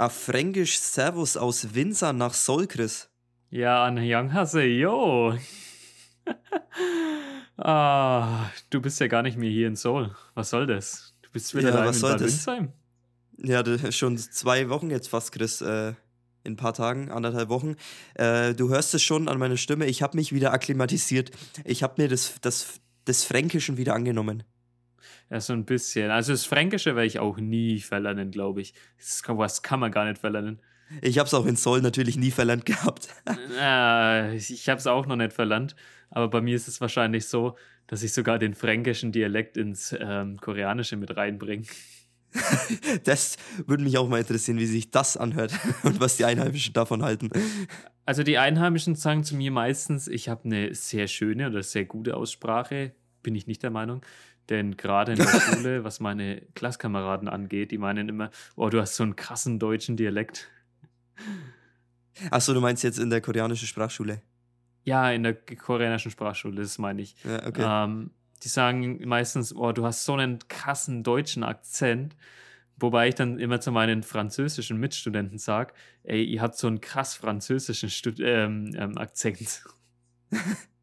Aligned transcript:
A 0.00 0.08
Fränkisch 0.08 0.78
Servus 0.78 1.36
aus 1.36 1.74
Windsor 1.74 2.14
nach 2.14 2.32
Seoul, 2.32 2.66
Chris. 2.66 3.10
Ja, 3.50 3.86
yo. 3.90 5.34
ah, 7.58 8.50
du 8.70 8.80
bist 8.80 8.98
ja 8.98 9.08
gar 9.08 9.20
nicht 9.20 9.36
mehr 9.36 9.50
hier 9.50 9.68
in 9.68 9.76
Seoul. 9.76 10.16
Was 10.32 10.48
soll 10.48 10.66
das? 10.66 11.14
Du 11.20 11.28
bist 11.32 11.54
wieder 11.54 11.68
ja, 11.68 11.84
was 11.84 11.96
in 11.96 12.00
soll 12.00 12.12
das? 12.12 12.22
Windsheim? 12.22 12.72
Ja, 13.36 13.92
schon 13.92 14.16
zwei 14.16 14.70
Wochen 14.70 14.88
jetzt 14.88 15.08
fast, 15.08 15.32
Chris. 15.32 15.60
Äh, 15.60 15.88
in 16.44 16.54
ein 16.54 16.56
paar 16.56 16.72
Tagen, 16.72 17.10
anderthalb 17.10 17.50
Wochen. 17.50 17.76
Äh, 18.14 18.54
du 18.54 18.70
hörst 18.70 18.94
es 18.94 19.02
schon 19.02 19.28
an 19.28 19.38
meiner 19.38 19.58
Stimme. 19.58 19.84
Ich 19.84 20.00
habe 20.00 20.16
mich 20.16 20.32
wieder 20.32 20.54
akklimatisiert. 20.54 21.30
Ich 21.66 21.82
habe 21.82 22.00
mir 22.00 22.08
das, 22.08 22.36
das, 22.40 22.80
des 23.06 23.24
Fränkischen 23.24 23.76
wieder 23.76 23.94
angenommen. 23.94 24.44
Ja, 25.30 25.40
so 25.40 25.52
ein 25.52 25.64
bisschen. 25.64 26.10
Also 26.10 26.32
das 26.32 26.44
Fränkische 26.44 26.96
werde 26.96 27.06
ich 27.06 27.20
auch 27.20 27.38
nie 27.38 27.80
verlernen, 27.80 28.30
glaube 28.30 28.60
ich. 28.60 28.74
Das 28.98 29.22
kann, 29.22 29.38
was 29.38 29.62
kann 29.62 29.80
man 29.80 29.92
gar 29.92 30.04
nicht 30.04 30.18
verlernen. 30.18 30.60
Ich 31.02 31.18
habe 31.18 31.28
es 31.28 31.34
auch 31.34 31.46
in 31.46 31.54
Seoul 31.54 31.82
natürlich 31.82 32.16
nie 32.16 32.32
verlernt 32.32 32.66
gehabt. 32.66 33.08
äh, 33.60 34.36
ich 34.36 34.68
habe 34.68 34.78
es 34.78 34.86
auch 34.88 35.06
noch 35.06 35.16
nicht 35.16 35.32
verlernt. 35.32 35.76
Aber 36.10 36.28
bei 36.28 36.40
mir 36.40 36.56
ist 36.56 36.66
es 36.66 36.80
wahrscheinlich 36.80 37.26
so, 37.26 37.56
dass 37.86 38.02
ich 38.02 38.12
sogar 38.12 38.38
den 38.38 38.54
fränkischen 38.54 39.12
Dialekt 39.12 39.56
ins 39.56 39.94
ähm, 39.98 40.36
Koreanische 40.38 40.96
mit 40.96 41.16
reinbringe. 41.16 41.66
Das 43.02 43.36
würde 43.66 43.82
mich 43.82 43.98
auch 43.98 44.08
mal 44.08 44.20
interessieren, 44.20 44.58
wie 44.58 44.66
sich 44.66 44.92
das 44.92 45.16
anhört 45.16 45.52
und 45.82 45.98
was 45.98 46.16
die 46.16 46.24
Einheimischen 46.24 46.72
davon 46.72 47.02
halten. 47.02 47.28
Also 48.06 48.22
die 48.22 48.38
Einheimischen 48.38 48.94
sagen 48.94 49.24
zu 49.24 49.34
mir 49.34 49.50
meistens, 49.50 50.06
ich 50.06 50.28
habe 50.28 50.44
eine 50.44 50.72
sehr 50.74 51.08
schöne 51.08 51.48
oder 51.48 51.64
sehr 51.64 51.86
gute 51.86 52.16
Aussprache. 52.16 52.92
Bin 53.24 53.34
ich 53.34 53.48
nicht 53.48 53.64
der 53.64 53.70
Meinung. 53.70 54.02
Denn 54.50 54.76
gerade 54.76 55.12
in 55.12 55.18
der 55.18 55.28
Schule, 55.28 55.84
was 55.84 56.00
meine 56.00 56.42
Klasskameraden 56.54 57.28
angeht, 57.28 57.70
die 57.70 57.78
meinen 57.78 58.08
immer, 58.08 58.30
oh, 58.56 58.68
du 58.68 58.80
hast 58.80 58.96
so 58.96 59.04
einen 59.04 59.14
krassen 59.14 59.60
deutschen 59.60 59.96
Dialekt. 59.96 60.50
Achso, 62.30 62.52
du 62.52 62.60
meinst 62.60 62.82
jetzt 62.82 62.98
in 62.98 63.10
der 63.10 63.20
koreanischen 63.20 63.68
Sprachschule? 63.68 64.20
Ja, 64.84 65.10
in 65.10 65.22
der 65.22 65.34
koreanischen 65.34 66.10
Sprachschule, 66.10 66.60
das 66.60 66.78
meine 66.78 67.02
ich. 67.02 67.14
Ja, 67.22 67.46
okay. 67.46 67.62
Ähm, 67.64 68.10
die 68.42 68.48
sagen 68.48 69.06
meistens, 69.06 69.54
oh, 69.54 69.72
du 69.72 69.84
hast 69.84 70.04
so 70.04 70.14
einen 70.14 70.40
krassen 70.48 71.02
deutschen 71.02 71.44
Akzent. 71.44 72.16
Wobei 72.76 73.08
ich 73.08 73.14
dann 73.14 73.38
immer 73.38 73.60
zu 73.60 73.72
meinen 73.72 74.02
französischen 74.02 74.78
Mitstudenten 74.78 75.38
sage, 75.38 75.74
ey, 76.02 76.24
ihr 76.24 76.40
habt 76.40 76.56
so 76.56 76.66
einen 76.66 76.80
krass 76.80 77.14
französischen 77.14 77.90
Stud 77.90 78.18
ähm, 78.20 78.74
ähm, 78.74 78.96
Akzent. 78.96 79.62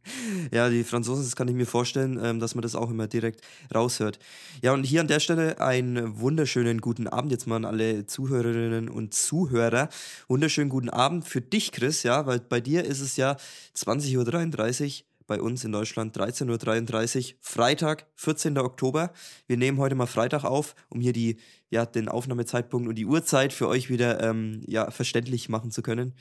Ja, 0.51 0.69
die 0.69 0.83
Franzosen, 0.83 1.23
das 1.23 1.35
kann 1.35 1.47
ich 1.47 1.55
mir 1.55 1.65
vorstellen, 1.65 2.19
ähm, 2.23 2.39
dass 2.39 2.55
man 2.55 2.61
das 2.61 2.75
auch 2.75 2.89
immer 2.89 3.07
direkt 3.07 3.41
raushört. 3.73 4.19
Ja, 4.61 4.73
und 4.73 4.83
hier 4.83 5.01
an 5.01 5.07
der 5.07 5.19
Stelle 5.19 5.59
einen 5.59 6.19
wunderschönen 6.19 6.81
guten 6.81 7.07
Abend 7.07 7.31
jetzt 7.31 7.47
mal 7.47 7.57
an 7.57 7.65
alle 7.65 8.05
Zuhörerinnen 8.05 8.89
und 8.89 9.13
Zuhörer. 9.13 9.89
Wunderschönen 10.27 10.69
guten 10.69 10.89
Abend 10.89 11.27
für 11.27 11.41
dich, 11.41 11.71
Chris, 11.71 12.03
ja, 12.03 12.25
weil 12.25 12.39
bei 12.39 12.61
dir 12.61 12.85
ist 12.85 13.01
es 13.01 13.17
ja 13.17 13.37
20.33 13.75 15.01
Uhr, 15.01 15.05
bei 15.27 15.41
uns 15.41 15.63
in 15.65 15.71
Deutschland 15.73 16.17
13.33 16.17 17.33
Uhr, 17.33 17.37
Freitag, 17.41 18.07
14. 18.15 18.57
Oktober. 18.57 19.11
Wir 19.45 19.57
nehmen 19.57 19.77
heute 19.77 19.95
mal 19.95 20.05
Freitag 20.07 20.45
auf, 20.45 20.73
um 20.89 21.01
hier 21.01 21.13
die, 21.13 21.37
ja, 21.69 21.85
den 21.85 22.07
Aufnahmezeitpunkt 22.07 22.87
und 22.87 22.95
die 22.95 23.05
Uhrzeit 23.05 23.51
für 23.53 23.67
euch 23.67 23.89
wieder 23.89 24.23
ähm, 24.23 24.63
ja, 24.65 24.89
verständlich 24.89 25.49
machen 25.49 25.71
zu 25.71 25.81
können. 25.81 26.13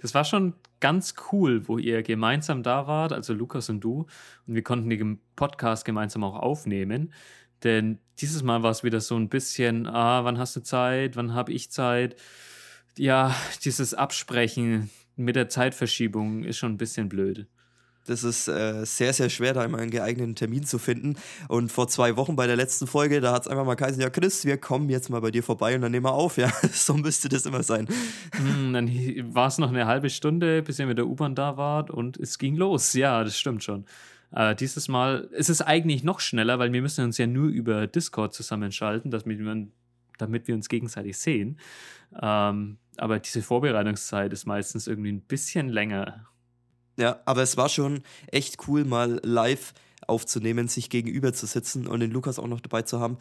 Das 0.00 0.14
war 0.14 0.24
schon 0.24 0.54
ganz 0.80 1.14
cool, 1.32 1.68
wo 1.68 1.78
ihr 1.78 2.02
gemeinsam 2.02 2.62
da 2.62 2.86
wart, 2.86 3.12
also 3.12 3.32
Lukas 3.32 3.68
und 3.68 3.80
du, 3.80 4.06
und 4.46 4.54
wir 4.54 4.62
konnten 4.62 4.90
den 4.90 5.20
Podcast 5.34 5.84
gemeinsam 5.84 6.24
auch 6.24 6.36
aufnehmen. 6.36 7.12
Denn 7.64 7.98
dieses 8.20 8.42
Mal 8.42 8.62
war 8.62 8.70
es 8.70 8.84
wieder 8.84 9.00
so 9.00 9.16
ein 9.16 9.28
bisschen, 9.28 9.86
ah, 9.86 10.24
wann 10.24 10.38
hast 10.38 10.56
du 10.56 10.60
Zeit, 10.60 11.16
wann 11.16 11.34
habe 11.34 11.52
ich 11.52 11.70
Zeit? 11.70 12.16
Ja, 12.98 13.34
dieses 13.64 13.94
Absprechen 13.94 14.90
mit 15.16 15.36
der 15.36 15.48
Zeitverschiebung 15.48 16.44
ist 16.44 16.58
schon 16.58 16.72
ein 16.72 16.78
bisschen 16.78 17.08
blöd. 17.08 17.46
Das 18.06 18.24
ist 18.24 18.48
äh, 18.48 18.84
sehr, 18.84 19.12
sehr 19.12 19.28
schwer, 19.28 19.52
da 19.52 19.64
immer 19.64 19.78
einen 19.78 19.90
geeigneten 19.90 20.34
Termin 20.34 20.64
zu 20.64 20.78
finden. 20.78 21.16
Und 21.48 21.72
vor 21.72 21.88
zwei 21.88 22.16
Wochen 22.16 22.36
bei 22.36 22.46
der 22.46 22.56
letzten 22.56 22.86
Folge, 22.86 23.20
da 23.20 23.32
hat 23.32 23.42
es 23.42 23.48
einfach 23.48 23.64
mal 23.64 23.74
geheißen, 23.74 24.00
ja 24.00 24.10
Chris, 24.10 24.44
wir 24.44 24.56
kommen 24.58 24.88
jetzt 24.88 25.10
mal 25.10 25.20
bei 25.20 25.30
dir 25.30 25.42
vorbei 25.42 25.74
und 25.74 25.82
dann 25.82 25.92
nehmen 25.92 26.06
wir 26.06 26.12
auf. 26.12 26.36
Ja, 26.36 26.50
so 26.72 26.94
müsste 26.94 27.28
das 27.28 27.46
immer 27.46 27.62
sein. 27.62 27.88
Mm, 28.38 28.72
dann 28.72 28.88
war 29.34 29.48
es 29.48 29.58
noch 29.58 29.68
eine 29.68 29.86
halbe 29.86 30.10
Stunde, 30.10 30.62
bis 30.62 30.78
ihr 30.78 30.86
mit 30.86 30.98
der 30.98 31.06
U-Bahn 31.06 31.34
da 31.34 31.56
wart 31.56 31.90
und 31.90 32.16
es 32.16 32.38
ging 32.38 32.56
los. 32.56 32.92
Ja, 32.92 33.24
das 33.24 33.38
stimmt 33.38 33.64
schon. 33.64 33.84
Äh, 34.32 34.54
dieses 34.54 34.88
Mal 34.88 35.28
ist 35.32 35.50
es 35.50 35.62
eigentlich 35.62 36.04
noch 36.04 36.20
schneller, 36.20 36.58
weil 36.58 36.72
wir 36.72 36.82
müssen 36.82 37.04
uns 37.04 37.18
ja 37.18 37.26
nur 37.26 37.48
über 37.48 37.86
Discord 37.86 38.34
zusammenschalten, 38.34 39.10
damit 39.10 39.38
wir, 39.38 39.66
damit 40.18 40.48
wir 40.48 40.54
uns 40.54 40.68
gegenseitig 40.68 41.18
sehen. 41.18 41.58
Ähm, 42.20 42.78
aber 42.96 43.18
diese 43.18 43.42
Vorbereitungszeit 43.42 44.32
ist 44.32 44.46
meistens 44.46 44.86
irgendwie 44.86 45.12
ein 45.12 45.20
bisschen 45.20 45.68
länger. 45.68 46.26
Ja, 46.96 47.20
aber 47.24 47.42
es 47.42 47.56
war 47.56 47.68
schon 47.68 48.02
echt 48.28 48.68
cool, 48.68 48.84
mal 48.84 49.20
live 49.22 49.74
aufzunehmen, 50.06 50.68
sich 50.68 50.88
gegenüber 50.88 51.32
zu 51.32 51.46
sitzen 51.46 51.86
und 51.86 52.00
den 52.00 52.10
Lukas 52.10 52.38
auch 52.38 52.46
noch 52.46 52.60
dabei 52.60 52.82
zu 52.82 53.00
haben. 53.00 53.18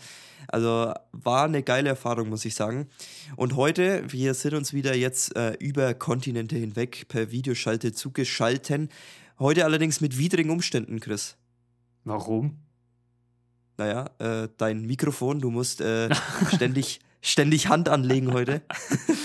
Also 0.47 0.93
war 1.11 1.45
eine 1.45 1.63
geile 1.63 1.89
Erfahrung, 1.89 2.29
muss 2.29 2.45
ich 2.45 2.55
sagen. 2.55 2.87
Und 3.35 3.55
heute, 3.55 4.03
wir 4.11 4.33
sind 4.33 4.53
uns 4.53 4.73
wieder 4.73 4.95
jetzt 4.95 5.35
äh, 5.35 5.53
über 5.53 5.93
Kontinente 5.93 6.55
hinweg 6.55 7.07
per 7.07 7.31
Videoschalte 7.31 7.93
zugeschalten. 7.93 8.89
Heute 9.39 9.65
allerdings 9.65 10.01
mit 10.01 10.17
widrigen 10.17 10.51
Umständen, 10.51 10.99
Chris. 10.99 11.35
Warum? 12.03 12.59
Naja, 13.77 14.09
äh, 14.19 14.47
dein 14.57 14.85
Mikrofon, 14.85 15.39
du 15.39 15.49
musst 15.49 15.81
äh, 15.81 16.09
ständig, 16.53 16.99
ständig 17.21 17.67
Hand 17.67 17.89
anlegen 17.89 18.31
heute. 18.31 18.61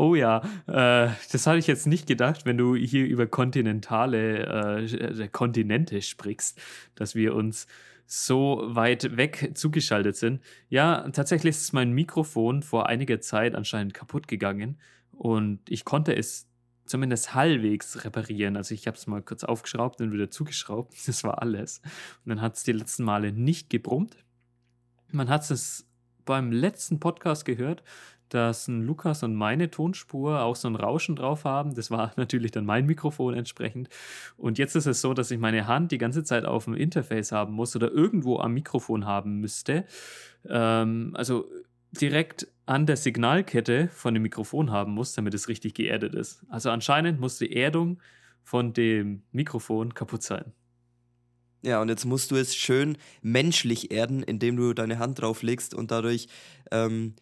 Oh 0.00 0.14
ja, 0.14 0.42
äh, 0.68 1.10
das 1.32 1.46
hatte 1.48 1.58
ich 1.58 1.66
jetzt 1.66 1.88
nicht 1.88 2.06
gedacht, 2.06 2.46
wenn 2.46 2.56
du 2.56 2.76
hier 2.76 3.04
über 3.04 3.26
kontinentale 3.26 4.86
äh, 4.86 5.28
Kontinente 5.28 6.02
sprichst, 6.02 6.60
dass 6.94 7.16
wir 7.16 7.34
uns 7.34 7.66
so 8.06 8.62
weit 8.64 9.16
weg 9.16 9.50
zugeschaltet 9.54 10.14
sind. 10.14 10.40
Ja, 10.68 11.08
tatsächlich 11.10 11.56
ist 11.56 11.72
mein 11.72 11.90
Mikrofon 11.90 12.62
vor 12.62 12.88
einiger 12.88 13.20
Zeit 13.20 13.56
anscheinend 13.56 13.92
kaputt 13.92 14.28
gegangen 14.28 14.78
und 15.10 15.68
ich 15.68 15.84
konnte 15.84 16.14
es 16.14 16.46
zumindest 16.86 17.34
halbwegs 17.34 18.04
reparieren. 18.04 18.56
Also 18.56 18.74
ich 18.74 18.86
habe 18.86 18.96
es 18.96 19.08
mal 19.08 19.20
kurz 19.20 19.42
aufgeschraubt 19.42 20.00
und 20.00 20.12
wieder 20.12 20.30
zugeschraubt. 20.30 20.94
Das 21.08 21.24
war 21.24 21.42
alles. 21.42 21.82
Und 22.24 22.30
dann 22.30 22.40
hat 22.40 22.54
es 22.54 22.62
die 22.62 22.70
letzten 22.70 23.02
Male 23.02 23.32
nicht 23.32 23.68
gebrummt. 23.68 24.16
Man 25.10 25.28
hat 25.28 25.50
es 25.50 25.88
beim 26.24 26.52
letzten 26.52 27.00
Podcast 27.00 27.44
gehört, 27.44 27.82
dass 28.28 28.68
ein 28.68 28.82
Lukas 28.82 29.22
und 29.22 29.34
meine 29.34 29.70
Tonspur 29.70 30.42
auch 30.42 30.56
so 30.56 30.68
ein 30.68 30.76
Rauschen 30.76 31.16
drauf 31.16 31.44
haben. 31.44 31.74
Das 31.74 31.90
war 31.90 32.12
natürlich 32.16 32.50
dann 32.50 32.64
mein 32.64 32.86
Mikrofon 32.86 33.34
entsprechend. 33.34 33.88
Und 34.36 34.58
jetzt 34.58 34.76
ist 34.76 34.86
es 34.86 35.00
so, 35.00 35.14
dass 35.14 35.30
ich 35.30 35.38
meine 35.38 35.66
Hand 35.66 35.92
die 35.92 35.98
ganze 35.98 36.24
Zeit 36.24 36.44
auf 36.44 36.64
dem 36.64 36.74
Interface 36.74 37.32
haben 37.32 37.54
muss 37.54 37.74
oder 37.74 37.90
irgendwo 37.90 38.38
am 38.38 38.54
Mikrofon 38.54 39.06
haben 39.06 39.40
müsste. 39.40 39.84
Ähm, 40.48 41.12
also 41.14 41.48
direkt 41.92 42.48
an 42.66 42.86
der 42.86 42.96
Signalkette 42.96 43.88
von 43.88 44.12
dem 44.14 44.22
Mikrofon 44.22 44.70
haben 44.70 44.92
muss, 44.92 45.14
damit 45.14 45.34
es 45.34 45.48
richtig 45.48 45.74
geerdet 45.74 46.14
ist. 46.14 46.44
Also 46.48 46.70
anscheinend 46.70 47.18
muss 47.18 47.38
die 47.38 47.54
Erdung 47.54 47.98
von 48.42 48.72
dem 48.72 49.22
Mikrofon 49.32 49.94
kaputt 49.94 50.22
sein. 50.22 50.52
Ja, 51.62 51.82
und 51.82 51.88
jetzt 51.88 52.04
musst 52.04 52.30
du 52.30 52.36
es 52.36 52.54
schön 52.54 52.98
menschlich 53.20 53.90
erden, 53.90 54.22
indem 54.22 54.56
du 54.56 54.74
deine 54.74 54.98
Hand 54.98 55.20
drauflegst 55.20 55.74
und 55.74 55.90
dadurch 55.90 56.28
ähm, 56.70 57.14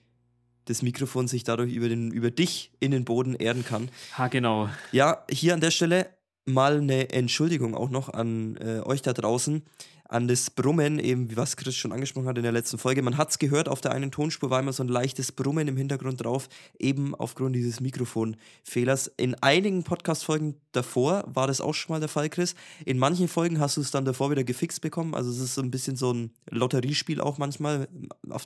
das 0.67 0.83
Mikrofon 0.83 1.27
sich 1.27 1.45
dadurch 1.45 1.73
über, 1.73 1.89
den, 1.89 2.11
über 2.11 2.31
dich 2.31 2.71
in 2.79 2.91
den 2.91 3.05
Boden 3.05 3.35
erden 3.35 3.65
kann. 3.65 3.89
Ha, 4.17 4.29
genau. 4.29 4.69
Ja, 4.93 5.25
hier 5.31 5.55
an 5.55 5.61
der 5.61 5.71
Stelle 5.71 6.09
mal 6.45 6.79
eine 6.79 7.11
Entschuldigung 7.11 7.75
auch 7.75 7.91
noch 7.91 8.09
an 8.09 8.57
äh, 8.57 8.81
euch 8.81 9.03
da 9.03 9.13
draußen 9.13 9.63
an 10.09 10.29
das 10.29 10.51
Brummen, 10.51 10.99
eben 10.99 11.31
wie 11.31 11.37
was 11.37 11.57
Chris 11.57 11.75
schon 11.75 11.93
angesprochen 11.93 12.29
hat 12.29 12.37
in 12.37 12.43
der 12.43 12.53
letzten 12.53 12.79
Folge. 12.79 13.03
Man 13.03 13.17
hat 13.17 13.31
es 13.31 13.39
gehört, 13.39 13.69
auf 13.69 13.81
der 13.81 13.93
einen 13.93 14.11
Tonspur 14.11 14.51
war 14.51 14.61
immer 14.61 14.73
so 14.73 14.83
ein 14.83 14.89
leichtes 14.89 15.33
Brummen 15.33 15.67
im 15.69 15.77
Hintergrund 15.77 16.25
drauf, 16.25 16.49
eben 16.79 17.15
aufgrund 17.15 17.57
dieses 17.57 17.81
Mikrofonfehlers. 17.81 19.09
In 19.17 19.35
einigen 19.43 19.83
Podcast-Folgen 19.83 20.57
davor 20.73 21.25
war 21.27 21.47
das 21.47 21.61
auch 21.61 21.75
schon 21.75 21.95
mal 21.95 22.01
der 22.01 22.09
Fall, 22.09 22.29
Chris. 22.29 22.55
In 22.85 22.99
manchen 22.99 23.29
Folgen 23.29 23.59
hast 23.59 23.77
du 23.77 23.81
es 23.81 23.91
dann 23.91 24.05
davor 24.05 24.31
wieder 24.31 24.45
gefixt 24.45 24.81
bekommen. 24.81 25.15
Also 25.15 25.31
es 25.31 25.41
ist 25.41 25.55
so 25.55 25.63
ein 25.63 25.71
bisschen 25.71 25.97
so 25.97 26.13
ein 26.13 26.31
Lotteriespiel 26.51 27.21
auch 27.21 27.39
manchmal. 27.39 27.89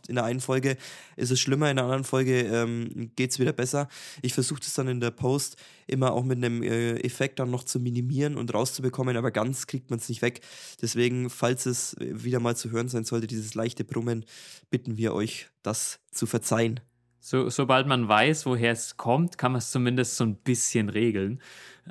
In 0.09 0.15
der 0.15 0.25
einen 0.25 0.41
Folge 0.41 0.77
ist 1.17 1.31
es 1.31 1.41
schlimmer, 1.41 1.71
in 1.71 1.77
der 1.77 1.85
anderen 1.85 2.05
Folge 2.05 2.41
ähm, 2.41 3.11
geht 3.17 3.33
es 3.33 3.39
wieder 3.39 3.53
besser. 3.53 3.89
Ich 4.23 4.33
versuche 4.33 4.61
das 4.61 4.75
dann 4.75 4.89
in 4.89 5.01
der 5.01 5.11
Post 5.11 5.56
immer 5.91 6.13
auch 6.13 6.25
mit 6.25 6.39
einem 6.39 6.63
äh, 6.63 6.97
Effekt 7.01 7.39
dann 7.39 7.51
noch 7.51 7.65
zu 7.65 7.81
minimieren 7.81 8.37
und 8.37 8.53
rauszubekommen, 8.55 9.17
aber 9.17 9.31
ganz 9.31 9.67
kriegt 9.67 9.91
man 9.91 9.99
es 9.99 10.09
nicht 10.09 10.23
weg. 10.23 10.41
Deswegen, 10.81 11.31
falls 11.31 11.67
es 11.67 11.97
wieder 11.99 12.41
mal 12.41 12.57
zu 12.57 12.71
hören 12.71 12.89
sein 12.89 13.05
sollte, 13.05 13.27
dieses 13.27 13.55
leichte 13.55 13.85
Brummen, 13.85 14.25
bitten 14.71 14.97
wir 14.97 15.15
euch, 15.15 15.49
das 15.63 16.01
zu 16.11 16.27
verzeihen. 16.27 16.81
So, 17.23 17.51
sobald 17.51 17.87
man 17.87 18.09
weiß, 18.09 18.47
woher 18.47 18.73
es 18.73 18.97
kommt, 18.97 19.37
kann 19.37 19.53
man 19.53 19.59
es 19.59 19.71
zumindest 19.71 20.17
so 20.17 20.25
ein 20.25 20.37
bisschen 20.37 20.89
regeln. 20.89 21.41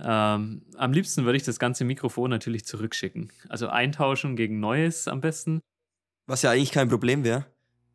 Ähm, 0.01 0.63
am 0.75 0.91
liebsten 0.91 1.23
würde 1.25 1.37
ich 1.37 1.43
das 1.43 1.59
ganze 1.59 1.85
Mikrofon 1.85 2.31
natürlich 2.31 2.65
zurückschicken. 2.65 3.31
Also 3.47 3.67
eintauschen 3.67 4.35
gegen 4.35 4.59
neues 4.59 5.07
am 5.07 5.21
besten. 5.21 5.59
Was 6.25 6.41
ja 6.41 6.51
eigentlich 6.51 6.71
kein 6.71 6.89
Problem 6.89 7.23
wäre. 7.23 7.45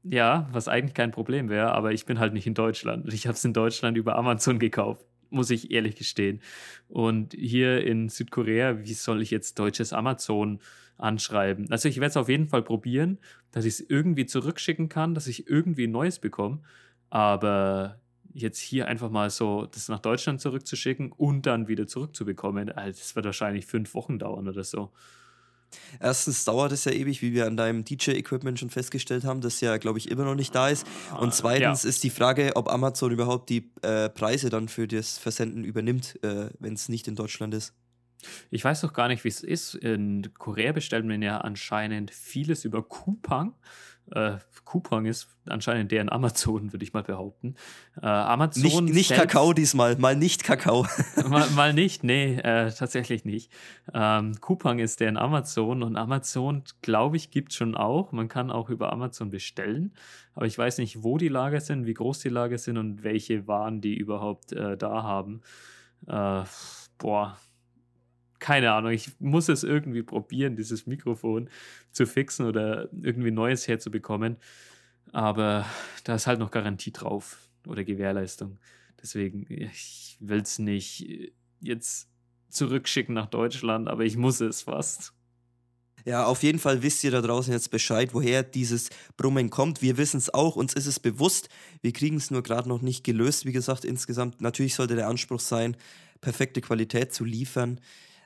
Ja, 0.04 0.48
was 0.52 0.68
eigentlich 0.68 0.94
kein 0.94 1.10
Problem 1.10 1.48
wäre, 1.48 1.72
aber 1.72 1.92
ich 1.92 2.04
bin 2.04 2.18
halt 2.18 2.34
nicht 2.34 2.46
in 2.46 2.54
Deutschland. 2.54 3.12
Ich 3.12 3.26
habe 3.26 3.34
es 3.36 3.44
in 3.44 3.54
Deutschland 3.54 3.96
über 3.96 4.16
Amazon 4.16 4.58
gekauft, 4.58 5.04
muss 5.34 5.50
ich 5.50 5.70
ehrlich 5.70 5.96
gestehen. 5.96 6.40
Und 6.88 7.34
hier 7.34 7.84
in 7.84 8.08
Südkorea, 8.08 8.84
wie 8.84 8.94
soll 8.94 9.22
ich 9.22 9.30
jetzt 9.30 9.58
deutsches 9.58 9.92
Amazon 9.92 10.60
anschreiben? 10.96 11.70
Also 11.70 11.88
ich 11.88 11.96
werde 11.96 12.10
es 12.10 12.16
auf 12.16 12.28
jeden 12.28 12.48
Fall 12.48 12.62
probieren, 12.62 13.18
dass 13.50 13.64
ich 13.64 13.74
es 13.74 13.80
irgendwie 13.80 14.26
zurückschicken 14.26 14.88
kann, 14.88 15.14
dass 15.14 15.26
ich 15.26 15.48
irgendwie 15.48 15.86
Neues 15.86 16.18
bekomme. 16.18 16.60
Aber 17.10 18.00
jetzt 18.34 18.58
hier 18.58 18.88
einfach 18.88 19.10
mal 19.10 19.30
so 19.30 19.66
das 19.66 19.88
nach 19.88 20.00
Deutschland 20.00 20.40
zurückzuschicken 20.40 21.12
und 21.12 21.46
dann 21.46 21.68
wieder 21.68 21.86
zurückzubekommen, 21.86 22.70
also 22.70 22.98
das 22.98 23.14
wird 23.14 23.26
wahrscheinlich 23.26 23.66
fünf 23.66 23.94
Wochen 23.94 24.18
dauern 24.18 24.48
oder 24.48 24.64
so. 24.64 24.90
Erstens 26.00 26.44
dauert 26.44 26.72
es 26.72 26.84
ja 26.84 26.92
ewig, 26.92 27.22
wie 27.22 27.32
wir 27.32 27.46
an 27.46 27.56
deinem 27.56 27.84
DJ-Equipment 27.84 28.58
schon 28.58 28.70
festgestellt 28.70 29.24
haben, 29.24 29.40
das 29.40 29.60
ja, 29.60 29.76
glaube 29.76 29.98
ich, 29.98 30.10
immer 30.10 30.24
noch 30.24 30.34
nicht 30.34 30.54
da 30.54 30.68
ist. 30.68 30.86
Und 31.18 31.28
ah, 31.28 31.32
zweitens 31.32 31.82
ja. 31.82 31.88
ist 31.88 32.02
die 32.04 32.10
Frage, 32.10 32.52
ob 32.56 32.70
Amazon 32.70 33.12
überhaupt 33.12 33.48
die 33.50 33.70
äh, 33.82 34.08
Preise 34.08 34.50
dann 34.50 34.68
für 34.68 34.88
das 34.88 35.18
Versenden 35.18 35.64
übernimmt, 35.64 36.18
äh, 36.22 36.50
wenn 36.58 36.74
es 36.74 36.88
nicht 36.88 37.08
in 37.08 37.14
Deutschland 37.14 37.54
ist. 37.54 37.74
Ich 38.50 38.64
weiß 38.64 38.80
doch 38.80 38.92
gar 38.92 39.08
nicht, 39.08 39.24
wie 39.24 39.28
es 39.28 39.42
ist. 39.42 39.74
In 39.74 40.32
Korea 40.34 40.72
bestellt 40.72 41.04
man 41.04 41.22
ja 41.22 41.38
anscheinend 41.38 42.10
vieles 42.10 42.64
über 42.64 42.82
Coupang. 42.82 43.54
Äh, 44.10 44.38
Coupang 44.64 45.06
ist 45.06 45.28
anscheinend 45.46 45.90
deren 45.92 46.08
Amazon, 46.08 46.72
würde 46.72 46.84
ich 46.84 46.92
mal 46.92 47.02
behaupten. 47.02 47.54
Äh, 48.02 48.06
Amazon 48.06 48.84
nicht, 48.84 48.94
nicht 48.94 49.12
Kakao 49.12 49.52
diesmal, 49.52 49.96
mal 49.96 50.16
nicht 50.16 50.44
Kakao. 50.44 50.86
mal, 51.28 51.48
mal, 51.50 51.72
nicht, 51.74 52.04
nee, 52.04 52.34
äh, 52.36 52.70
tatsächlich 52.70 53.24
nicht. 53.24 53.50
Ähm, 53.92 54.40
Coupang 54.40 54.78
ist 54.78 55.00
deren 55.00 55.16
Amazon 55.16 55.82
und 55.82 55.96
Amazon, 55.96 56.64
glaube 56.82 57.16
ich, 57.16 57.30
gibt 57.30 57.52
es 57.52 57.56
schon 57.56 57.74
auch. 57.76 58.12
Man 58.12 58.28
kann 58.28 58.50
auch 58.50 58.68
über 58.68 58.92
Amazon 58.92 59.30
bestellen, 59.30 59.94
aber 60.34 60.46
ich 60.46 60.58
weiß 60.58 60.78
nicht, 60.78 61.02
wo 61.02 61.18
die 61.18 61.28
Lager 61.28 61.60
sind, 61.60 61.86
wie 61.86 61.94
groß 61.94 62.20
die 62.20 62.28
Lager 62.28 62.58
sind 62.58 62.76
und 62.76 63.04
welche 63.04 63.46
Waren 63.46 63.80
die 63.80 63.96
überhaupt 63.96 64.52
äh, 64.52 64.76
da 64.76 65.02
haben. 65.02 65.40
Äh, 66.06 66.44
boah, 66.98 67.38
keine 68.44 68.72
Ahnung, 68.72 68.92
ich 68.92 69.08
muss 69.20 69.48
es 69.48 69.64
irgendwie 69.64 70.02
probieren, 70.02 70.54
dieses 70.54 70.86
Mikrofon 70.86 71.48
zu 71.92 72.06
fixen 72.06 72.44
oder 72.44 72.90
irgendwie 72.92 73.30
Neues 73.30 73.66
herzubekommen. 73.66 74.36
Aber 75.12 75.64
da 76.04 76.16
ist 76.16 76.26
halt 76.26 76.40
noch 76.40 76.50
Garantie 76.50 76.92
drauf 76.92 77.38
oder 77.66 77.84
Gewährleistung. 77.84 78.58
Deswegen, 79.00 79.46
ich 79.48 80.18
will 80.20 80.42
es 80.42 80.58
nicht 80.58 81.32
jetzt 81.62 82.10
zurückschicken 82.50 83.14
nach 83.14 83.28
Deutschland, 83.28 83.88
aber 83.88 84.04
ich 84.04 84.18
muss 84.18 84.42
es 84.42 84.60
fast. 84.60 85.14
Ja, 86.04 86.26
auf 86.26 86.42
jeden 86.42 86.58
Fall 86.58 86.82
wisst 86.82 87.02
ihr 87.02 87.12
da 87.12 87.22
draußen 87.22 87.50
jetzt 87.50 87.70
Bescheid, 87.70 88.12
woher 88.12 88.42
dieses 88.42 88.90
Brummen 89.16 89.48
kommt. 89.48 89.80
Wir 89.80 89.96
wissen 89.96 90.18
es 90.18 90.34
auch, 90.34 90.56
uns 90.56 90.74
ist 90.74 90.84
es 90.84 91.00
bewusst. 91.00 91.48
Wir 91.80 91.94
kriegen 91.94 92.18
es 92.18 92.30
nur 92.30 92.42
gerade 92.42 92.68
noch 92.68 92.82
nicht 92.82 93.04
gelöst. 93.04 93.46
Wie 93.46 93.52
gesagt, 93.52 93.86
insgesamt, 93.86 94.42
natürlich 94.42 94.74
sollte 94.74 94.96
der 94.96 95.08
Anspruch 95.08 95.40
sein, 95.40 95.78
perfekte 96.20 96.60
Qualität 96.60 97.14
zu 97.14 97.24
liefern. 97.24 97.80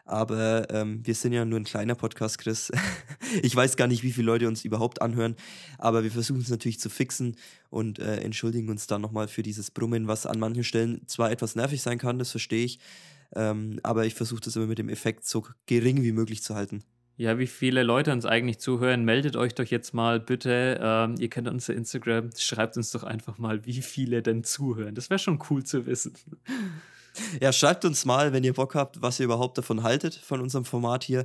Aber 0.09 0.67
ähm, 0.71 1.07
wir 1.07 1.15
sind 1.15 1.35
ja 1.35 1.45
nur 1.45 1.61
ein 1.61 1.65
kleiner 1.65 1.95
Podcast, 1.95 2.39
Chris. 2.39 2.73
ich 3.43 3.55
weiß 3.55 3.77
gar 3.77 3.87
nicht, 3.87 4.03
wie 4.03 4.11
viele 4.11 4.27
Leute 4.27 4.49
uns 4.49 4.65
überhaupt 4.65 5.03
anhören. 5.03 5.37
Aber 5.77 6.03
wir 6.03 6.11
versuchen 6.11 6.41
es 6.41 6.49
natürlich 6.49 6.81
zu 6.81 6.89
fixen 6.89 7.37
und 7.69 7.99
äh, 7.99 8.17
entschuldigen 8.21 8.71
uns 8.71 8.87
dann 8.87 9.03
nochmal 9.03 9.29
für 9.29 9.43
dieses 9.43 9.71
Brummen, 9.71 10.09
was 10.09 10.25
an 10.25 10.39
manchen 10.39 10.65
Stellen 10.65 11.07
zwar 11.07 11.31
etwas 11.31 11.57
nervig 11.57 11.83
sein 11.83 11.99
kann, 11.99 12.19
das 12.19 12.31
verstehe 12.31 12.65
ich. 12.65 12.79
Ähm, 13.37 13.81
aber 13.83 14.07
ich 14.07 14.15
versuche 14.15 14.41
das 14.41 14.57
immer 14.57 14.67
mit 14.67 14.79
dem 14.79 14.89
Effekt 14.89 15.27
so 15.27 15.45
gering 15.67 16.03
wie 16.03 16.13
möglich 16.13 16.43
zu 16.43 16.55
halten. 16.55 16.83
Ja, 17.19 17.39
wie 17.39 17.47
viele 17.47 17.83
Leute 17.83 18.11
uns 18.13 18.25
eigentlich 18.25 18.61
zuhören, 18.61 19.05
meldet 19.05 19.37
euch 19.37 19.55
doch 19.55 19.67
jetzt 19.67 19.93
mal 19.93 20.21
bitte. 20.21 20.81
Ähm, 20.81 21.17
ihr 21.19 21.29
kennt 21.29 21.49
unser 21.49 21.75
Instagram, 21.75 22.31
schreibt 22.35 22.79
uns 22.79 22.93
doch 22.93 23.03
einfach 23.03 23.37
mal, 23.37 23.67
wie 23.67 23.83
viele 23.83 24.23
denn 24.23 24.43
zuhören. 24.43 24.95
Das 24.95 25.11
wäre 25.11 25.19
schon 25.19 25.39
cool 25.51 25.65
zu 25.65 25.85
wissen. 25.85 26.15
Ja, 27.41 27.53
schreibt 27.53 27.85
uns 27.85 28.05
mal, 28.05 28.33
wenn 28.33 28.45
ihr 28.45 28.55
Bock 28.55 28.75
habt, 28.75 29.03
was 29.03 29.19
ihr 29.21 29.25
überhaupt 29.25 29.59
davon 29.59 29.83
haltet, 29.83 30.15
von 30.15 30.41
unserem 30.41 30.65
Format 30.65 31.05
hier. 31.05 31.25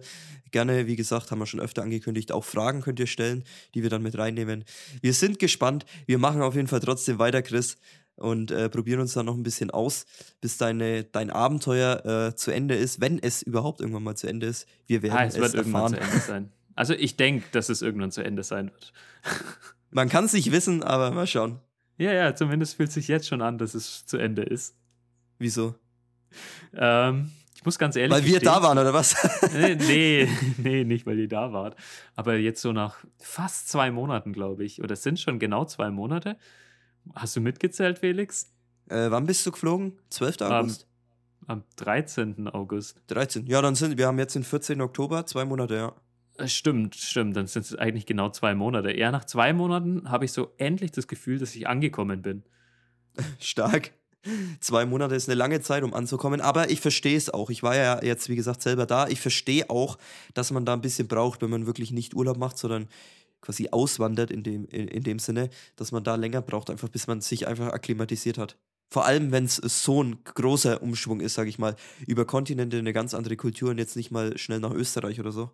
Gerne, 0.51 0.87
wie 0.87 0.95
gesagt, 0.95 1.31
haben 1.31 1.39
wir 1.39 1.45
schon 1.45 1.59
öfter 1.59 1.81
angekündigt, 1.81 2.31
auch 2.31 2.43
Fragen 2.43 2.81
könnt 2.81 2.99
ihr 2.99 3.07
stellen, 3.07 3.43
die 3.73 3.83
wir 3.83 3.89
dann 3.89 4.01
mit 4.01 4.17
reinnehmen. 4.17 4.65
Wir 5.01 5.13
sind 5.13 5.39
gespannt. 5.39 5.85
Wir 6.05 6.17
machen 6.17 6.41
auf 6.41 6.55
jeden 6.55 6.67
Fall 6.67 6.79
trotzdem 6.79 7.19
weiter, 7.19 7.41
Chris, 7.41 7.77
und 8.15 8.51
äh, 8.51 8.69
probieren 8.69 8.99
uns 8.99 9.13
dann 9.13 9.25
noch 9.25 9.35
ein 9.35 9.43
bisschen 9.43 9.71
aus, 9.71 10.05
bis 10.41 10.57
deine, 10.57 11.03
dein 11.03 11.29
Abenteuer 11.29 12.05
äh, 12.05 12.35
zu 12.35 12.51
Ende 12.51 12.75
ist, 12.75 13.01
wenn 13.01 13.19
es 13.19 13.41
überhaupt 13.41 13.81
irgendwann 13.81 14.03
mal 14.03 14.15
zu 14.15 14.27
Ende 14.27 14.47
ist. 14.47 14.67
Wir 14.87 15.01
werden 15.01 15.17
ah, 15.17 15.25
es, 15.25 15.35
es 15.35 15.41
wird 15.41 15.55
erfahren. 15.55 15.93
irgendwann 15.93 16.09
zu 16.09 16.11
Ende 16.11 16.25
sein. 16.25 16.51
Also 16.75 16.93
ich 16.93 17.17
denke, 17.17 17.45
dass 17.51 17.69
es 17.69 17.81
irgendwann 17.81 18.11
zu 18.11 18.23
Ende 18.23 18.43
sein 18.43 18.71
wird. 18.71 18.93
Man 19.91 20.09
kann 20.09 20.25
es 20.25 20.33
nicht 20.33 20.51
wissen, 20.51 20.83
aber 20.83 21.11
mal 21.11 21.27
schauen. 21.27 21.59
Ja, 21.97 22.11
ja, 22.11 22.35
zumindest 22.35 22.75
fühlt 22.75 22.91
sich 22.91 23.07
jetzt 23.07 23.27
schon 23.27 23.41
an, 23.41 23.57
dass 23.57 23.75
es 23.75 24.05
zu 24.05 24.17
Ende 24.17 24.41
ist. 24.41 24.75
Wieso? 25.39 25.75
Ähm, 26.75 27.31
ich 27.55 27.65
muss 27.65 27.79
ganz 27.79 27.95
ehrlich 27.95 28.11
Weil 28.11 28.25
wir 28.25 28.39
da 28.39 28.61
waren, 28.61 28.77
oder 28.77 28.93
was? 28.93 29.15
nee, 29.53 30.27
nee, 30.57 30.83
nicht, 30.83 31.05
weil 31.05 31.19
ihr 31.19 31.29
da 31.29 31.53
wart. 31.53 31.77
Aber 32.15 32.35
jetzt 32.35 32.61
so 32.61 32.73
nach 32.73 33.05
fast 33.19 33.69
zwei 33.69 33.89
Monaten, 33.91 34.33
glaube 34.33 34.65
ich, 34.65 34.83
oder 34.83 34.93
es 34.93 35.03
sind 35.03 35.19
schon 35.19 35.39
genau 35.39 35.63
zwei 35.65 35.89
Monate. 35.89 36.37
Hast 37.15 37.35
du 37.35 37.41
mitgezählt, 37.41 37.99
Felix? 37.99 38.53
Äh, 38.89 39.11
wann 39.11 39.25
bist 39.25 39.45
du 39.45 39.51
geflogen? 39.51 39.97
12. 40.09 40.41
August? 40.41 40.87
Am, 41.47 41.59
am 41.59 41.63
13. 41.77 42.49
August. 42.49 43.01
13. 43.07 43.47
Ja, 43.47 43.61
dann 43.61 43.75
sind 43.75 43.97
wir 43.97 44.07
haben 44.07 44.19
jetzt 44.19 44.35
den 44.35 44.43
14. 44.43 44.81
Oktober, 44.81 45.25
zwei 45.25 45.45
Monate, 45.45 45.75
ja. 45.75 45.93
Äh, 46.37 46.47
stimmt, 46.47 46.95
stimmt. 46.95 47.37
Dann 47.37 47.47
sind 47.47 47.63
es 47.65 47.75
eigentlich 47.75 48.05
genau 48.05 48.29
zwei 48.29 48.55
Monate. 48.55 48.97
Ja, 48.97 49.11
nach 49.11 49.25
zwei 49.25 49.53
Monaten 49.53 50.09
habe 50.09 50.25
ich 50.25 50.31
so 50.31 50.53
endlich 50.57 50.91
das 50.91 51.07
Gefühl, 51.07 51.39
dass 51.39 51.55
ich 51.55 51.67
angekommen 51.67 52.21
bin. 52.21 52.43
Stark. 53.39 53.91
Zwei 54.59 54.85
Monate 54.85 55.15
ist 55.15 55.27
eine 55.27 55.35
lange 55.35 55.61
Zeit, 55.61 55.83
um 55.83 55.93
anzukommen, 55.93 56.41
aber 56.41 56.69
ich 56.69 56.79
verstehe 56.79 57.17
es 57.17 57.29
auch. 57.29 57.49
Ich 57.49 57.63
war 57.63 57.75
ja 57.75 58.01
jetzt, 58.03 58.29
wie 58.29 58.35
gesagt, 58.35 58.61
selber 58.61 58.85
da. 58.85 59.07
Ich 59.07 59.19
verstehe 59.19 59.69
auch, 59.69 59.97
dass 60.33 60.51
man 60.51 60.65
da 60.65 60.73
ein 60.73 60.81
bisschen 60.81 61.07
braucht, 61.07 61.41
wenn 61.41 61.49
man 61.49 61.65
wirklich 61.65 61.91
nicht 61.91 62.15
Urlaub 62.15 62.37
macht, 62.37 62.57
sondern 62.57 62.87
quasi 63.41 63.69
auswandert 63.71 64.31
in 64.31 64.43
dem, 64.43 64.65
in, 64.67 64.87
in 64.87 65.03
dem 65.03 65.19
Sinne, 65.19 65.49
dass 65.75 65.91
man 65.91 66.03
da 66.03 66.15
länger 66.15 66.41
braucht, 66.41 66.69
einfach 66.69 66.89
bis 66.89 67.07
man 67.07 67.21
sich 67.21 67.47
einfach 67.47 67.73
akklimatisiert 67.73 68.37
hat. 68.37 68.57
Vor 68.89 69.05
allem, 69.05 69.31
wenn 69.31 69.45
es 69.45 69.55
so 69.55 70.03
ein 70.03 70.19
großer 70.23 70.81
Umschwung 70.81 71.19
ist, 71.19 71.33
sage 71.33 71.49
ich 71.49 71.59
mal, 71.59 71.75
über 72.07 72.25
Kontinente 72.25 72.77
eine 72.77 72.93
ganz 72.93 73.13
andere 73.13 73.35
Kultur 73.35 73.71
und 73.71 73.79
jetzt 73.79 73.95
nicht 73.95 74.11
mal 74.11 74.37
schnell 74.37 74.59
nach 74.59 74.71
Österreich 74.71 75.19
oder 75.19 75.31
so. 75.31 75.49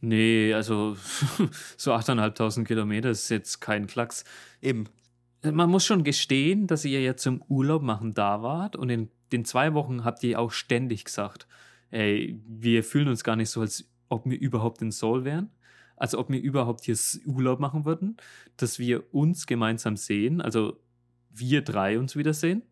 Nee, 0.00 0.52
also 0.52 0.96
so 1.76 1.92
8.500 1.92 2.64
Kilometer 2.64 3.10
ist 3.10 3.30
jetzt 3.30 3.60
kein 3.60 3.86
Klacks. 3.86 4.24
Eben 4.60 4.88
man 5.52 5.70
muss 5.70 5.84
schon 5.84 6.04
gestehen, 6.04 6.66
dass 6.66 6.84
ihr 6.84 7.00
ja 7.00 7.16
zum 7.16 7.42
Urlaub 7.48 7.82
machen 7.82 8.14
da 8.14 8.42
wart 8.42 8.76
und 8.76 8.88
in 8.90 9.10
den 9.32 9.44
zwei 9.44 9.74
Wochen 9.74 10.04
habt 10.04 10.22
ihr 10.22 10.38
auch 10.38 10.52
ständig 10.52 11.04
gesagt, 11.04 11.46
ey, 11.90 12.40
wir 12.46 12.84
fühlen 12.84 13.08
uns 13.08 13.24
gar 13.24 13.36
nicht 13.36 13.50
so, 13.50 13.60
als 13.60 13.88
ob 14.08 14.26
wir 14.26 14.38
überhaupt 14.38 14.82
in 14.82 14.90
Seoul 14.90 15.24
wären, 15.24 15.50
als 15.96 16.14
ob 16.14 16.30
wir 16.30 16.40
überhaupt 16.40 16.84
hier 16.84 16.96
Urlaub 17.26 17.60
machen 17.60 17.84
würden, 17.84 18.16
dass 18.56 18.78
wir 18.78 19.12
uns 19.14 19.46
gemeinsam 19.46 19.96
sehen, 19.96 20.40
also 20.40 20.78
wir 21.30 21.62
drei 21.62 21.98
uns 21.98 22.16
wiedersehen 22.16 22.62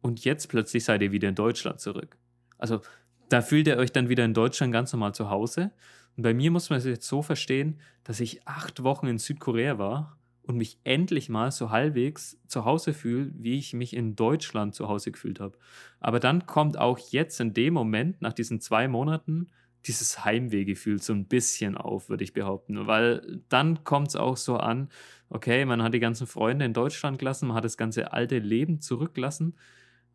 und 0.00 0.24
jetzt 0.24 0.48
plötzlich 0.48 0.84
seid 0.84 1.02
ihr 1.02 1.12
wieder 1.12 1.28
in 1.28 1.34
Deutschland 1.34 1.80
zurück. 1.80 2.16
Also 2.58 2.80
da 3.28 3.42
fühlt 3.42 3.66
ihr 3.66 3.76
euch 3.76 3.92
dann 3.92 4.08
wieder 4.08 4.24
in 4.24 4.34
Deutschland 4.34 4.72
ganz 4.72 4.92
normal 4.92 5.14
zu 5.14 5.30
Hause. 5.30 5.72
Und 6.16 6.22
bei 6.22 6.32
mir 6.32 6.50
muss 6.50 6.70
man 6.70 6.78
es 6.78 6.84
jetzt 6.84 7.08
so 7.08 7.22
verstehen, 7.22 7.80
dass 8.04 8.20
ich 8.20 8.46
acht 8.46 8.84
Wochen 8.84 9.08
in 9.08 9.18
Südkorea 9.18 9.78
war 9.78 10.16
und 10.46 10.56
mich 10.56 10.78
endlich 10.84 11.28
mal 11.28 11.50
so 11.50 11.70
halbwegs 11.70 12.38
zu 12.46 12.64
Hause 12.64 12.94
fühle, 12.94 13.32
wie 13.34 13.58
ich 13.58 13.74
mich 13.74 13.94
in 13.94 14.14
Deutschland 14.14 14.74
zu 14.74 14.88
Hause 14.88 15.10
gefühlt 15.10 15.40
habe. 15.40 15.58
Aber 15.98 16.20
dann 16.20 16.46
kommt 16.46 16.78
auch 16.78 16.98
jetzt 16.98 17.40
in 17.40 17.52
dem 17.52 17.74
Moment, 17.74 18.22
nach 18.22 18.32
diesen 18.32 18.60
zwei 18.60 18.86
Monaten, 18.86 19.48
dieses 19.86 20.24
Heimwehgefühl 20.24 21.00
so 21.00 21.12
ein 21.12 21.26
bisschen 21.26 21.76
auf, 21.76 22.08
würde 22.08 22.24
ich 22.24 22.32
behaupten. 22.32 22.86
Weil 22.86 23.42
dann 23.48 23.82
kommt 23.84 24.08
es 24.08 24.16
auch 24.16 24.36
so 24.36 24.56
an, 24.56 24.88
okay, 25.30 25.64
man 25.64 25.82
hat 25.82 25.94
die 25.94 26.00
ganzen 26.00 26.26
Freunde 26.28 26.64
in 26.64 26.72
Deutschland 26.72 27.18
gelassen, 27.18 27.48
man 27.48 27.56
hat 27.56 27.64
das 27.64 27.76
ganze 27.76 28.12
alte 28.12 28.38
Leben 28.38 28.80
zurückgelassen. 28.80 29.56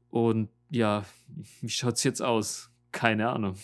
Und 0.10 0.50
ja, 0.70 1.04
wie 1.62 1.70
schaut 1.70 1.96
es 1.96 2.04
jetzt 2.04 2.22
aus? 2.22 2.72
Keine 2.92 3.30
Ahnung. 3.30 3.56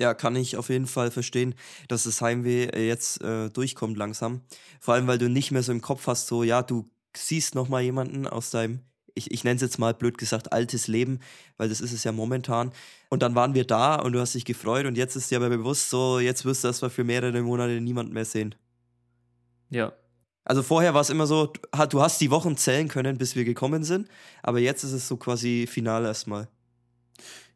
Ja, 0.00 0.14
kann 0.14 0.34
ich 0.34 0.56
auf 0.56 0.70
jeden 0.70 0.86
Fall 0.86 1.10
verstehen, 1.10 1.54
dass 1.88 2.04
das 2.04 2.22
Heimweh 2.22 2.64
äh, 2.64 2.88
jetzt 2.88 3.20
äh, 3.22 3.50
durchkommt 3.50 3.98
langsam. 3.98 4.40
Vor 4.80 4.94
allem, 4.94 5.06
weil 5.06 5.18
du 5.18 5.28
nicht 5.28 5.50
mehr 5.50 5.62
so 5.62 5.72
im 5.72 5.82
Kopf 5.82 6.06
hast, 6.06 6.26
so, 6.26 6.42
ja, 6.42 6.62
du 6.62 6.88
siehst 7.14 7.54
nochmal 7.54 7.82
jemanden 7.82 8.26
aus 8.26 8.50
deinem, 8.50 8.80
ich, 9.14 9.30
ich 9.30 9.44
nenne 9.44 9.56
es 9.56 9.60
jetzt 9.60 9.78
mal 9.78 9.92
blöd 9.92 10.16
gesagt, 10.16 10.54
altes 10.54 10.88
Leben, 10.88 11.20
weil 11.58 11.68
das 11.68 11.82
ist 11.82 11.92
es 11.92 12.02
ja 12.02 12.12
momentan. 12.12 12.72
Und 13.10 13.22
dann 13.22 13.34
waren 13.34 13.52
wir 13.52 13.66
da 13.66 13.96
und 13.96 14.12
du 14.12 14.20
hast 14.20 14.34
dich 14.34 14.46
gefreut 14.46 14.86
und 14.86 14.96
jetzt 14.96 15.16
ist 15.16 15.30
dir 15.30 15.36
aber 15.36 15.50
bewusst, 15.50 15.90
so, 15.90 16.18
jetzt 16.18 16.46
wirst 16.46 16.64
du 16.64 16.68
erstmal 16.68 16.90
für 16.90 17.04
mehrere 17.04 17.42
Monate 17.42 17.78
niemanden 17.78 18.14
mehr 18.14 18.24
sehen. 18.24 18.54
Ja. 19.68 19.92
Also 20.44 20.62
vorher 20.62 20.94
war 20.94 21.02
es 21.02 21.10
immer 21.10 21.26
so, 21.26 21.52
du 21.90 22.00
hast 22.00 22.22
die 22.22 22.30
Wochen 22.30 22.56
zählen 22.56 22.88
können, 22.88 23.18
bis 23.18 23.36
wir 23.36 23.44
gekommen 23.44 23.84
sind, 23.84 24.08
aber 24.42 24.60
jetzt 24.60 24.82
ist 24.82 24.92
es 24.92 25.06
so 25.06 25.18
quasi 25.18 25.66
final 25.70 26.06
erstmal. 26.06 26.48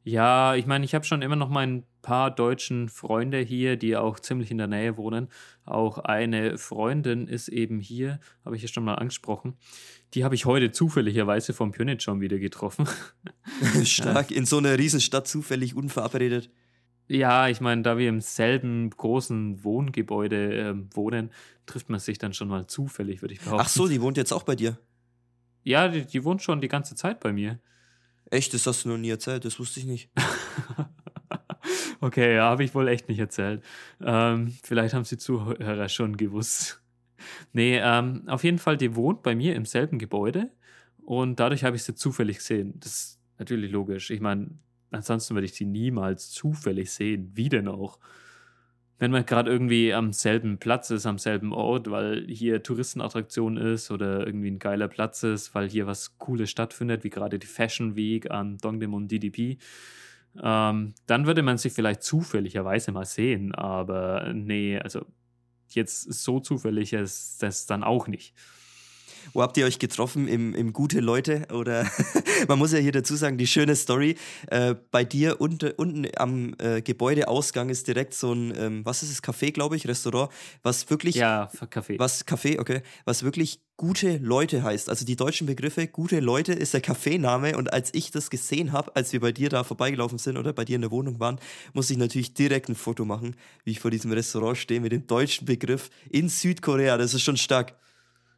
Ja, 0.03 0.55
ich 0.57 0.67
meine, 0.67 0.85
ich 0.85 0.95
habe 0.95 1.07
schon 1.07 1.23
immer 1.23 1.37
noch 1.37 1.49
meinen 1.49 1.85
paar 2.05 2.31
deutschen 2.31 2.91
Freunde 2.91 3.39
hier, 3.39 3.77
die 3.77 3.97
auch 3.97 4.21
ziemlich 4.21 4.51
in 4.51 4.59
der 4.59 4.67
Nähe 4.67 4.99
wohnen. 4.99 5.29
Auch 5.65 5.99
eine 5.99 6.59
Freundin 6.59 7.27
ist 7.27 7.49
eben 7.49 7.81
hier, 7.81 8.21
habe 8.45 8.57
ich 8.57 8.63
ja 8.63 8.69
schon 8.69 8.85
mal 8.85 8.97
angesprochen. 8.97 9.55
Die 10.13 10.23
habe 10.23 10.35
ich 10.35 10.45
heute 10.45 10.71
zufälligerweise 10.71 11.55
vom 11.55 11.73
Pionit 11.73 12.03
schon 12.03 12.21
wieder 12.21 12.39
getroffen. 12.39 12.87
Stark, 13.85 14.31
in 14.31 14.45
so 14.45 14.59
einer 14.59 14.79
Riesenstadt 14.79 15.27
zufällig 15.27 15.75
unverabredet. 15.75 16.51
Ja, 17.09 17.49
ich 17.49 17.61
meine, 17.61 17.83
da 17.83 17.97
wir 17.97 18.09
im 18.09 18.21
selben 18.21 18.91
großen 18.91 19.65
Wohngebäude 19.65 20.59
äh, 20.59 20.75
wohnen, 20.95 21.31
trifft 21.65 21.89
man 21.89 22.01
sich 22.01 22.19
dann 22.19 22.35
schon 22.35 22.49
mal 22.49 22.67
zufällig, 22.67 23.23
würde 23.23 23.35
ich 23.35 23.41
behaupten. 23.41 23.65
Ach 23.65 23.69
so, 23.69 23.89
die 23.89 24.01
wohnt 24.03 24.19
jetzt 24.19 24.33
auch 24.33 24.43
bei 24.43 24.57
dir? 24.57 24.79
Ja, 25.63 25.89
die, 25.89 26.05
die 26.05 26.23
wohnt 26.25 26.43
schon 26.43 26.61
die 26.61 26.69
ganze 26.69 26.95
Zeit 26.97 27.21
bei 27.21 27.33
mir. 27.33 27.61
Echt, 28.31 28.53
das 28.53 28.67
hast 28.67 28.85
du 28.85 28.91
noch 28.91 28.99
nie 28.99 29.11
erzählt, 29.11 29.45
das 29.47 29.59
wusste 29.59 29.81
ich 29.81 29.87
nicht. 29.87 30.11
okay, 32.01 32.37
ja, 32.37 32.45
habe 32.45 32.65
ich 32.65 32.75
wohl 32.75 32.89
echt 32.89 33.09
nicht 33.09 33.19
erzählt. 33.19 33.63
Ähm, 34.03 34.55
vielleicht 34.63 34.95
haben 34.95 35.05
sie 35.05 35.19
Zuhörer 35.19 35.89
schon 35.89 36.17
gewusst. 36.17 36.81
Nee, 37.53 37.79
ähm, 37.83 38.25
auf 38.27 38.45
jeden 38.45 38.59
Fall, 38.59 38.77
die 38.77 38.97
wohnt 38.97 39.23
bei 39.23 39.35
mir 39.35 39.55
im 39.55 39.65
selben 39.65 39.99
Gebäude 39.99 40.51
und 41.05 41.41
dadurch 41.41 41.65
habe 41.65 41.77
ich 41.77 41.83
sie 41.85 41.95
zufällig 41.95 42.39
gesehen. 42.39 42.75
Das 42.81 42.93
ist 42.93 43.21
natürlich 43.39 43.71
logisch. 43.71 44.11
Ich 44.11 44.21
meine, 44.21 44.51
ansonsten 44.91 45.35
würde 45.35 45.47
ich 45.47 45.55
sie 45.55 45.67
niemals 45.67 46.31
zufällig 46.31 46.91
sehen. 46.93 47.31
Wie 47.35 47.49
denn 47.49 47.69
auch? 47.69 47.99
Wenn 48.99 49.11
man 49.11 49.27
gerade 49.27 49.51
irgendwie 49.51 49.93
am 49.93 50.13
selben 50.13 50.59
Platz 50.59 50.91
ist, 50.91 51.05
am 51.05 51.19
selben 51.19 51.53
Ort, 51.53 51.91
weil 51.91 52.27
hier 52.29 52.63
Touristenattraktion 52.63 53.57
ist 53.57 53.91
oder 53.91 54.25
irgendwie 54.25 54.51
ein 54.51 54.61
geiler 54.61 54.89
Platz 54.89 55.25
ist, 55.25 55.55
weil 55.55 55.69
hier 55.69 55.87
was 55.87 56.17
Cooles 56.19 56.49
stattfindet, 56.49 57.03
wie 57.03 57.11
gerade 57.11 57.39
die 57.39 57.47
Fashion 57.47 57.97
Week 57.97 58.31
am 58.31 58.57
Dongdaemun 58.59 59.09
DDP, 59.09 59.59
ähm, 60.43 60.95
dann 61.07 61.27
würde 61.27 61.43
man 61.43 61.59
sich 61.59 61.73
vielleicht 61.73 62.03
zufälligerweise 62.03 62.93
mal 62.93 63.05
sehen. 63.05 63.55
Aber 63.55 64.33
nee, 64.35 64.79
also 64.79 65.05
jetzt 65.71 66.13
so 66.13 66.41
zufällig 66.41 66.93
ist 66.93 67.43
das 67.43 67.67
dann 67.67 67.85
auch 67.85 68.09
nicht. 68.09 68.35
Wo 69.35 69.43
habt 69.43 69.57
ihr 69.57 69.67
euch 69.67 69.81
getroffen? 69.81 70.29
Im, 70.29 70.55
im 70.55 70.73
Gute 70.73 71.01
Leute? 71.01 71.49
Oder 71.53 71.91
man 72.49 72.57
muss 72.57 72.73
ja 72.73 72.79
hier 72.79 72.93
dazu 72.93 73.17
sagen, 73.17 73.37
die 73.37 73.49
schöne 73.49 73.75
Story. 73.75 74.15
Äh, 74.47 74.77
bei 74.93 75.03
dir 75.03 75.41
unten, 75.41 75.73
unten 75.73 76.07
am 76.17 76.55
äh, 76.59 76.81
Gebäudeausgang 76.83 77.69
ist 77.69 77.89
direkt 77.89 78.15
so 78.15 78.33
ein, 78.33 78.55
ähm, 78.57 78.87
was 78.87 79.03
ist 79.03 79.11
es, 79.11 79.23
Café, 79.25 79.51
glaube 79.51 79.75
ich, 79.75 79.89
Restaurant, 79.89 80.31
was 80.63 80.89
wirklich. 80.89 81.17
Ja, 81.17 81.51
Café. 81.69 81.99
Was 81.99 82.25
Café, 82.25 82.61
okay. 82.61 82.83
Was 83.07 83.25
wirklich 83.25 83.61
gute 83.77 84.19
Leute 84.19 84.63
heißt. 84.63 84.89
Also 84.89 85.05
die 85.05 85.17
deutschen 85.17 85.49
Begriffe, 85.49 85.89
gute 85.89 86.21
Leute 86.21 86.53
ist 86.53 86.73
der 86.73 86.81
Kaffeename. 86.81 87.57
Und 87.57 87.73
als 87.73 87.93
ich 87.93 88.13
das 88.13 88.31
gesehen 88.31 88.71
habe, 88.71 88.95
als 88.95 89.13
wir 89.13 89.19
bei 89.19 89.33
dir 89.33 89.49
da 89.49 89.65
vorbeigelaufen 89.65 90.19
sind 90.19 90.37
oder 90.37 90.53
bei 90.53 90.65
dir 90.65 90.77
in 90.77 90.83
der 90.83 90.93
Wohnung 90.93 91.19
waren, 91.19 91.41
musste 91.73 91.93
ich 91.93 91.99
natürlich 91.99 92.35
direkt 92.35 92.69
ein 92.69 92.77
Foto 92.77 93.05
machen, 93.05 93.35
wie 93.65 93.73
ich 93.73 93.81
vor 93.81 93.91
diesem 93.91 94.13
Restaurant 94.13 94.57
stehe 94.57 94.81
mit 94.81 94.93
dem 94.93 95.09
deutschen 95.09 95.45
Begriff 95.45 95.91
in 96.09 96.29
Südkorea. 96.29 96.97
Das 96.99 97.15
ist 97.15 97.23
schon 97.23 97.37
stark. 97.37 97.75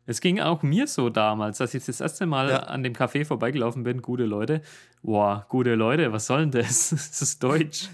Es 0.06 0.20
ging 0.20 0.40
auch 0.40 0.62
mir 0.62 0.86
so 0.86 1.10
damals, 1.10 1.60
als 1.60 1.74
ich 1.74 1.84
das 1.84 2.00
erste 2.00 2.26
Mal 2.26 2.50
ja. 2.50 2.58
an 2.60 2.82
dem 2.82 2.92
Café 2.92 3.24
vorbeigelaufen 3.24 3.82
bin. 3.82 4.02
Gute 4.02 4.24
Leute. 4.24 4.62
Boah, 5.02 5.46
gute 5.48 5.74
Leute, 5.74 6.12
was 6.12 6.26
soll 6.26 6.48
denn 6.48 6.62
das? 6.62 6.90
Das 6.90 7.22
ist 7.22 7.42
Deutsch. 7.42 7.88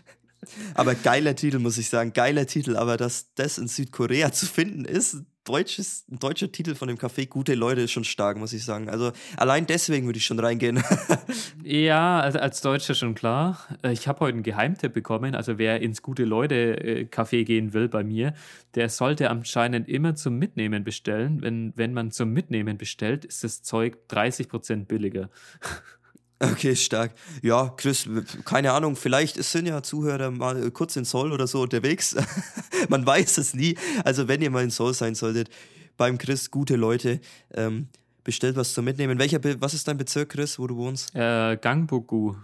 Aber 0.74 0.94
geiler 0.94 1.34
Titel, 1.36 1.58
muss 1.58 1.78
ich 1.78 1.88
sagen. 1.88 2.12
Geiler 2.12 2.46
Titel. 2.46 2.76
Aber 2.76 2.96
dass 2.96 3.32
das 3.34 3.58
in 3.58 3.68
Südkorea 3.68 4.32
zu 4.32 4.46
finden 4.46 4.84
ist, 4.84 5.22
deutsches, 5.44 6.04
ein 6.10 6.18
deutscher 6.18 6.50
Titel 6.50 6.74
von 6.74 6.88
dem 6.88 6.96
Café 6.96 7.28
Gute 7.28 7.54
Leute 7.54 7.82
ist 7.82 7.92
schon 7.92 8.04
stark, 8.04 8.36
muss 8.38 8.52
ich 8.52 8.64
sagen. 8.64 8.88
Also 8.88 9.12
allein 9.36 9.66
deswegen 9.66 10.06
würde 10.06 10.18
ich 10.18 10.26
schon 10.26 10.38
reingehen. 10.38 10.82
ja, 11.64 12.20
also 12.20 12.38
als 12.38 12.60
Deutscher 12.60 12.94
schon 12.94 13.14
klar. 13.14 13.66
Äh, 13.82 13.92
ich 13.92 14.08
habe 14.08 14.20
heute 14.20 14.34
einen 14.34 14.42
Geheimtipp 14.42 14.92
bekommen. 14.92 15.34
Also 15.34 15.58
wer 15.58 15.80
ins 15.80 16.02
Gute 16.02 16.24
Leute 16.24 16.54
äh, 16.54 17.04
Café 17.04 17.44
gehen 17.44 17.72
will 17.72 17.88
bei 17.88 18.04
mir, 18.04 18.34
der 18.74 18.88
sollte 18.88 19.30
anscheinend 19.30 19.88
immer 19.88 20.14
zum 20.14 20.38
Mitnehmen 20.38 20.84
bestellen. 20.84 21.42
Wenn, 21.42 21.72
wenn 21.76 21.92
man 21.92 22.10
zum 22.10 22.32
Mitnehmen 22.32 22.78
bestellt, 22.78 23.24
ist 23.24 23.44
das 23.44 23.62
Zeug 23.62 23.98
30% 24.10 24.86
billiger. 24.86 25.30
Okay, 26.42 26.74
stark. 26.74 27.12
Ja, 27.40 27.68
Chris, 27.76 28.08
keine 28.44 28.72
Ahnung, 28.72 28.96
vielleicht 28.96 29.42
sind 29.42 29.66
ja 29.66 29.82
Zuhörer 29.82 30.30
mal 30.30 30.70
kurz 30.72 30.96
in 30.96 31.04
Soul 31.04 31.32
oder 31.32 31.46
so 31.46 31.62
unterwegs. 31.62 32.16
Man 32.88 33.06
weiß 33.06 33.38
es 33.38 33.54
nie. 33.54 33.76
Also, 34.04 34.26
wenn 34.26 34.42
ihr 34.42 34.50
mal 34.50 34.64
in 34.64 34.70
Soul 34.70 34.92
sein 34.92 35.14
solltet, 35.14 35.50
beim 35.96 36.18
Chris, 36.18 36.50
gute 36.50 36.76
Leute, 36.76 37.20
ähm, 37.54 37.88
bestellt 38.24 38.56
was 38.56 38.74
zum 38.74 38.84
Mitnehmen. 38.84 39.18
Welcher 39.18 39.38
Be 39.38 39.60
was 39.60 39.74
ist 39.74 39.86
dein 39.86 39.98
Bezirk, 39.98 40.30
Chris, 40.30 40.58
wo 40.58 40.66
du 40.66 40.76
wohnst? 40.76 41.14
Äh, 41.14 41.56
Gangbuku. 41.56 42.34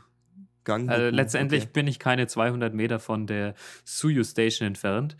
Gangbuku. 0.64 0.92
Also, 0.92 1.16
letztendlich 1.16 1.62
okay. 1.64 1.70
bin 1.72 1.86
ich 1.88 1.98
keine 1.98 2.26
200 2.26 2.74
Meter 2.74 3.00
von 3.00 3.26
der 3.26 3.54
Suyu 3.84 4.22
Station 4.22 4.68
entfernt 4.68 5.16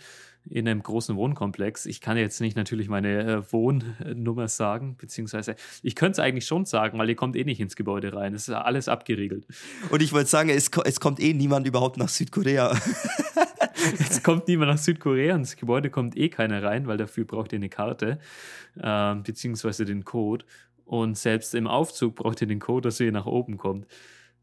in 0.48 0.66
einem 0.66 0.82
großen 0.82 1.16
Wohnkomplex. 1.16 1.86
Ich 1.86 2.00
kann 2.00 2.16
jetzt 2.16 2.40
nicht 2.40 2.56
natürlich 2.56 2.88
meine 2.88 3.20
äh, 3.20 3.52
Wohnnummer 3.52 4.48
sagen, 4.48 4.96
beziehungsweise 4.96 5.56
ich 5.82 5.94
könnte 5.94 6.12
es 6.12 6.18
eigentlich 6.18 6.46
schon 6.46 6.64
sagen, 6.64 6.98
weil 6.98 7.08
ihr 7.08 7.16
kommt 7.16 7.36
eh 7.36 7.44
nicht 7.44 7.60
ins 7.60 7.76
Gebäude 7.76 8.14
rein. 8.14 8.34
Es 8.34 8.48
ist 8.48 8.54
alles 8.54 8.88
abgeriegelt. 8.88 9.46
Und 9.90 10.02
ich 10.02 10.12
wollte 10.12 10.30
sagen, 10.30 10.48
es, 10.48 10.70
es 10.84 11.00
kommt 11.00 11.20
eh 11.20 11.34
niemand 11.34 11.66
überhaupt 11.66 11.96
nach 11.98 12.08
Südkorea. 12.08 12.76
es 13.98 14.22
kommt 14.22 14.48
niemand 14.48 14.70
nach 14.70 14.78
Südkorea 14.78 15.34
ins 15.34 15.56
Gebäude 15.56 15.90
kommt 15.90 16.16
eh 16.16 16.28
keiner 16.28 16.62
rein, 16.62 16.86
weil 16.86 16.96
dafür 16.96 17.24
braucht 17.24 17.52
ihr 17.52 17.58
eine 17.58 17.68
Karte, 17.68 18.18
äh, 18.76 19.14
beziehungsweise 19.16 19.84
den 19.84 20.04
Code. 20.04 20.44
Und 20.84 21.18
selbst 21.18 21.54
im 21.54 21.66
Aufzug 21.66 22.16
braucht 22.16 22.40
ihr 22.40 22.46
den 22.46 22.60
Code, 22.60 22.88
dass 22.88 23.00
ihr 23.00 23.12
nach 23.12 23.26
oben 23.26 23.58
kommt. 23.58 23.86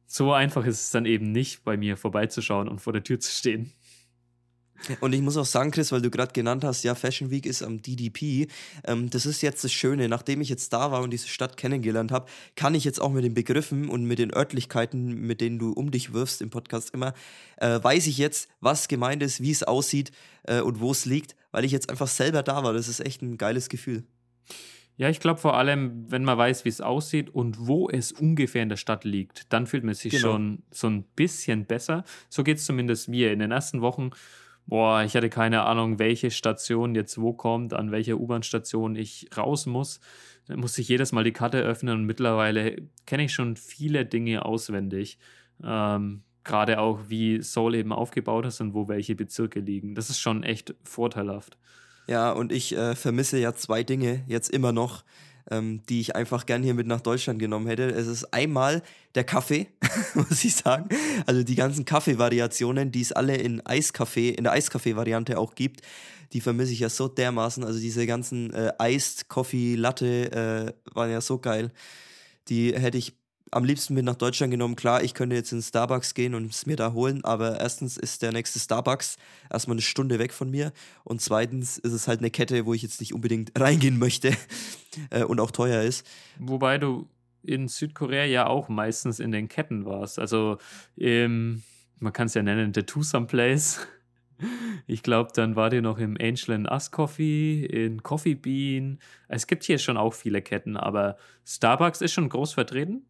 So 0.06 0.32
einfach 0.32 0.66
ist 0.66 0.82
es 0.82 0.92
dann 0.92 1.06
eben 1.06 1.32
nicht, 1.32 1.64
bei 1.64 1.78
mir 1.78 1.98
vorbeizuschauen 1.98 2.68
und 2.68 2.80
vor 2.80 2.94
der 2.94 3.04
Tür 3.04 3.20
zu 3.20 3.32
stehen. 3.32 3.72
Und 5.00 5.14
ich 5.14 5.22
muss 5.22 5.38
auch 5.38 5.46
sagen, 5.46 5.72
Chris, 5.72 5.92
weil 5.92 6.02
du 6.02 6.10
gerade 6.10 6.34
genannt 6.34 6.64
hast, 6.64 6.84
ja, 6.84 6.96
Fashion 6.96 7.32
Week 7.32 7.46
ist 7.46 7.64
am 7.64 7.82
DDP. 7.82 8.48
Ähm, 8.86 9.10
das 9.10 9.26
ist 9.26 9.42
jetzt 9.42 9.64
das 9.64 9.72
Schöne. 9.72 10.10
Nachdem 10.10 10.42
ich 10.42 10.50
jetzt 10.50 10.74
da 10.74 10.92
war 10.92 11.02
und 11.02 11.12
diese 11.12 11.28
Stadt 11.28 11.58
kennengelernt 11.58 12.12
habe, 12.12 12.28
kann 12.56 12.76
ich 12.76 12.84
jetzt 12.84 13.02
auch 13.02 13.12
mit 13.12 13.24
den 13.24 13.34
Begriffen 13.34 13.90
und 13.90 14.06
mit 14.06 14.20
den 14.20 14.34
Örtlichkeiten, 14.34 15.22
mit 15.22 15.42
denen 15.42 15.60
du 15.60 15.72
um 15.72 15.92
dich 15.92 16.14
wirfst 16.14 16.42
im 16.42 16.50
Podcast 16.50 16.94
immer, 16.94 17.14
äh, 17.58 17.80
weiß 17.82 18.08
ich 18.08 18.18
jetzt, 18.18 18.50
was 18.60 18.88
gemeint 18.88 19.24
ist, 19.24 19.42
wie 19.42 19.52
es 19.52 19.64
aussieht 19.64 20.12
äh, 20.44 20.62
und 20.62 20.80
wo 20.80 20.92
es 20.92 21.06
liegt, 21.06 21.36
weil 21.52 21.66
ich 21.66 21.72
jetzt 21.72 21.90
einfach 21.90 22.08
selber 22.08 22.44
da 22.44 22.64
war. 22.64 22.74
Das 22.74 22.88
ist 22.88 23.00
echt 23.00 23.22
ein 23.22 23.38
geiles 23.38 23.70
Gefühl. 23.70 24.04
Ja, 24.98 25.10
ich 25.10 25.20
glaube 25.20 25.42
vor 25.42 25.58
allem, 25.58 26.10
wenn 26.10 26.24
man 26.24 26.38
weiß, 26.38 26.64
wie 26.64 26.70
es 26.70 26.80
aussieht 26.80 27.30
und 27.30 27.68
wo 27.68 27.90
es 27.90 28.14
ungefähr 28.14 28.64
in 28.64 28.70
der 28.70 28.78
Stadt 28.78 29.04
liegt, 29.04 29.52
dann 29.52 29.68
fühlt 29.68 29.84
man 29.84 29.94
sich 29.94 30.14
genau. 30.14 30.32
schon 30.32 30.64
so 30.72 30.88
ein 30.88 31.04
bisschen 31.04 31.66
besser. 31.66 32.06
So 32.30 32.44
geht 32.44 32.58
es 32.58 32.66
zumindest 32.66 33.10
mir. 33.10 33.34
In 33.34 33.40
den 33.40 33.52
ersten 33.52 33.82
Wochen 33.82 34.12
boah, 34.68 35.04
ich 35.04 35.16
hatte 35.16 35.30
keine 35.30 35.64
Ahnung, 35.64 36.00
welche 36.00 36.32
Station 36.32 36.96
jetzt 36.96 37.20
wo 37.20 37.34
kommt, 37.34 37.74
an 37.74 37.92
welcher 37.92 38.18
U-Bahn-Station 38.18 38.96
ich 38.96 39.30
raus 39.38 39.66
muss. 39.66 40.00
Dann 40.48 40.60
musste 40.60 40.82
ich 40.82 40.88
jedes 40.88 41.12
Mal 41.12 41.24
die 41.24 41.34
Karte 41.34 41.60
öffnen 41.60 42.00
und 42.00 42.06
mittlerweile 42.06 42.78
kenne 43.06 43.26
ich 43.26 43.34
schon 43.34 43.56
viele 43.56 44.06
Dinge 44.06 44.46
auswendig. 44.46 45.18
Ähm, 45.64 46.24
Gerade 46.44 46.80
auch, 46.80 47.00
wie 47.08 47.42
Seoul 47.42 47.74
eben 47.74 47.92
aufgebaut 47.92 48.46
ist 48.46 48.62
und 48.62 48.76
wo 48.76 48.88
welche 48.88 49.16
Bezirke 49.16 49.60
liegen. 49.60 49.96
Das 49.96 50.12
ist 50.12 50.20
schon 50.20 50.44
echt 50.44 50.76
vorteilhaft. 50.84 51.58
Ja, 52.08 52.32
und 52.32 52.52
ich 52.52 52.78
äh, 52.78 52.94
vermisse 52.94 53.40
ja 53.40 53.54
zwei 53.56 53.84
Dinge 53.84 54.24
jetzt 54.28 54.50
immer 54.52 54.72
noch 54.72 55.04
ähm, 55.52 55.82
die 55.90 56.02
ich 56.02 56.16
einfach 56.16 56.46
gern 56.46 56.64
hier 56.64 56.74
mit 56.74 56.88
nach 56.88 57.02
Deutschland 57.02 57.40
genommen 57.40 57.68
hätte. 57.68 57.90
Es 57.90 58.08
ist 58.08 58.34
einmal 58.34 58.82
der 59.16 59.24
Kaffee, 59.24 59.68
muss 60.14 60.44
ich 60.44 60.56
sagen. 60.56 60.90
Also 61.26 61.44
die 61.44 61.56
ganzen 61.56 61.86
Kaffeevariationen, 61.86 62.92
die 62.92 63.02
es 63.02 63.12
alle 63.12 63.36
in 63.36 63.66
Eiskaffee, 63.66 64.30
in 64.30 64.44
der 64.44 64.54
Eiskaffee-Variante 64.54 65.38
auch 65.38 65.56
gibt, 65.56 65.82
die 66.34 66.42
vermisse 66.42 66.74
ich 66.74 66.80
ja 66.80 66.90
so 66.90 67.08
dermaßen. 67.08 67.64
Also 67.64 67.80
diese 67.80 68.06
ganzen 68.06 68.54
äh, 68.54 68.74
Iced 68.82 69.30
Coffee 69.30 69.76
Latte 69.76 70.32
äh, 70.32 70.94
waren 70.96 71.12
ja 71.12 71.22
so 71.22 71.38
geil. 71.38 71.72
Die 72.50 72.74
hätte 72.74 72.98
ich 72.98 73.14
am 73.52 73.64
liebsten 73.64 73.94
mit 73.94 74.06
nach 74.06 74.16
Deutschland 74.16 74.52
genommen. 74.52 74.76
Klar, 74.76 75.04
ich 75.04 75.14
könnte 75.14 75.36
jetzt 75.36 75.52
in 75.52 75.62
Starbucks 75.62 76.14
gehen 76.14 76.36
und 76.36 76.52
es 76.52 76.66
mir 76.66 76.76
da 76.76 76.94
holen, 76.94 77.24
aber 77.24 77.60
erstens 77.60 77.98
ist 77.98 78.22
der 78.22 78.32
nächste 78.32 78.60
Starbucks 78.60 79.18
erstmal 79.52 79.76
eine 79.76 79.82
Stunde 79.82 80.20
weg 80.20 80.34
von 80.34 80.50
mir 80.50 80.74
und 81.04 81.22
zweitens 81.22 81.78
ist 81.78 81.94
es 81.94 82.08
halt 82.08 82.20
eine 82.20 82.32
Kette, 82.32 82.66
wo 82.66 82.74
ich 82.74 82.82
jetzt 82.82 83.00
nicht 83.00 83.14
unbedingt 83.14 83.52
reingehen 83.60 84.00
möchte 84.00 84.36
äh, 85.10 85.24
und 85.24 85.40
auch 85.40 85.52
teuer 85.52 85.84
ist. 85.84 86.06
Wobei 86.40 86.78
du 86.78 87.08
in 87.44 87.68
Südkorea 87.68 88.26
ja 88.26 88.48
auch 88.48 88.70
meistens 88.70 89.20
in 89.20 89.32
den 89.32 89.48
Ketten 89.48 89.86
warst. 89.86 90.20
Also 90.20 90.58
im, 90.96 91.64
man 92.00 92.14
kann 92.14 92.28
es 92.28 92.34
ja 92.34 92.42
nennen, 92.42 92.74
The 92.74 92.84
Two 92.84 93.02
Place. 93.28 93.80
Ich 94.86 95.02
glaube, 95.02 95.32
dann 95.34 95.56
war 95.56 95.70
dir 95.70 95.82
noch 95.82 95.98
im 95.98 96.18
Angel 96.20 96.52
and 96.52 96.70
Us 96.70 96.92
Coffee, 96.92 97.66
in 97.66 98.04
Coffee 98.04 98.36
Bean. 98.36 99.00
Es 99.30 99.48
gibt 99.48 99.64
hier 99.64 99.78
schon 99.78 99.96
auch 99.96 100.14
viele 100.14 100.42
Ketten, 100.42 100.76
aber 100.76 101.16
Starbucks 101.46 102.02
ist 102.02 102.12
schon 102.12 102.28
groß 102.28 102.54
vertreten. 102.54 103.06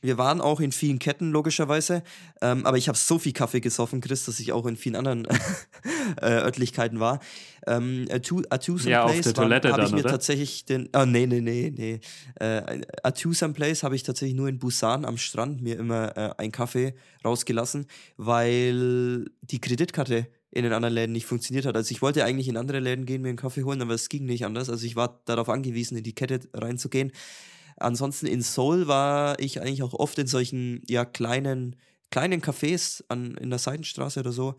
Wir 0.00 0.18
waren 0.18 0.40
auch 0.40 0.60
in 0.60 0.72
vielen 0.72 0.98
Ketten, 0.98 1.30
logischerweise. 1.30 2.02
Ähm, 2.40 2.64
aber 2.66 2.76
ich 2.76 2.88
habe 2.88 2.96
so 2.96 3.18
viel 3.18 3.32
Kaffee 3.32 3.60
gesoffen, 3.60 4.00
Chris, 4.00 4.24
dass 4.24 4.38
ich 4.40 4.52
auch 4.52 4.66
in 4.66 4.76
vielen 4.76 4.96
anderen 4.96 5.26
äh, 6.22 6.26
Örtlichkeiten 6.26 7.00
war. 7.00 7.20
Ähm, 7.66 8.06
Atusan 8.10 8.90
ja, 8.90 9.04
Place 9.06 9.26
habe 9.36 9.84
ich 9.84 9.92
mir 9.92 10.00
oder? 10.00 10.10
tatsächlich 10.10 10.64
den. 10.64 10.88
Oh, 10.94 11.04
nee, 11.04 11.26
nee, 11.26 11.40
nee, 11.40 11.72
nee. 11.74 12.00
Äh, 12.38 12.82
Atusan 13.02 13.52
Place 13.52 13.82
habe 13.82 13.96
ich 13.96 14.02
tatsächlich 14.04 14.36
nur 14.36 14.48
in 14.48 14.58
Busan 14.58 15.04
am 15.04 15.16
Strand 15.16 15.60
mir 15.60 15.78
immer 15.78 16.16
äh, 16.16 16.30
einen 16.38 16.52
Kaffee 16.52 16.94
rausgelassen, 17.24 17.86
weil 18.16 19.26
die 19.42 19.60
Kreditkarte 19.60 20.28
in 20.50 20.64
den 20.64 20.72
anderen 20.72 20.94
Läden 20.94 21.12
nicht 21.12 21.26
funktioniert 21.26 21.66
hat. 21.66 21.76
Also 21.76 21.90
ich 21.92 22.00
wollte 22.00 22.24
eigentlich 22.24 22.48
in 22.48 22.56
andere 22.56 22.80
Läden 22.80 23.04
gehen, 23.04 23.22
mir 23.22 23.28
einen 23.28 23.36
Kaffee 23.36 23.64
holen, 23.64 23.82
aber 23.82 23.94
es 23.94 24.08
ging 24.08 24.24
nicht 24.24 24.44
anders. 24.44 24.70
Also 24.70 24.86
ich 24.86 24.96
war 24.96 25.20
darauf 25.26 25.48
angewiesen, 25.48 25.98
in 25.98 26.04
die 26.04 26.14
Kette 26.14 26.40
reinzugehen. 26.54 27.12
Ansonsten 27.80 28.26
in 28.26 28.42
Seoul 28.42 28.88
war 28.88 29.38
ich 29.38 29.60
eigentlich 29.60 29.82
auch 29.82 29.94
oft 29.94 30.18
in 30.18 30.26
solchen 30.26 30.82
ja 30.88 31.04
kleinen 31.04 31.76
kleinen 32.10 32.40
Cafés 32.40 33.04
an, 33.08 33.34
in 33.34 33.50
der 33.50 33.58
Seitenstraße 33.58 34.20
oder 34.20 34.32
so, 34.32 34.56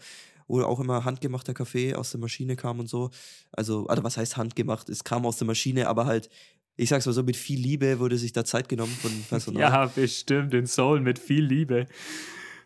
wo 0.47 0.61
auch 0.61 0.79
immer 0.79 1.05
handgemachter 1.05 1.53
Kaffee 1.53 1.95
aus 1.95 2.11
der 2.11 2.19
Maschine 2.19 2.55
kam 2.55 2.79
und 2.79 2.87
so. 2.87 3.09
Also, 3.51 3.87
also 3.87 4.03
was 4.03 4.17
heißt 4.17 4.37
handgemacht? 4.37 4.89
Es 4.89 5.03
kam 5.03 5.25
aus 5.25 5.37
der 5.37 5.47
Maschine, 5.47 5.87
aber 5.87 6.05
halt, 6.05 6.29
ich 6.75 6.89
sag's 6.89 7.05
mal 7.05 7.13
so, 7.13 7.23
mit 7.23 7.37
viel 7.37 7.59
Liebe 7.59 7.99
wurde 7.99 8.17
sich 8.17 8.33
da 8.33 8.45
Zeit 8.45 8.69
genommen 8.69 8.95
von 9.01 9.11
Personal. 9.29 9.61
ja, 9.61 9.85
bestimmt, 9.87 10.53
in 10.53 10.65
Seoul 10.65 11.01
mit 11.01 11.19
viel 11.19 11.43
Liebe. 11.43 11.87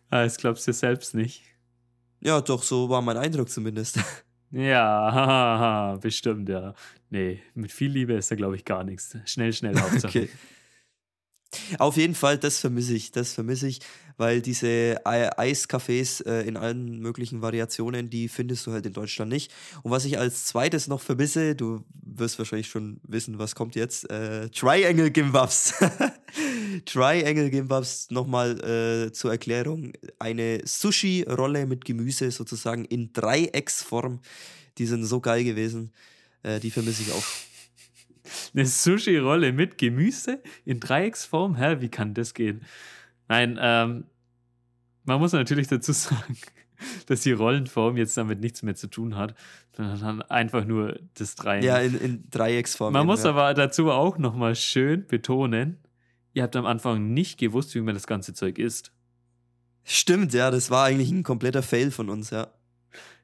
Ah, 0.10 0.24
das 0.24 0.38
glaubst 0.38 0.68
du 0.68 0.74
selbst 0.74 1.16
nicht. 1.16 1.44
Ja, 2.22 2.40
doch, 2.40 2.64
so 2.64 2.90
war 2.90 3.02
mein 3.02 3.18
Eindruck 3.18 3.50
zumindest. 3.50 4.00
Ja, 4.54 5.98
bestimmt, 6.02 6.48
ja. 6.48 6.76
Nee, 7.10 7.42
mit 7.56 7.72
viel 7.72 7.92
Liebe 7.92 8.14
ist 8.14 8.30
da, 8.30 8.36
glaube 8.36 8.56
ich, 8.56 8.66
gar 8.66 8.84
nichts. 8.84 9.18
Schnell, 9.26 9.52
schnell, 9.52 9.76
Hauptsache. 9.80 10.08
Okay. 10.08 10.30
Auf 11.78 11.98
jeden 11.98 12.16
Fall, 12.16 12.38
das 12.38 12.60
vermisse 12.60 12.96
ich, 12.96 13.12
das 13.12 13.34
vermisse 13.34 13.68
ich, 13.68 13.80
weil 14.18 14.42
diese 14.42 15.02
Eiscafés 15.06 16.26
äh, 16.26 16.48
in 16.48 16.58
allen 16.58 17.00
möglichen 17.00 17.44
Variationen, 17.44 18.10
die 18.10 18.28
findest 18.28 18.66
du 18.66 18.72
halt 18.72 18.86
in 18.88 18.94
Deutschland 18.94 19.32
nicht. 19.32 19.52
Und 19.84 19.92
was 19.92 20.06
ich 20.06 20.18
als 20.18 20.46
zweites 20.46 20.88
noch 20.88 21.02
vermisse, 21.02 21.56
du 21.56 21.84
wirst 22.04 22.40
wahrscheinlich 22.40 22.68
schon 22.68 23.00
wissen, 23.04 23.38
was 23.38 23.54
kommt 23.54 23.76
jetzt, 23.76 24.10
äh, 24.10 24.50
Triangle 24.50 25.12
Gimbabs. 25.12 25.76
Triangle 26.86 27.50
Gimbabs, 27.50 28.10
nochmal 28.12 28.60
äh, 28.60 29.12
zur 29.12 29.32
Erklärung, 29.32 29.94
eine 30.20 30.62
Sushi-Rolle 30.66 31.66
mit 31.66 31.86
Gemüse 31.86 32.32
sozusagen 32.32 32.86
in 32.86 33.14
Dreiecksform, 33.14 34.20
die 34.78 34.86
sind 34.86 35.06
so 35.06 35.20
geil 35.20 35.44
gewesen, 35.44 35.92
äh, 36.44 36.60
die 36.60 36.72
vermisse 36.72 37.04
ich 37.04 37.12
auch. 37.12 37.24
Eine 38.54 38.66
Sushi-Rolle 38.66 39.52
mit 39.52 39.78
Gemüse 39.78 40.42
in 40.66 40.80
Dreiecksform? 40.80 41.56
Hä, 41.56 41.78
wie 41.80 41.90
kann 41.90 42.14
das 42.14 42.34
gehen? 42.34 42.62
Nein, 43.28 43.60
ähm, 43.62 44.06
man 45.04 45.20
muss 45.20 45.34
natürlich 45.34 45.68
dazu 45.68 45.92
sagen, 45.94 46.38
dass 47.08 47.22
die 47.22 47.32
Rollenform 47.32 47.98
jetzt 47.98 48.18
damit 48.18 48.40
nichts 48.40 48.64
mehr 48.64 48.76
zu 48.76 48.88
tun 48.88 49.16
hat, 49.16 49.36
sondern 49.76 50.22
einfach 50.24 50.66
nur 50.66 51.00
das 51.16 51.36
Dreieck. 51.36 51.64
Ja, 51.64 51.78
in, 51.78 52.00
in 52.00 52.30
Dreiecksform. 52.30 52.94
Man 52.94 53.06
muss 53.06 53.24
ja. 53.24 53.32
aber 53.32 53.54
dazu 53.54 53.92
auch 53.92 54.18
nochmal 54.18 54.56
schön 54.56 55.06
betonen, 55.08 55.83
ihr 56.34 56.44
habt 56.44 56.56
am 56.56 56.66
Anfang 56.66 57.14
nicht 57.14 57.40
gewusst, 57.40 57.76
wie 57.76 57.82
man 57.82 57.94
das 57.94 58.08
ganze 58.08 58.34
Zeug 58.34 58.60
isst. 58.60 58.92
Stimmt, 59.84 60.34
ja, 60.34 60.52
das 60.52 60.72
war 60.72 60.86
eigentlich 60.86 61.12
ein 61.12 61.24
kompletter 61.24 61.64
Fail 61.64 61.92
von 61.92 62.10
uns, 62.10 62.30
ja. 62.30 62.48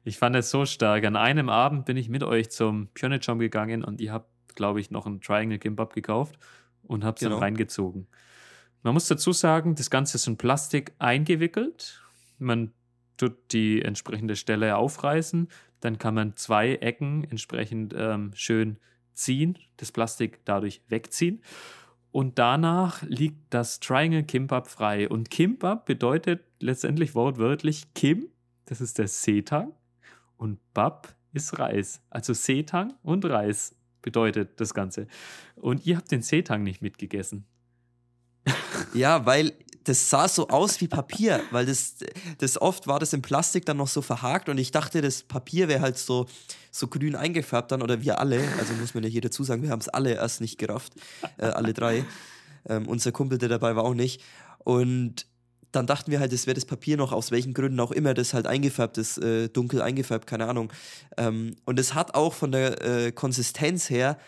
Ich 0.04 0.18
fand 0.18 0.36
es 0.36 0.50
so 0.50 0.66
stark. 0.66 1.04
An 1.04 1.16
einem 1.16 1.48
Abend 1.48 1.84
bin 1.84 1.96
ich 1.96 2.08
mit 2.08 2.22
euch 2.22 2.50
zum 2.50 2.88
Pyeongchang 2.88 3.38
gegangen 3.38 3.84
und 3.84 4.00
ihr 4.00 4.12
habt 4.12 4.30
glaube 4.54 4.80
ich, 4.80 4.90
noch 4.90 5.06
ein 5.06 5.20
Triangle 5.20 5.58
Gimbab 5.58 5.94
gekauft 5.94 6.38
und 6.82 7.04
habe 7.04 7.14
es 7.14 7.20
genau. 7.20 7.36
dann 7.36 7.44
reingezogen. 7.44 8.06
Man 8.82 8.94
muss 8.94 9.08
dazu 9.08 9.32
sagen, 9.32 9.74
das 9.74 9.90
Ganze 9.90 10.16
ist 10.16 10.26
in 10.26 10.36
Plastik 10.36 10.92
eingewickelt. 10.98 12.02
Man 12.38 12.72
tut 13.16 13.52
die 13.52 13.82
entsprechende 13.82 14.36
Stelle 14.36 14.76
aufreißen, 14.76 15.48
dann 15.80 15.98
kann 15.98 16.14
man 16.14 16.36
zwei 16.36 16.74
Ecken 16.76 17.24
entsprechend 17.24 17.94
ähm, 17.96 18.32
schön 18.34 18.78
ziehen, 19.12 19.58
das 19.76 19.92
Plastik 19.92 20.40
dadurch 20.44 20.82
wegziehen. 20.88 21.42
Und 22.12 22.38
danach 22.38 23.02
liegt 23.02 23.38
das 23.50 23.80
Triangle 23.80 24.24
Kimbab 24.24 24.68
frei. 24.68 25.08
Und 25.08 25.30
Kimbab 25.30 25.86
bedeutet 25.86 26.42
letztendlich 26.58 27.14
wortwörtlich 27.14 27.94
Kim, 27.94 28.28
das 28.64 28.80
ist 28.80 28.98
der 28.98 29.08
Setang, 29.08 29.72
und 30.36 30.58
Bab 30.74 31.14
ist 31.32 31.58
Reis. 31.58 32.02
Also 32.10 32.32
Setang 32.32 32.94
und 33.02 33.24
Reis 33.24 33.74
bedeutet 34.02 34.60
das 34.60 34.74
Ganze. 34.74 35.06
Und 35.56 35.86
ihr 35.86 35.96
habt 35.96 36.10
den 36.10 36.22
Seetang 36.22 36.62
nicht 36.62 36.82
mitgegessen. 36.82 37.44
Ja, 38.94 39.26
weil 39.26 39.52
das 39.84 40.10
sah 40.10 40.28
so 40.28 40.48
aus 40.48 40.80
wie 40.80 40.88
Papier, 40.88 41.42
weil 41.50 41.66
das, 41.66 41.96
das 42.38 42.60
oft 42.60 42.86
war 42.86 42.98
das 42.98 43.12
in 43.12 43.22
Plastik 43.22 43.64
dann 43.64 43.78
noch 43.78 43.88
so 43.88 44.02
verhakt 44.02 44.48
und 44.48 44.58
ich 44.58 44.70
dachte, 44.70 45.00
das 45.00 45.22
Papier 45.22 45.68
wäre 45.68 45.80
halt 45.80 45.98
so, 45.98 46.26
so 46.70 46.86
grün 46.88 47.16
eingefärbt 47.16 47.72
dann 47.72 47.82
oder 47.82 48.02
wir 48.02 48.18
alle, 48.18 48.42
also 48.58 48.74
muss 48.74 48.94
mir 48.94 49.02
ja 49.02 49.08
hier 49.08 49.22
dazu 49.22 49.42
sagen, 49.42 49.62
wir 49.62 49.70
haben 49.70 49.80
es 49.80 49.88
alle 49.88 50.14
erst 50.14 50.40
nicht 50.40 50.58
gerafft, 50.58 50.92
äh, 51.38 51.46
alle 51.46 51.72
drei. 51.72 52.04
Ähm, 52.68 52.86
unser 52.86 53.10
Kumpel, 53.10 53.38
der 53.38 53.48
dabei 53.48 53.74
war, 53.74 53.84
auch 53.84 53.94
nicht. 53.94 54.22
Und 54.58 55.26
dann 55.72 55.86
dachten 55.86 56.10
wir 56.10 56.20
halt, 56.20 56.32
es 56.32 56.46
wäre 56.46 56.54
das 56.54 56.64
Papier 56.64 56.96
noch, 56.96 57.12
aus 57.12 57.30
welchen 57.30 57.54
Gründen 57.54 57.80
auch 57.80 57.92
immer, 57.92 58.12
das 58.12 58.34
halt 58.34 58.46
eingefärbt 58.46 58.98
ist, 58.98 59.18
äh, 59.18 59.48
dunkel 59.48 59.80
eingefärbt, 59.82 60.26
keine 60.26 60.46
Ahnung. 60.46 60.72
Ähm, 61.16 61.56
und 61.64 61.78
es 61.78 61.94
hat 61.94 62.14
auch 62.14 62.34
von 62.34 62.52
der 62.52 62.84
äh, 62.84 63.12
Konsistenz 63.12 63.88
her, 63.88 64.18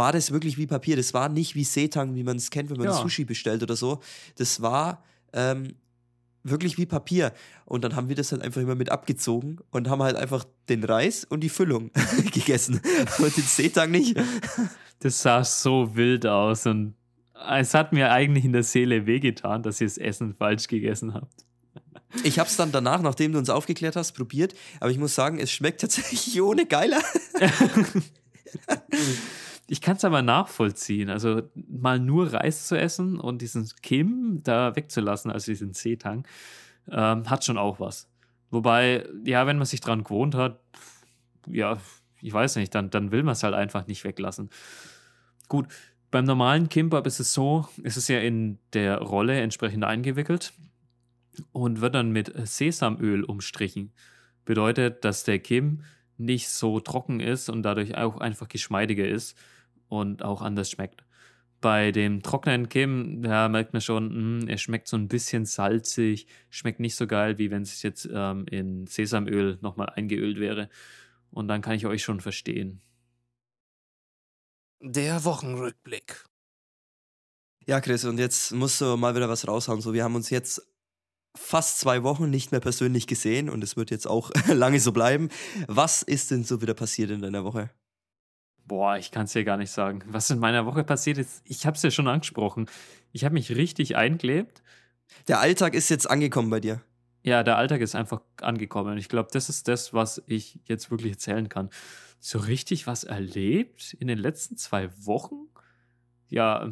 war 0.00 0.12
das 0.12 0.32
wirklich 0.32 0.56
wie 0.56 0.66
Papier. 0.66 0.96
Das 0.96 1.12
war 1.12 1.28
nicht 1.28 1.54
wie 1.54 1.62
Seetang, 1.62 2.14
wie 2.14 2.24
man 2.24 2.38
es 2.38 2.48
kennt, 2.48 2.70
wenn 2.70 2.78
man 2.78 2.86
ja. 2.86 2.94
Sushi 2.94 3.26
bestellt 3.26 3.62
oder 3.62 3.76
so. 3.76 4.00
Das 4.36 4.62
war 4.62 5.04
ähm, 5.34 5.74
wirklich 6.42 6.78
wie 6.78 6.86
Papier. 6.86 7.34
Und 7.66 7.84
dann 7.84 7.94
haben 7.96 8.08
wir 8.08 8.16
das 8.16 8.32
halt 8.32 8.40
einfach 8.40 8.62
immer 8.62 8.76
mit 8.76 8.90
abgezogen 8.90 9.58
und 9.70 9.90
haben 9.90 10.02
halt 10.02 10.16
einfach 10.16 10.46
den 10.70 10.84
Reis 10.84 11.24
und 11.24 11.40
die 11.40 11.50
Füllung 11.50 11.90
gegessen. 12.32 12.80
Und 13.18 13.36
den 13.36 13.44
Seetang 13.44 13.90
nicht. 13.90 14.16
Das 15.00 15.20
sah 15.20 15.44
so 15.44 15.94
wild 15.94 16.24
aus 16.24 16.64
und 16.64 16.94
es 17.50 17.74
hat 17.74 17.92
mir 17.92 18.10
eigentlich 18.10 18.46
in 18.46 18.54
der 18.54 18.62
Seele 18.62 19.04
wehgetan, 19.04 19.62
dass 19.62 19.82
ihr 19.82 19.86
das 19.86 19.98
Essen 19.98 20.34
falsch 20.34 20.66
gegessen 20.66 21.12
habt. 21.12 21.44
Ich 22.24 22.38
habe 22.38 22.48
es 22.48 22.56
dann 22.56 22.72
danach, 22.72 23.02
nachdem 23.02 23.32
du 23.32 23.38
uns 23.38 23.50
aufgeklärt 23.50 23.96
hast, 23.96 24.12
probiert, 24.12 24.54
aber 24.80 24.90
ich 24.90 24.98
muss 24.98 25.14
sagen, 25.14 25.38
es 25.38 25.52
schmeckt 25.52 25.82
tatsächlich 25.82 26.40
ohne 26.40 26.64
geiler. 26.64 27.02
ich 29.70 29.80
kann 29.80 29.96
es 29.96 30.04
aber 30.04 30.20
nachvollziehen. 30.20 31.10
Also 31.10 31.42
mal 31.54 32.00
nur 32.00 32.32
Reis 32.32 32.66
zu 32.66 32.76
essen 32.76 33.20
und 33.20 33.40
diesen 33.40 33.70
Kim 33.82 34.40
da 34.42 34.74
wegzulassen, 34.74 35.30
also 35.30 35.52
diesen 35.52 35.74
Seetang, 35.74 36.26
ähm, 36.90 37.30
hat 37.30 37.44
schon 37.44 37.56
auch 37.56 37.78
was. 37.78 38.10
Wobei, 38.50 39.06
ja, 39.24 39.46
wenn 39.46 39.58
man 39.58 39.66
sich 39.66 39.80
dran 39.80 40.02
gewohnt 40.02 40.34
hat, 40.34 40.58
ja, 41.46 41.78
ich 42.20 42.32
weiß 42.32 42.56
nicht, 42.56 42.74
dann, 42.74 42.90
dann 42.90 43.12
will 43.12 43.22
man 43.22 43.34
es 43.34 43.44
halt 43.44 43.54
einfach 43.54 43.86
nicht 43.86 44.02
weglassen. 44.02 44.50
Gut, 45.46 45.68
beim 46.10 46.24
normalen 46.24 46.68
Kimbab 46.68 47.06
ist 47.06 47.20
es 47.20 47.32
so, 47.32 47.68
ist 47.84 47.96
es 47.96 48.08
ja 48.08 48.18
in 48.18 48.58
der 48.72 48.98
Rolle 48.98 49.40
entsprechend 49.40 49.84
eingewickelt 49.84 50.52
und 51.52 51.80
wird 51.80 51.94
dann 51.94 52.10
mit 52.10 52.32
Sesamöl 52.44 53.22
umstrichen. 53.22 53.92
Bedeutet, 54.44 55.04
dass 55.04 55.22
der 55.22 55.38
Kim 55.38 55.84
nicht 56.18 56.48
so 56.48 56.80
trocken 56.80 57.20
ist 57.20 57.48
und 57.48 57.62
dadurch 57.62 57.96
auch 57.96 58.18
einfach 58.18 58.48
geschmeidiger 58.48 59.06
ist 59.06 59.38
und 59.90 60.22
auch 60.22 60.40
anders 60.40 60.70
schmeckt. 60.70 61.04
Bei 61.60 61.92
dem 61.92 62.22
trockenen 62.22 62.70
Kim, 62.70 63.20
da 63.22 63.50
merkt 63.50 63.74
man 63.74 63.82
schon, 63.82 64.06
mh, 64.06 64.40
hm, 64.40 64.48
er 64.48 64.56
schmeckt 64.56 64.88
so 64.88 64.96
ein 64.96 65.08
bisschen 65.08 65.44
salzig, 65.44 66.26
schmeckt 66.48 66.80
nicht 66.80 66.96
so 66.96 67.06
geil, 67.06 67.36
wie 67.36 67.50
wenn 67.50 67.62
es 67.62 67.82
jetzt 67.82 68.08
ähm, 68.10 68.46
in 68.50 68.86
Sesamöl 68.86 69.58
nochmal 69.60 69.90
eingeölt 69.90 70.40
wäre. 70.40 70.70
Und 71.30 71.48
dann 71.48 71.60
kann 71.60 71.74
ich 71.74 71.84
euch 71.84 72.02
schon 72.02 72.20
verstehen. 72.20 72.80
Der 74.80 75.24
Wochenrückblick. 75.24 76.24
Ja, 77.66 77.82
Chris, 77.82 78.06
und 78.06 78.18
jetzt 78.18 78.52
musst 78.52 78.80
du 78.80 78.96
mal 78.96 79.14
wieder 79.14 79.28
was 79.28 79.46
raushauen. 79.46 79.82
So, 79.82 79.92
wir 79.92 80.02
haben 80.02 80.14
uns 80.14 80.30
jetzt 80.30 80.66
fast 81.36 81.78
zwei 81.78 82.02
Wochen 82.02 82.30
nicht 82.30 82.52
mehr 82.52 82.60
persönlich 82.60 83.06
gesehen 83.06 83.50
und 83.50 83.62
es 83.62 83.76
wird 83.76 83.90
jetzt 83.90 84.06
auch 84.06 84.30
lange 84.48 84.80
so 84.80 84.92
bleiben. 84.92 85.28
Was 85.68 86.02
ist 86.02 86.30
denn 86.30 86.44
so 86.44 86.62
wieder 86.62 86.74
passiert 86.74 87.10
in 87.10 87.20
deiner 87.20 87.44
Woche? 87.44 87.70
Boah, 88.70 88.96
ich 88.96 89.10
kann 89.10 89.24
es 89.24 89.32
dir 89.32 89.42
gar 89.42 89.56
nicht 89.56 89.72
sagen. 89.72 90.02
Was 90.06 90.30
in 90.30 90.38
meiner 90.38 90.64
Woche 90.64 90.84
passiert 90.84 91.18
ist, 91.18 91.42
ich 91.44 91.66
habe 91.66 91.76
es 91.76 91.82
ja 91.82 91.90
schon 91.90 92.06
angesprochen. 92.06 92.66
Ich 93.10 93.24
habe 93.24 93.34
mich 93.34 93.50
richtig 93.56 93.96
eingelebt. 93.96 94.62
Der 95.26 95.40
Alltag 95.40 95.74
ist 95.74 95.90
jetzt 95.90 96.08
angekommen 96.08 96.50
bei 96.50 96.60
dir. 96.60 96.80
Ja, 97.24 97.42
der 97.42 97.56
Alltag 97.56 97.80
ist 97.80 97.96
einfach 97.96 98.20
angekommen. 98.40 98.96
Ich 98.96 99.08
glaube, 99.08 99.28
das 99.32 99.48
ist 99.48 99.66
das, 99.66 99.92
was 99.92 100.22
ich 100.26 100.60
jetzt 100.66 100.90
wirklich 100.90 101.12
erzählen 101.12 101.48
kann 101.48 101.70
so 102.20 102.38
richtig 102.38 102.86
was 102.86 103.02
erlebt 103.02 103.94
in 103.94 104.06
den 104.06 104.18
letzten 104.18 104.56
zwei 104.56 104.90
Wochen? 105.04 105.48
Ja, 106.28 106.70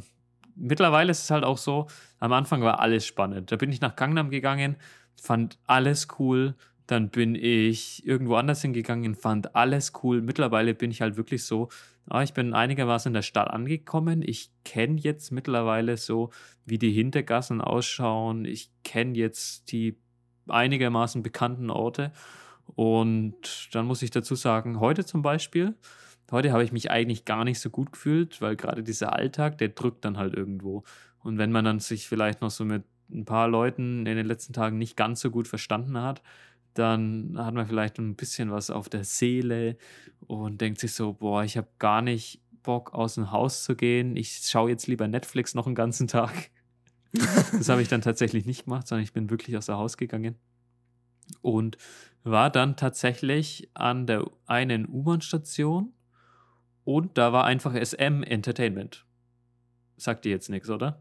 mittlerweile 0.54 1.10
ist 1.10 1.24
es 1.24 1.30
halt 1.30 1.42
auch 1.42 1.58
so, 1.58 1.88
am 2.20 2.32
Anfang 2.32 2.62
war 2.62 2.80
alles 2.80 3.06
spannend. 3.06 3.50
Da 3.50 3.56
bin 3.56 3.72
ich 3.72 3.80
nach 3.80 3.96
Gangnam 3.96 4.30
gegangen, 4.30 4.76
fand 5.20 5.58
alles 5.64 6.06
cool. 6.18 6.54
Dann 6.88 7.10
bin 7.10 7.36
ich 7.36 8.04
irgendwo 8.04 8.34
anders 8.34 8.62
hingegangen, 8.62 9.14
fand 9.14 9.54
alles 9.54 9.92
cool. 10.02 10.20
Mittlerweile 10.20 10.74
bin 10.74 10.90
ich 10.90 11.00
halt 11.00 11.16
wirklich 11.16 11.44
so, 11.44 11.68
Ah, 12.10 12.22
ich 12.22 12.32
bin 12.32 12.54
einigermaßen 12.54 13.10
in 13.10 13.14
der 13.14 13.22
Stadt 13.22 13.50
angekommen. 13.50 14.22
Ich 14.24 14.50
kenne 14.64 14.98
jetzt 14.98 15.30
mittlerweile 15.30 15.98
so, 15.98 16.30
wie 16.64 16.78
die 16.78 16.90
Hintergassen 16.90 17.60
ausschauen. 17.60 18.46
Ich 18.46 18.70
kenne 18.82 19.16
jetzt 19.16 19.70
die 19.72 19.98
einigermaßen 20.48 21.22
bekannten 21.22 21.68
Orte. 21.68 22.12
Und 22.64 23.68
dann 23.74 23.84
muss 23.84 24.02
ich 24.02 24.10
dazu 24.10 24.36
sagen, 24.36 24.80
heute 24.80 25.04
zum 25.04 25.20
Beispiel, 25.20 25.74
heute 26.30 26.52
habe 26.52 26.64
ich 26.64 26.72
mich 26.72 26.90
eigentlich 26.90 27.26
gar 27.26 27.44
nicht 27.44 27.60
so 27.60 27.68
gut 27.68 27.92
gefühlt, 27.92 28.40
weil 28.40 28.56
gerade 28.56 28.82
dieser 28.82 29.12
Alltag, 29.12 29.58
der 29.58 29.68
drückt 29.68 30.04
dann 30.06 30.16
halt 30.16 30.34
irgendwo. 30.34 30.84
Und 31.18 31.36
wenn 31.36 31.52
man 31.52 31.66
dann 31.66 31.78
sich 31.78 32.08
vielleicht 32.08 32.40
noch 32.40 32.50
so 32.50 32.64
mit 32.64 32.84
ein 33.10 33.26
paar 33.26 33.48
Leuten 33.48 34.06
in 34.06 34.16
den 34.16 34.26
letzten 34.26 34.54
Tagen 34.54 34.78
nicht 34.78 34.96
ganz 34.96 35.20
so 35.20 35.30
gut 35.30 35.46
verstanden 35.46 35.98
hat, 35.98 36.22
dann 36.74 37.34
hat 37.36 37.54
man 37.54 37.66
vielleicht 37.66 37.98
ein 37.98 38.14
bisschen 38.14 38.50
was 38.50 38.70
auf 38.70 38.88
der 38.88 39.04
Seele 39.04 39.76
und 40.26 40.60
denkt 40.60 40.80
sich 40.80 40.94
so, 40.94 41.12
boah, 41.12 41.42
ich 41.42 41.56
habe 41.56 41.68
gar 41.78 42.02
nicht 42.02 42.40
Bock 42.62 42.94
aus 42.94 43.14
dem 43.14 43.32
Haus 43.32 43.64
zu 43.64 43.74
gehen. 43.74 44.16
Ich 44.16 44.40
schaue 44.44 44.70
jetzt 44.70 44.86
lieber 44.86 45.08
Netflix 45.08 45.54
noch 45.54 45.66
einen 45.66 45.74
ganzen 45.74 46.06
Tag. 46.06 46.50
das 47.12 47.68
habe 47.68 47.82
ich 47.82 47.88
dann 47.88 48.02
tatsächlich 48.02 48.44
nicht 48.44 48.64
gemacht, 48.64 48.86
sondern 48.86 49.04
ich 49.04 49.12
bin 49.12 49.30
wirklich 49.30 49.56
aus 49.56 49.66
dem 49.66 49.76
Haus 49.76 49.96
gegangen 49.96 50.36
und 51.40 51.78
war 52.24 52.50
dann 52.50 52.76
tatsächlich 52.76 53.70
an 53.74 54.06
der 54.06 54.30
einen 54.46 54.88
U-Bahn-Station 54.88 55.92
und 56.84 57.18
da 57.18 57.32
war 57.32 57.44
einfach 57.44 57.74
SM 57.74 58.22
Entertainment. 58.22 59.06
Sagt 59.96 60.24
dir 60.24 60.30
jetzt 60.30 60.48
nichts, 60.48 60.70
oder? 60.70 61.00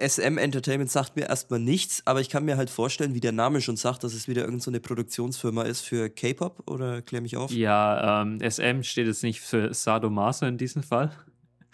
SM 0.00 0.38
Entertainment 0.38 0.90
sagt 0.90 1.16
mir 1.16 1.28
erstmal 1.28 1.58
nichts, 1.58 2.02
aber 2.04 2.20
ich 2.20 2.28
kann 2.28 2.44
mir 2.44 2.56
halt 2.56 2.70
vorstellen, 2.70 3.14
wie 3.14 3.20
der 3.20 3.32
Name 3.32 3.60
schon 3.60 3.76
sagt, 3.76 4.04
dass 4.04 4.14
es 4.14 4.28
wieder 4.28 4.42
irgendeine 4.42 4.76
so 4.76 4.82
Produktionsfirma 4.82 5.62
ist 5.62 5.80
für 5.80 6.08
K-Pop 6.08 6.62
oder 6.66 7.02
klär 7.02 7.20
mich 7.20 7.36
auf? 7.36 7.50
Ja, 7.50 8.22
ähm, 8.22 8.38
SM 8.40 8.82
steht 8.82 9.08
jetzt 9.08 9.24
nicht 9.24 9.40
für 9.40 9.74
Sadomaso 9.74 10.46
in 10.46 10.56
diesem 10.56 10.82
Fall. 10.82 11.10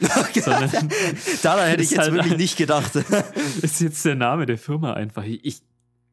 Daran 1.43 1.69
hätte 1.69 1.83
ich 1.83 1.91
jetzt 1.91 1.99
halt, 1.99 2.15
wirklich 2.15 2.37
nicht 2.37 2.57
gedacht. 2.57 2.97
ist 3.63 3.81
jetzt 3.81 4.05
der 4.05 4.15
Name 4.15 4.47
der 4.47 4.59
Firma 4.59 4.95
einfach. 4.95 5.25
Ich, 5.25 5.63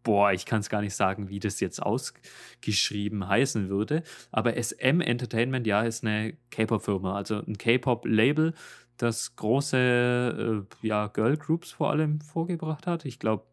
boah, 0.03 0.31
ich 0.33 0.45
kann 0.45 0.59
es 0.59 0.69
gar 0.69 0.81
nicht 0.81 0.93
sagen, 0.93 1.29
wie 1.29 1.39
das 1.39 1.59
jetzt 1.59 1.81
ausgeschrieben 1.81 3.27
heißen 3.27 3.69
würde. 3.69 4.03
Aber 4.31 4.61
SM 4.61 5.01
Entertainment, 5.01 5.65
ja, 5.65 5.81
ist 5.81 6.03
eine 6.03 6.33
K-Pop-Firma, 6.51 7.15
also 7.15 7.37
ein 7.37 7.57
K-Pop-Label 7.57 8.53
das 8.97 9.35
große 9.35 10.65
äh, 10.81 10.87
ja, 10.87 11.07
Girl 11.07 11.37
Groups 11.37 11.71
vor 11.71 11.89
allem 11.91 12.21
vorgebracht 12.21 12.87
hat. 12.87 13.05
Ich 13.05 13.19
glaube, 13.19 13.45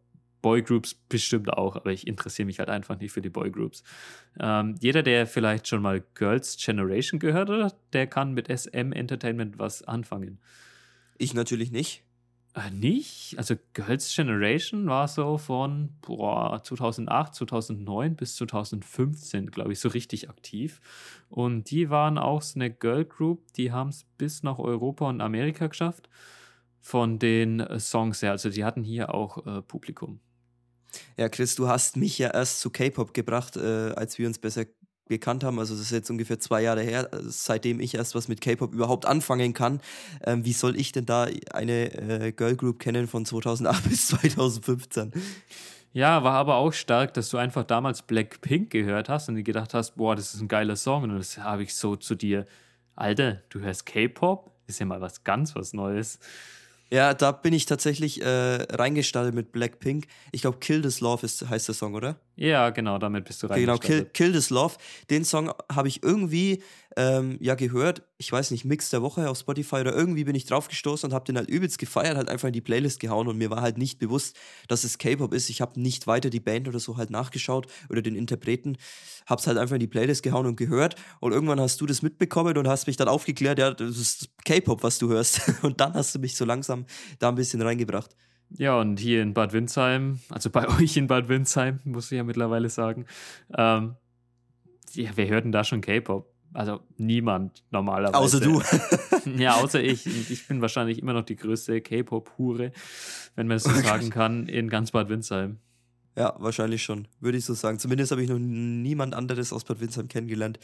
Boy 0.43 0.63
Groups 0.63 0.95
bestimmt 0.95 1.53
auch, 1.53 1.77
aber 1.77 1.91
ich 1.91 2.07
interessiere 2.07 2.47
mich 2.47 2.59
halt 2.59 2.71
einfach 2.71 2.99
nicht 2.99 3.13
für 3.13 3.21
die 3.21 3.31
Boy 3.31 3.51
Groups. 3.51 3.83
Ähm, 4.39 4.77
jeder, 4.81 5.03
der 5.03 5.27
vielleicht 5.27 5.67
schon 5.67 5.83
mal 5.83 6.05
Girls 6.15 6.57
Generation 6.57 7.19
gehört 7.19 7.49
hat, 7.49 7.77
der 7.93 8.07
kann 8.07 8.35
mit 8.35 8.49
SM 8.49 8.93
Entertainment 8.93 9.59
was 9.59 9.83
anfangen. 9.83 10.39
Ich 11.17 11.35
natürlich 11.35 11.73
nicht. 11.73 12.05
Äh, 12.55 12.71
nicht? 12.71 13.35
Also 13.37 13.55
Girls 13.75 14.15
Generation 14.15 14.87
war 14.87 15.07
so 15.09 15.39
von 15.39 15.91
boah, 16.01 16.63
2008, 16.63 17.35
2009 17.35 18.17
bis 18.17 18.37
2015, 18.37 19.51
glaube 19.51 19.73
ich, 19.73 19.81
so 19.81 19.89
richtig 19.89 20.29
aktiv. 20.29 20.81
Und 21.29 21.71
die 21.71 21.91
waren 21.91 22.19
auch 22.19 22.43
so 22.43 22.59
eine 22.59 22.71
Girl 22.71 23.05
Group, 23.05 23.53
die 23.55 23.73
haben 23.73 23.91
es 23.91 24.05
bis 24.17 24.43
nach 24.43 24.59
Europa 24.59 25.09
und 25.09 25.21
Amerika 25.21 25.67
geschafft 25.67 26.09
von 26.81 27.19
den 27.19 27.61
äh, 27.61 27.79
Songs 27.79 28.23
her. 28.23 28.33
Also 28.33 28.51
die 28.51 28.65
hatten 28.65 28.83
hier 28.83 29.15
auch 29.15 29.47
äh, 29.47 29.63
Publikum. 29.63 30.21
Ja, 31.17 31.29
Chris, 31.29 31.55
du 31.55 31.69
hast 31.69 31.97
mich 31.97 32.19
ja 32.19 32.31
erst 32.31 32.61
zu 32.61 32.71
K-Pop 32.71 33.13
gebracht, 33.13 33.57
äh, 33.57 33.93
als 33.95 34.19
wir 34.19 34.27
uns 34.27 34.39
besser 34.39 34.65
gekannt 35.09 35.45
haben. 35.45 35.59
Also 35.59 35.75
das 35.75 35.85
ist 35.85 35.91
jetzt 35.91 36.11
ungefähr 36.11 36.39
zwei 36.39 36.63
Jahre 36.63 36.83
her, 36.83 37.09
seitdem 37.23 37.81
ich 37.81 37.95
erst 37.95 38.15
was 38.15 38.29
mit 38.29 38.41
K-Pop 38.41 38.73
überhaupt 38.73 39.07
anfangen 39.07 39.55
kann. 39.55 39.81
Ähm, 40.25 40.45
wie 40.45 40.53
soll 40.53 40.77
ich 40.77 40.93
denn 40.93 41.07
da 41.07 41.27
eine 41.53 42.27
äh, 42.27 42.33
Girl 42.33 42.57
Group 42.57 42.79
kennen 42.79 43.07
von 43.07 43.25
2008 43.25 43.85
bis 43.89 44.09
2015? 44.09 45.13
Ja, 45.93 46.23
war 46.23 46.35
aber 46.35 46.57
auch 46.57 46.73
stark, 46.73 47.15
dass 47.15 47.31
du 47.31 47.39
einfach 47.39 47.65
damals 47.65 48.03
Blackpink 48.03 48.71
gehört 48.71 49.09
hast 49.09 49.29
und 49.29 49.43
gedacht 49.43 49.75
hast, 49.75 49.97
boah, 49.97 50.15
das 50.15 50.35
ist 50.35 50.41
ein 50.41 50.49
geiler 50.49 50.77
Song. 50.77 51.05
Und 51.05 51.17
das 51.17 51.39
habe 51.39 51.63
ich 51.63 51.75
so 51.75 51.97
zu 51.97 52.15
dir, 52.15 52.47
Alter, 52.95 53.43
du 53.49 53.61
hörst 53.61 53.87
K-Pop? 53.87 54.51
Ist 54.67 54.81
ja 54.81 54.87
mal 54.87 55.01
was 55.01 55.25
ganz 55.25 55.57
was 55.57 55.73
Neues. 55.73 56.19
Ja, 56.91 57.13
da 57.13 57.33
bin 57.33 57.53
ich 57.53 57.67
tatsächlich 57.67 58.23
äh, 58.23 58.27
reingestartet 58.27 59.35
mit 59.35 59.53
Blackpink. 59.53 60.07
Ich 60.33 60.41
glaube, 60.43 60.59
Kill 60.59 60.81
This 60.81 61.01
Love 61.01 61.25
ist, 61.25 61.49
heißt 61.49 61.69
der 61.69 61.75
Song, 61.75 61.95
oder? 61.95 62.17
Ja, 62.37 62.71
genau, 62.71 62.99
damit 62.99 63.25
bist 63.25 63.43
du 63.43 63.47
reingestartet. 63.47 63.83
Genau, 63.83 64.01
Kill, 64.03 64.11
Kill 64.13 64.33
This 64.33 64.51
Love. 64.51 64.75
Den 65.11 65.25
Song 65.25 65.53
habe 65.71 65.89
ich 65.89 66.03
irgendwie 66.03 66.63
ähm, 66.99 67.39
ja 67.41 67.55
gehört. 67.55 68.03
Ich 68.19 68.31
weiß 68.33 68.51
nicht, 68.51 68.65
Mix 68.65 68.91
der 68.91 69.03
Woche 69.03 69.31
auf 69.31 69.39
Spotify 69.39 69.77
oder 69.77 69.95
irgendwie 69.95 70.25
bin 70.25 70.35
ich 70.35 70.47
drauf 70.47 70.67
gestoßen 70.67 71.09
und 71.09 71.15
habe 71.15 71.25
den 71.25 71.37
halt 71.37 71.49
übelst 71.49 71.79
gefeiert, 71.79 72.17
halt 72.17 72.29
einfach 72.29 72.49
in 72.49 72.53
die 72.53 72.61
Playlist 72.61 72.99
gehauen 72.99 73.29
und 73.29 73.39
mir 73.39 73.51
war 73.51 73.63
halt 73.63 73.79
nicht 73.79 74.01
bewusst, 74.01 74.37
dass 74.67 74.83
es 74.83 74.99
K-Pop 74.99 75.33
ist. 75.33 75.49
Ich 75.49 75.61
habe 75.61 75.81
nicht 75.81 76.09
weiter 76.09 76.29
die 76.29 76.41
Band 76.41 76.67
oder 76.67 76.81
so 76.81 76.97
halt 76.97 77.11
nachgeschaut 77.11 77.69
oder 77.89 78.03
den 78.03 78.17
Interpreten. 78.17 78.79
Hab's 79.27 79.47
halt 79.47 79.59
einfach 79.59 79.75
in 79.75 79.81
die 79.81 79.87
Playlist 79.87 80.25
gehauen 80.25 80.47
und 80.47 80.57
gehört 80.57 80.97
und 81.21 81.31
irgendwann 81.31 81.61
hast 81.61 81.81
du 81.81 81.87
das 81.87 82.03
mitbekommen 82.03 82.59
und 82.59 82.67
hast 82.67 82.89
mich 82.89 82.97
dann 82.97 83.07
aufgeklärt, 83.07 83.61
ja, 83.61 83.73
das 83.73 83.97
ist 83.97 84.31
K-Pop, 84.45 84.83
was 84.83 84.99
du 84.99 85.09
hörst. 85.09 85.41
Und 85.63 85.81
dann 85.81 85.95
hast 85.95 86.15
du 86.15 86.19
mich 86.19 86.37
so 86.37 86.45
langsam 86.45 86.87
da 87.19 87.29
ein 87.29 87.35
bisschen 87.35 87.61
reingebracht. 87.63 88.15
Ja, 88.51 88.81
und 88.81 88.99
hier 88.99 89.23
in 89.23 89.35
Bad 89.35 89.53
Windsheim, 89.53 90.21
also 90.31 90.51
bei 90.51 90.69
euch 90.81 90.97
in 90.97 91.07
Bad 91.07 91.29
Windsheim, 91.29 91.81
muss 91.85 92.11
ich 92.11 92.17
ja 92.17 92.25
mittlerweile 92.25 92.71
sagen, 92.71 93.07
ähm, 93.57 93.97
ja, 94.95 95.11
wer 95.15 95.29
hört 95.29 95.45
denn 95.45 95.53
da 95.53 95.65
schon 95.65 95.81
K-Pop? 95.81 96.38
Also 96.55 96.81
niemand 96.97 97.63
normalerweise. 97.71 98.17
Außer 98.17 98.41
du. 98.41 98.63
ja, 99.39 99.57
außer 99.57 99.83
ich. 99.83 100.07
Ich 100.31 100.47
bin 100.49 100.61
wahrscheinlich 100.61 100.99
immer 100.99 101.13
noch 101.13 101.25
die 101.25 101.37
größte 101.37 101.81
K-Pop-Hure, 101.81 102.73
wenn 103.37 103.47
man 103.47 103.59
es 103.59 103.65
so 103.65 103.71
sagen 103.71 104.11
kann, 104.11 104.47
in 104.49 104.69
ganz 104.69 104.91
Bad 104.91 105.09
Windsheim. 105.09 105.59
Ja, 106.17 106.35
wahrscheinlich 106.39 106.83
schon, 106.83 107.07
würde 107.21 107.39
ich 107.39 107.45
so 107.45 107.55
sagen. 107.55 107.79
Zumindest 107.79 108.11
habe 108.11 108.23
ich 108.23 108.29
noch 108.29 108.39
niemand 108.41 109.15
anderes 109.15 109.53
aus 109.53 109.65
Bad 109.65 109.81
Windsheim 109.81 110.09
kennengelernt, 110.09 110.59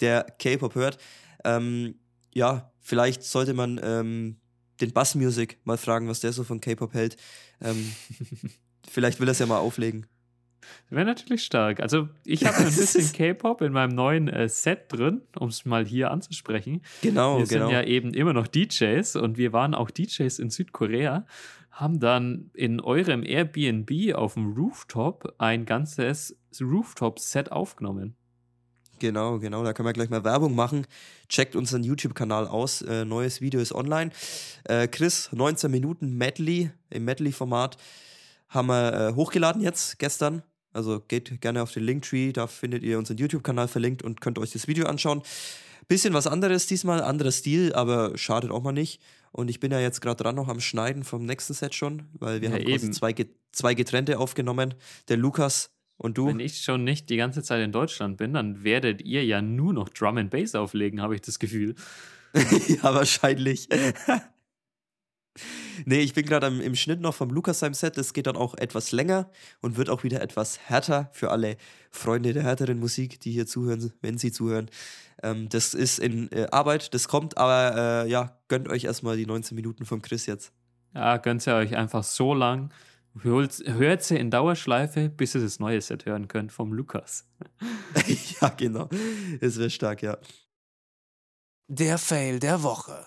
der 0.00 0.24
K-Pop 0.38 0.74
hört. 0.74 0.98
Ähm, 1.44 1.96
ja, 2.32 2.70
vielleicht 2.80 3.24
sollte 3.24 3.54
man 3.54 3.80
ähm, 3.82 4.36
den 4.80 4.92
Bass 4.92 5.14
Music 5.14 5.58
mal 5.64 5.78
fragen, 5.78 6.06
was 6.08 6.20
der 6.20 6.32
so 6.32 6.44
von 6.44 6.60
K-Pop 6.60 6.94
hält. 6.94 7.16
Ähm, 7.60 7.92
vielleicht 8.88 9.18
will 9.20 9.28
er 9.28 9.32
es 9.32 9.38
ja 9.38 9.46
mal 9.46 9.58
auflegen. 9.58 10.06
Wäre 10.88 11.06
natürlich 11.06 11.44
stark. 11.44 11.80
Also, 11.80 12.08
ich 12.24 12.44
habe 12.44 12.56
ein 12.58 12.64
bisschen 12.64 13.12
K-Pop 13.12 13.62
in 13.62 13.72
meinem 13.72 13.94
neuen 13.94 14.28
äh, 14.28 14.48
Set 14.48 14.84
drin, 14.88 15.22
um 15.38 15.48
es 15.48 15.64
mal 15.64 15.86
hier 15.86 16.10
anzusprechen. 16.10 16.82
Genau, 17.02 17.38
wir 17.38 17.46
genau. 17.46 17.66
sind 17.66 17.74
ja 17.74 17.82
eben 17.82 18.14
immer 18.14 18.32
noch 18.32 18.46
DJs 18.46 19.16
und 19.16 19.38
wir 19.38 19.52
waren 19.52 19.74
auch 19.74 19.90
DJs 19.90 20.38
in 20.38 20.50
Südkorea, 20.50 21.26
haben 21.70 22.00
dann 22.00 22.50
in 22.54 22.80
eurem 22.80 23.22
Airbnb 23.24 24.14
auf 24.14 24.34
dem 24.34 24.52
Rooftop 24.52 25.34
ein 25.38 25.64
ganzes 25.64 26.36
Rooftop-Set 26.60 27.52
aufgenommen. 27.52 28.16
Genau, 29.00 29.38
genau. 29.38 29.64
Da 29.64 29.72
können 29.72 29.88
wir 29.88 29.94
gleich 29.94 30.10
mal 30.10 30.24
Werbung 30.24 30.54
machen. 30.54 30.86
Checkt 31.28 31.56
unseren 31.56 31.82
YouTube-Kanal 31.82 32.46
aus. 32.46 32.82
Äh, 32.82 33.06
neues 33.06 33.40
Video 33.40 33.60
ist 33.60 33.72
online. 33.72 34.10
Äh, 34.64 34.88
Chris, 34.88 35.30
19 35.32 35.70
Minuten 35.70 36.16
Medley 36.16 36.70
im 36.90 37.06
Medley-Format 37.06 37.78
haben 38.50 38.68
wir 38.68 38.92
äh, 38.92 39.14
hochgeladen 39.14 39.62
jetzt, 39.62 39.98
gestern. 39.98 40.42
Also 40.72 41.00
geht 41.00 41.40
gerne 41.40 41.62
auf 41.62 41.72
den 41.72 41.84
Linktree, 41.84 42.32
da 42.32 42.46
findet 42.46 42.82
ihr 42.82 42.98
unseren 42.98 43.18
YouTube-Kanal 43.18 43.68
verlinkt 43.68 44.02
und 44.02 44.20
könnt 44.20 44.38
euch 44.38 44.52
das 44.52 44.68
Video 44.68 44.86
anschauen. 44.86 45.22
Bisschen 45.88 46.14
was 46.14 46.26
anderes 46.26 46.66
diesmal, 46.66 47.02
anderer 47.02 47.32
Stil, 47.32 47.72
aber 47.72 48.16
schadet 48.16 48.50
auch 48.50 48.62
mal 48.62 48.72
nicht. 48.72 49.00
Und 49.32 49.48
ich 49.48 49.60
bin 49.60 49.72
ja 49.72 49.80
jetzt 49.80 50.00
gerade 50.00 50.22
dran 50.22 50.36
noch 50.36 50.48
am 50.48 50.60
Schneiden 50.60 51.04
vom 51.04 51.24
nächsten 51.24 51.54
Set 51.54 51.74
schon, 51.74 52.04
weil 52.14 52.40
wir 52.40 52.50
ja, 52.50 52.54
haben 52.56 52.66
eben. 52.66 52.92
zwei, 52.92 53.14
zwei 53.52 53.74
getrennte 53.74 54.18
aufgenommen. 54.18 54.74
Der 55.08 55.16
Lukas 55.16 55.70
und 55.96 56.16
du? 56.16 56.28
Wenn 56.28 56.40
ich 56.40 56.62
schon 56.62 56.84
nicht 56.84 57.10
die 57.10 57.16
ganze 57.16 57.42
Zeit 57.42 57.62
in 57.62 57.72
Deutschland 57.72 58.16
bin, 58.16 58.32
dann 58.32 58.64
werdet 58.64 59.02
ihr 59.02 59.24
ja 59.24 59.42
nur 59.42 59.72
noch 59.72 59.88
Drum 59.88 60.16
and 60.16 60.30
Bass 60.30 60.54
auflegen, 60.54 61.00
habe 61.02 61.14
ich 61.14 61.20
das 61.20 61.38
Gefühl. 61.38 61.74
ja, 62.34 62.94
wahrscheinlich. 62.94 63.68
Nee, 65.84 66.00
ich 66.00 66.14
bin 66.14 66.26
gerade 66.26 66.46
im 66.46 66.74
Schnitt 66.74 67.00
noch 67.00 67.14
vom 67.14 67.30
Lukas-Set. 67.30 67.96
Das 67.96 68.12
geht 68.12 68.26
dann 68.26 68.36
auch 68.36 68.54
etwas 68.54 68.92
länger 68.92 69.30
und 69.60 69.76
wird 69.76 69.90
auch 69.90 70.02
wieder 70.02 70.22
etwas 70.22 70.58
härter 70.60 71.10
für 71.12 71.30
alle 71.30 71.56
Freunde 71.90 72.32
der 72.32 72.42
härteren 72.42 72.78
Musik, 72.78 73.20
die 73.20 73.32
hier 73.32 73.46
zuhören, 73.46 73.92
wenn 74.00 74.18
sie 74.18 74.32
zuhören. 74.32 74.70
Ähm, 75.22 75.48
das 75.48 75.74
ist 75.74 75.98
in 75.98 76.30
äh, 76.32 76.46
Arbeit, 76.50 76.94
das 76.94 77.08
kommt, 77.08 77.36
aber 77.36 78.04
äh, 78.04 78.10
ja, 78.10 78.38
gönnt 78.48 78.68
euch 78.68 78.84
erstmal 78.84 79.16
die 79.16 79.26
19 79.26 79.54
Minuten 79.54 79.84
von 79.84 80.02
Chris 80.02 80.26
jetzt. 80.26 80.52
Ja, 80.94 81.18
gönnt 81.18 81.46
ihr 81.46 81.54
euch 81.54 81.76
einfach 81.76 82.04
so 82.04 82.34
lang 82.34 82.70
Hört 83.14 84.02
sie 84.02 84.16
in 84.16 84.30
Dauerschleife, 84.30 85.08
bis 85.08 85.34
ihr 85.34 85.40
das 85.40 85.58
neue 85.58 85.80
Set 85.80 86.06
hören 86.06 86.28
könnt 86.28 86.52
vom 86.52 86.72
Lukas. 86.72 87.26
ja, 88.40 88.48
genau. 88.50 88.88
Es 89.40 89.58
wäre 89.58 89.70
stark, 89.70 90.02
ja. 90.02 90.16
Der 91.66 91.98
Fail 91.98 92.38
der 92.38 92.62
Woche. 92.62 93.06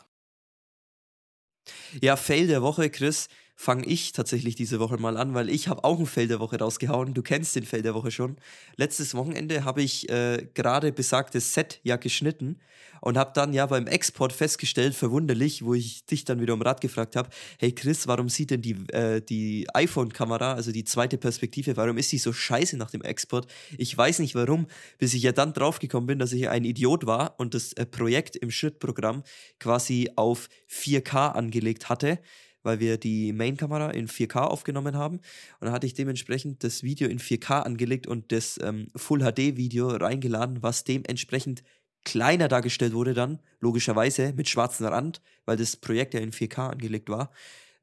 Ja, 2.02 2.16
Fail 2.16 2.48
der 2.48 2.62
Woche, 2.62 2.90
Chris. 2.90 3.28
Fange 3.56 3.86
ich 3.86 4.12
tatsächlich 4.12 4.56
diese 4.56 4.80
Woche 4.80 4.98
mal 4.98 5.18
an, 5.18 5.34
weil 5.34 5.50
ich 5.50 5.68
habe 5.68 5.84
auch 5.84 5.98
einen 5.98 6.08
Fail 6.08 6.28
der 6.28 6.40
Woche 6.40 6.58
rausgehauen. 6.58 7.14
Du 7.14 7.22
kennst 7.22 7.56
den 7.56 7.66
Fail 7.66 7.82
der 7.82 7.94
Woche 7.94 8.12
schon. 8.12 8.38
Letztes 8.76 9.16
Wochenende 9.16 9.64
habe 9.64 9.82
ich 9.82 10.10
äh, 10.10 10.48
gerade 10.54 10.92
besagtes 10.92 11.54
Set 11.54 11.80
ja 11.84 11.98
geschnitten 11.98 12.60
und 13.02 13.18
habe 13.18 13.32
dann 13.34 13.54
ja 13.54 13.66
beim 13.66 13.86
Export 13.86 14.32
festgestellt, 14.34 14.96
verwunderlich, 14.96 15.64
wo 15.64 15.74
ich 15.74 16.06
dich 16.06 16.24
dann 16.24 16.40
wieder 16.40 16.54
um 16.54 16.62
Rat 16.62 16.82
gefragt 16.82 17.16
habe, 17.16 17.30
hey 17.60 17.74
Chris, 17.74 18.08
warum 18.08 18.30
sieht 18.30 18.52
denn 18.52 18.62
die, 18.62 18.78
äh, 18.94 19.22
die 19.22 19.68
iPhone-Kamera, 19.74 20.54
also 20.54 20.72
die 20.72 20.86
zweite 20.86 21.18
Perspektive, 21.18 21.76
warum 21.76 21.98
ist 21.98 22.10
sie 22.10 22.18
so 22.18 22.32
scheiße 22.32 22.78
nach 22.78 22.92
dem 22.92 23.02
Export? 23.02 23.48
Ich 23.78 23.96
weiß 23.98 24.20
nicht 24.20 24.36
warum, 24.36 24.68
bis 24.98 25.14
ich 25.14 25.24
ja 25.24 25.32
dann 25.32 25.54
draufgekommen 25.54 26.08
bin, 26.08 26.20
dass 26.20 26.32
ich 26.32 26.48
ein 26.50 26.64
Idiot 26.64 27.06
war 27.06 27.36
und 27.38 27.54
das 27.54 27.74
äh, 27.74 27.86
Projekt 27.86 28.36
im 28.38 28.52
Schrittprogramm 28.52 29.24
quasi 29.60 30.10
auf 30.16 30.48
4K 30.70 31.34
angelegt 31.34 31.90
hatte 31.90 32.20
weil 32.64 32.80
wir 32.80 32.98
die 32.98 33.34
Main-Kamera 33.34 33.92
in 33.92 34.08
4K 34.08 34.42
aufgenommen 34.42 34.98
haben. 34.98 35.18
Und 35.18 35.66
dann 35.66 35.72
hatte 35.72 35.86
ich 35.86 35.94
dementsprechend 35.94 36.64
das 36.64 36.84
Video 36.84 37.08
in 37.08 37.20
4K 37.20 37.62
angelegt 37.62 38.08
und 38.08 38.32
das 38.32 38.60
ähm, 38.64 38.88
Full-HD-Video 38.96 39.90
reingeladen, 39.90 40.64
was 40.64 40.84
dementsprechend 40.84 41.64
kleiner 42.06 42.48
dargestellt 42.48 42.94
wurde 42.94 43.14
dann, 43.14 43.40
logischerweise 43.60 44.34
mit 44.34 44.50
schwarzem 44.50 44.88
Rand, 44.88 45.22
weil 45.46 45.58
das 45.58 45.78
Projekt 45.78 46.14
ja 46.14 46.20
in 46.20 46.32
4K 46.32 46.72
angelegt 46.72 47.10
war. 47.10 47.32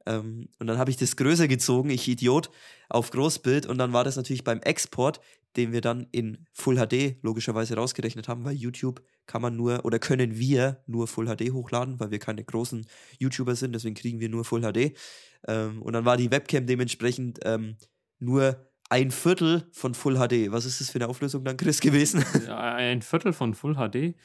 Ähm, 0.05 0.49
und 0.59 0.67
dann 0.67 0.77
habe 0.77 0.89
ich 0.89 0.97
das 0.97 1.15
größer 1.15 1.47
gezogen, 1.47 1.89
ich 1.89 2.07
Idiot, 2.07 2.49
auf 2.89 3.11
Großbild 3.11 3.65
und 3.65 3.77
dann 3.77 3.93
war 3.93 4.03
das 4.03 4.15
natürlich 4.15 4.43
beim 4.43 4.59
Export, 4.61 5.21
den 5.55 5.71
wir 5.71 5.81
dann 5.81 6.07
in 6.11 6.45
Full 6.53 6.77
HD 6.77 7.17
logischerweise 7.21 7.75
rausgerechnet 7.75 8.27
haben, 8.27 8.45
weil 8.45 8.55
YouTube 8.55 9.01
kann 9.25 9.41
man 9.41 9.55
nur 9.55 9.85
oder 9.85 9.99
können 9.99 10.37
wir 10.37 10.81
nur 10.87 11.07
Full 11.07 11.27
HD 11.27 11.51
hochladen, 11.51 11.99
weil 11.99 12.11
wir 12.11 12.19
keine 12.19 12.43
großen 12.43 12.85
YouTuber 13.19 13.55
sind, 13.55 13.73
deswegen 13.73 13.95
kriegen 13.95 14.19
wir 14.19 14.29
nur 14.29 14.45
Full 14.45 14.61
HD. 14.61 14.97
Ähm, 15.47 15.81
und 15.81 15.93
dann 15.93 16.05
war 16.05 16.17
die 16.17 16.31
Webcam 16.31 16.65
dementsprechend 16.65 17.39
ähm, 17.43 17.75
nur 18.19 18.65
ein 18.89 19.11
Viertel 19.11 19.67
von 19.71 19.93
Full 19.93 20.15
HD. 20.15 20.51
Was 20.51 20.65
ist 20.65 20.81
das 20.81 20.89
für 20.89 20.99
eine 20.99 21.07
Auflösung 21.07 21.43
dann, 21.43 21.57
Chris, 21.57 21.79
gewesen? 21.79 22.23
ein 22.49 23.01
Viertel 23.01 23.33
von 23.33 23.53
Full 23.53 23.75
HD? 23.75 24.15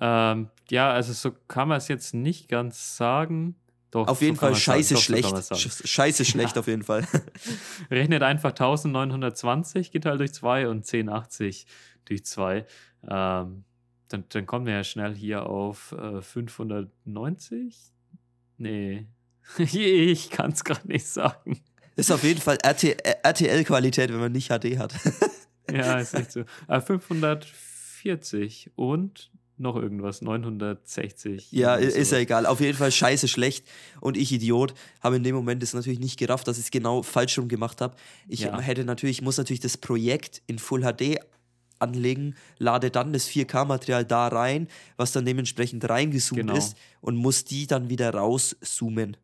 Ähm, 0.00 0.50
ja, 0.70 0.90
also 0.90 1.12
so 1.12 1.32
kann 1.48 1.68
man 1.68 1.78
es 1.78 1.88
jetzt 1.88 2.14
nicht 2.14 2.48
ganz 2.48 2.96
sagen. 2.96 3.56
Doch, 3.90 4.06
auf 4.06 4.22
jeden 4.22 4.36
so 4.36 4.40
Fall 4.40 4.54
scheiße 4.54 4.94
Doch, 4.94 5.02
schlecht. 5.02 5.36
So 5.36 5.54
scheiße 5.56 6.24
schlecht 6.24 6.54
ja. 6.54 6.60
auf 6.60 6.68
jeden 6.68 6.84
Fall. 6.84 7.06
Rechnet 7.90 8.22
einfach 8.22 8.50
1920 8.50 9.90
geteilt 9.90 10.20
durch 10.20 10.32
2 10.32 10.68
und 10.68 10.86
1080 10.86 11.66
durch 12.04 12.24
2. 12.24 12.66
Ähm, 13.08 13.64
dann, 14.08 14.24
dann 14.28 14.46
kommen 14.46 14.66
wir 14.66 14.74
ja 14.74 14.84
schnell 14.84 15.14
hier 15.14 15.46
auf 15.46 15.92
äh, 15.92 16.22
590. 16.22 17.76
Nee, 18.58 19.06
ich 19.58 20.30
kann 20.30 20.52
es 20.52 20.62
gerade 20.64 20.86
nicht 20.86 21.06
sagen. 21.06 21.60
Ist 21.96 22.12
auf 22.12 22.22
jeden 22.22 22.40
Fall 22.40 22.58
RTL-Qualität, 22.62 24.12
wenn 24.12 24.20
man 24.20 24.32
nicht 24.32 24.48
HD 24.48 24.78
hat. 24.78 24.94
ja, 25.70 25.98
ist 25.98 26.14
echt 26.14 26.32
so. 26.32 26.44
Äh, 26.68 26.80
540 26.80 28.70
und 28.76 29.30
noch 29.60 29.76
irgendwas, 29.76 30.22
960. 30.22 31.52
Ja, 31.52 31.74
ist 31.76 32.12
ja 32.12 32.18
egal. 32.18 32.46
Auf 32.46 32.60
jeden 32.60 32.76
Fall 32.76 32.90
scheiße 32.90 33.28
schlecht. 33.28 33.66
Und 34.00 34.16
ich, 34.16 34.32
Idiot, 34.32 34.74
habe 35.00 35.16
in 35.16 35.22
dem 35.22 35.34
Moment 35.34 35.62
das 35.62 35.74
natürlich 35.74 36.00
nicht 36.00 36.18
gerafft, 36.18 36.48
dass 36.48 36.58
ich 36.58 36.64
es 36.64 36.70
genau 36.70 37.02
falsch 37.02 37.38
rum 37.38 37.48
gemacht 37.48 37.80
habe. 37.80 37.96
Ich 38.28 38.40
ja. 38.40 38.58
hätte 38.60 38.84
natürlich, 38.84 39.22
muss 39.22 39.38
natürlich 39.38 39.60
das 39.60 39.76
Projekt 39.76 40.42
in 40.46 40.58
Full 40.58 40.82
HD 40.82 41.18
anlegen, 41.78 42.34
lade 42.58 42.90
dann 42.90 43.12
das 43.12 43.28
4K-Material 43.28 44.04
da 44.04 44.28
rein, 44.28 44.68
was 44.96 45.12
dann 45.12 45.24
dementsprechend 45.24 45.88
reingezoomt 45.88 46.40
genau. 46.40 46.56
ist 46.56 46.76
und 47.00 47.16
muss 47.16 47.44
die 47.44 47.66
dann 47.66 47.88
wieder 47.88 48.14
rauszoomen. 48.14 49.16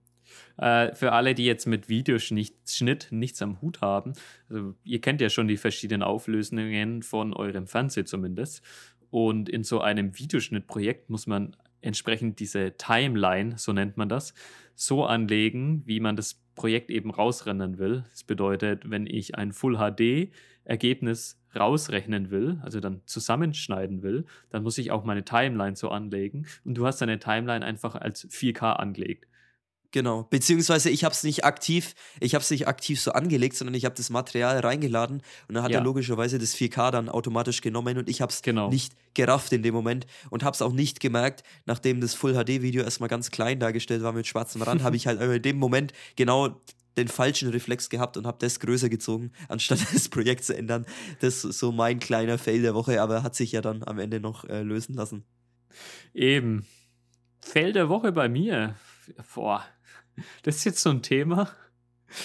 Äh, 0.59 0.95
für 0.95 1.13
alle, 1.13 1.35
die 1.35 1.45
jetzt 1.45 1.67
mit 1.67 1.89
Videoschnitt 1.89 3.09
nichts 3.11 3.43
am 3.43 3.61
Hut 3.61 3.83
haben, 3.83 4.15
also 4.49 4.75
ihr 4.85 5.01
kennt 5.01 5.21
ja 5.21 5.29
schon 5.29 5.49
die 5.49 5.59
verschiedenen 5.59 6.03
Auflösungen 6.03 7.03
von 7.03 7.35
eurem 7.35 7.67
Fernseher 7.67 8.07
zumindest. 8.07 8.63
Und 9.11 9.49
in 9.49 9.65
so 9.65 9.81
einem 9.81 10.19
Videoschnittprojekt 10.19 11.11
muss 11.11 11.27
man 11.27 11.57
entsprechend 11.81 12.41
diese 12.41 12.77
Timeline, 12.77 13.59
so 13.59 13.73
nennt 13.73 13.97
man 13.97 14.09
das, 14.09 14.35
so 14.75 15.05
anlegen, 15.05 15.83
wie 15.87 16.01
man 16.01 16.17
das 16.17 16.43
Projekt 16.55 16.91
eben 16.91 17.11
rausrennen 17.11 17.79
will. 17.79 18.05
Das 18.11 18.25
bedeutet, 18.25 18.91
wenn 18.91 19.07
ich 19.07 19.35
ein 19.37 19.53
Full 19.53 19.77
HD 19.77 20.33
Ergebnis 20.65 21.41
rausrechnen 21.55 22.31
will, 22.31 22.59
also 22.63 22.81
dann 22.81 23.03
zusammenschneiden 23.07 24.03
will, 24.03 24.27
dann 24.51 24.63
muss 24.63 24.79
ich 24.79 24.91
auch 24.91 25.05
meine 25.05 25.25
Timeline 25.25 25.77
so 25.77 25.91
anlegen. 25.91 26.47
Und 26.65 26.77
du 26.77 26.87
hast 26.87 27.01
deine 27.01 27.19
Timeline 27.19 27.65
einfach 27.65 27.95
als 27.95 28.29
4K 28.29 28.73
angelegt. 28.73 29.27
Genau, 29.97 30.25
beziehungsweise 30.29 30.91
ich 30.91 31.05
habe 31.05 31.15
es 31.15 31.25
nicht 31.25 31.47
aktiv, 31.47 31.95
ich 32.21 32.35
habe 32.35 32.43
es 32.43 32.51
nicht 32.51 32.69
aktiv 32.69 33.01
so 33.01 33.13
angelegt, 33.13 33.57
sondern 33.57 33.73
ich 33.73 33.87
habe 33.87 33.95
das 33.95 34.11
Material 34.11 34.59
reingeladen 34.59 35.23
und 35.49 35.55
dann 35.55 35.63
hat 35.63 35.71
ja. 35.71 35.79
er 35.79 35.85
logischerweise 35.85 36.39
das 36.39 36.55
4K 36.55 36.91
dann 36.91 37.09
automatisch 37.09 37.63
genommen 37.63 37.97
und 37.97 38.07
ich 38.11 38.21
habe 38.21 38.31
es 38.31 38.43
genau. 38.43 38.69
nicht 38.69 38.93
gerafft 39.15 39.55
in 39.55 39.63
dem 39.63 39.73
Moment 39.73 40.07
und 40.29 40.45
habe 40.45 40.55
es 40.55 40.61
auch 40.61 40.75
nicht 40.75 41.01
gemerkt, 41.01 41.45
nachdem 41.65 42.03
das 42.03 42.13
Full 42.13 42.35
HD 42.35 42.61
Video 42.61 42.83
erstmal 42.85 43.09
ganz 43.09 43.31
klein 43.31 43.59
dargestellt 43.59 44.03
war 44.03 44.13
mit 44.13 44.27
schwarzem 44.27 44.61
Rand, 44.61 44.83
habe 44.83 44.97
ich 44.97 45.07
halt 45.07 45.19
in 45.19 45.41
dem 45.41 45.57
Moment 45.57 45.95
genau 46.15 46.61
den 46.99 47.09
falschen 47.09 47.49
Reflex 47.49 47.89
gehabt 47.89 48.19
und 48.19 48.27
habe 48.27 48.37
das 48.39 48.61
größer 48.61 48.91
gezogen, 48.91 49.33
anstatt 49.49 49.79
das 49.95 50.11
Projekt 50.11 50.45
zu 50.45 50.55
ändern. 50.55 50.85
Das 51.21 51.43
ist 51.43 51.59
so 51.59 51.73
mein 51.73 52.01
kleiner 52.01 52.37
Fail 52.37 52.61
der 52.61 52.75
Woche, 52.75 53.01
aber 53.01 53.23
hat 53.23 53.35
sich 53.35 53.53
ja 53.53 53.63
dann 53.63 53.83
am 53.83 53.99
Ende 53.99 54.21
noch 54.21 54.45
äh, 54.45 54.61
lösen 54.61 54.95
lassen. 54.95 55.25
Eben. 56.13 56.67
Fail 57.41 57.73
der 57.73 57.89
Woche 57.89 58.13
bei 58.13 58.29
mir. 58.29 58.75
Boah, 59.35 59.65
das 60.43 60.57
ist 60.57 60.65
jetzt 60.65 60.81
so 60.81 60.91
ein 60.91 61.03
Thema. 61.03 61.51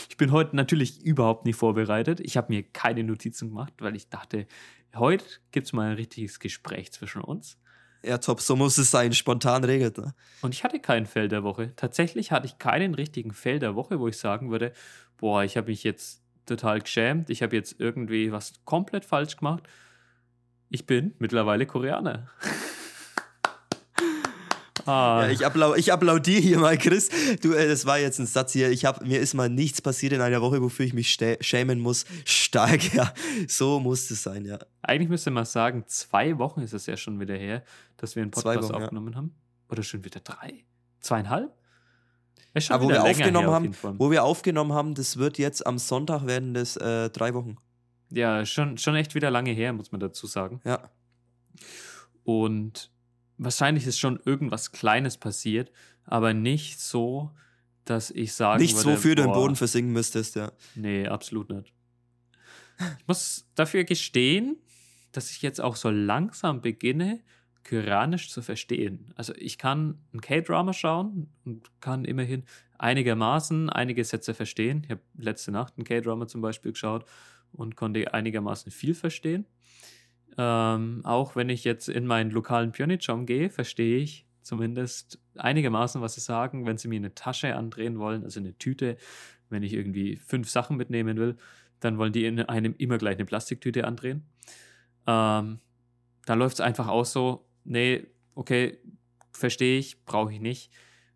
Ich 0.09 0.17
bin 0.17 0.31
heute 0.31 0.55
natürlich 0.55 1.01
überhaupt 1.03 1.45
nicht 1.45 1.55
vorbereitet. 1.55 2.19
Ich 2.19 2.37
habe 2.37 2.53
mir 2.53 2.63
keine 2.63 3.03
Notizen 3.03 3.49
gemacht, 3.49 3.73
weil 3.79 3.95
ich 3.95 4.09
dachte, 4.09 4.47
heute 4.95 5.25
gibt 5.51 5.67
es 5.67 5.73
mal 5.73 5.89
ein 5.89 5.95
richtiges 5.95 6.39
Gespräch 6.39 6.91
zwischen 6.91 7.21
uns. 7.21 7.57
Ja, 8.03 8.17
top, 8.17 8.41
so 8.41 8.55
muss 8.55 8.77
es 8.77 8.89
sein, 8.89 9.13
spontan 9.13 9.63
regelt. 9.63 9.97
Ne? 9.97 10.13
Und 10.41 10.55
ich 10.55 10.63
hatte 10.63 10.79
keinen 10.79 11.05
Fell 11.05 11.27
der 11.27 11.43
Woche. 11.43 11.75
Tatsächlich 11.75 12.31
hatte 12.31 12.47
ich 12.47 12.57
keinen 12.57 12.95
richtigen 12.95 13.31
Fell 13.31 13.59
der 13.59 13.75
Woche, 13.75 13.99
wo 13.99 14.07
ich 14.07 14.17
sagen 14.17 14.49
würde, 14.49 14.73
boah, 15.17 15.43
ich 15.43 15.55
habe 15.55 15.67
mich 15.67 15.83
jetzt 15.83 16.23
total 16.47 16.81
geschämt, 16.81 17.29
ich 17.29 17.43
habe 17.43 17.55
jetzt 17.55 17.79
irgendwie 17.79 18.31
was 18.31 18.53
komplett 18.65 19.05
falsch 19.05 19.37
gemacht. 19.37 19.63
Ich 20.69 20.87
bin 20.87 21.13
mittlerweile 21.19 21.65
Koreaner. 21.65 22.29
Ah. 24.91 25.23
Ja, 25.23 25.31
ich, 25.31 25.45
applau 25.45 25.73
ich 25.75 25.93
applaudiere 25.93 26.41
hier 26.41 26.59
mal, 26.59 26.77
Chris. 26.77 27.09
Du, 27.41 27.53
äh, 27.53 27.67
das 27.67 27.85
war 27.85 27.97
jetzt 27.97 28.19
ein 28.19 28.25
Satz 28.25 28.51
hier. 28.51 28.69
Ich 28.71 28.83
hab, 28.83 29.05
mir 29.05 29.19
ist 29.19 29.33
mal 29.33 29.49
nichts 29.49 29.81
passiert 29.81 30.11
in 30.11 30.21
einer 30.21 30.41
Woche, 30.41 30.61
wofür 30.61 30.85
ich 30.85 30.93
mich 30.93 31.17
schämen 31.39 31.79
muss. 31.79 32.05
Stark, 32.25 32.93
ja. 32.93 33.13
So 33.47 33.79
muss 33.79 34.11
es 34.11 34.23
sein, 34.23 34.45
ja. 34.45 34.59
Eigentlich 34.81 35.09
müsste 35.09 35.31
man 35.31 35.45
sagen, 35.45 35.85
zwei 35.87 36.37
Wochen 36.37 36.61
ist 36.61 36.73
es 36.73 36.85
ja 36.87 36.97
schon 36.97 37.19
wieder 37.19 37.35
her, 37.35 37.63
dass 37.97 38.15
wir 38.15 38.23
einen 38.23 38.31
Podcast 38.31 38.69
Wochen, 38.69 38.83
aufgenommen 38.83 39.13
ja. 39.13 39.17
haben. 39.17 39.35
Oder 39.69 39.83
schon 39.83 40.03
wieder 40.03 40.19
drei? 40.19 40.65
Zweieinhalb? 40.99 41.51
Ja, 42.53 42.61
schon 42.61 42.75
Aber 42.75 42.85
wo 42.85 42.89
wir 42.89 43.03
aufgenommen 43.03 43.49
haben, 43.49 43.75
wo 43.97 44.11
wir 44.11 44.23
aufgenommen 44.25 44.73
haben, 44.73 44.93
das 44.93 45.15
wird 45.15 45.37
jetzt 45.37 45.65
am 45.65 45.77
Sonntag 45.77 46.27
werden 46.27 46.53
das 46.53 46.75
äh, 46.75 47.09
drei 47.09 47.33
Wochen. 47.33 47.55
Ja, 48.09 48.45
schon, 48.45 48.77
schon 48.77 48.95
echt 48.95 49.15
wieder 49.15 49.31
lange 49.31 49.51
her, 49.51 49.71
muss 49.71 49.93
man 49.93 50.01
dazu 50.01 50.27
sagen. 50.27 50.59
Ja. 50.65 50.89
Und 52.25 52.90
wahrscheinlich 53.43 53.87
ist 53.87 53.99
schon 53.99 54.19
irgendwas 54.25 54.71
Kleines 54.71 55.17
passiert, 55.17 55.71
aber 56.05 56.33
nicht 56.33 56.79
so, 56.79 57.31
dass 57.85 58.11
ich 58.11 58.33
sagen 58.33 58.61
Nichts, 58.61 58.85
würde, 58.85 58.97
wofür 58.97 59.15
boah, 59.15 59.21
du 59.23 59.27
im 59.27 59.33
Boden 59.33 59.55
versinken 59.55 59.93
müsstest, 59.93 60.35
ja. 60.35 60.51
Nee, 60.75 61.07
absolut 61.07 61.49
nicht. 61.49 61.73
Ich 62.99 63.07
muss 63.07 63.47
dafür 63.55 63.83
gestehen, 63.83 64.57
dass 65.11 65.31
ich 65.31 65.41
jetzt 65.41 65.59
auch 65.59 65.75
so 65.75 65.89
langsam 65.89 66.61
beginne, 66.61 67.21
Kyranisch 67.63 68.31
zu 68.31 68.41
verstehen. 68.41 69.13
Also 69.15 69.33
ich 69.35 69.59
kann 69.59 69.99
ein 70.13 70.21
K-Drama 70.21 70.73
schauen 70.73 71.29
und 71.45 71.69
kann 71.79 72.05
immerhin 72.05 72.43
einigermaßen 72.79 73.69
einige 73.69 74.03
Sätze 74.03 74.33
verstehen. 74.33 74.81
Ich 74.83 74.89
habe 74.91 75.01
letzte 75.15 75.51
Nacht 75.51 75.77
ein 75.77 75.83
K-Drama 75.83 76.27
zum 76.27 76.41
Beispiel 76.41 76.71
geschaut 76.71 77.05
und 77.51 77.75
konnte 77.75 78.13
einigermaßen 78.13 78.71
viel 78.71 78.95
verstehen. 78.95 79.45
Ähm, 80.37 81.01
auch 81.03 81.35
wenn 81.35 81.49
ich 81.49 81.63
jetzt 81.63 81.89
in 81.89 82.07
meinen 82.07 82.31
lokalen 82.31 82.71
Pionitschom 82.71 83.25
gehe, 83.25 83.49
verstehe 83.49 83.97
ich 83.97 84.25
zumindest 84.41 85.19
einigermaßen, 85.35 86.01
was 86.01 86.15
sie 86.15 86.21
sagen, 86.21 86.65
wenn 86.65 86.77
sie 86.77 86.87
mir 86.87 86.97
eine 86.97 87.13
Tasche 87.13 87.55
andrehen 87.55 87.99
wollen, 87.99 88.23
also 88.23 88.39
eine 88.39 88.57
Tüte, 88.57 88.97
wenn 89.49 89.63
ich 89.63 89.73
irgendwie 89.73 90.15
fünf 90.15 90.49
Sachen 90.49 90.77
mitnehmen 90.77 91.17
will, 91.17 91.37
dann 91.79 91.97
wollen 91.97 92.13
die 92.13 92.25
in 92.25 92.39
einem 92.41 92.75
immer 92.77 92.97
gleich 92.97 93.15
eine 93.15 93.25
Plastiktüte 93.25 93.85
andrehen. 93.85 94.25
Ähm, 95.07 95.59
da 96.25 96.33
läuft 96.33 96.55
es 96.55 96.61
einfach 96.61 96.87
auch 96.87 97.05
so, 97.05 97.45
nee, 97.63 98.07
okay, 98.35 98.77
verstehe 99.31 99.79
ich, 99.79 100.05
brauche 100.05 100.33
ich 100.33 100.39
nicht. 100.39 100.71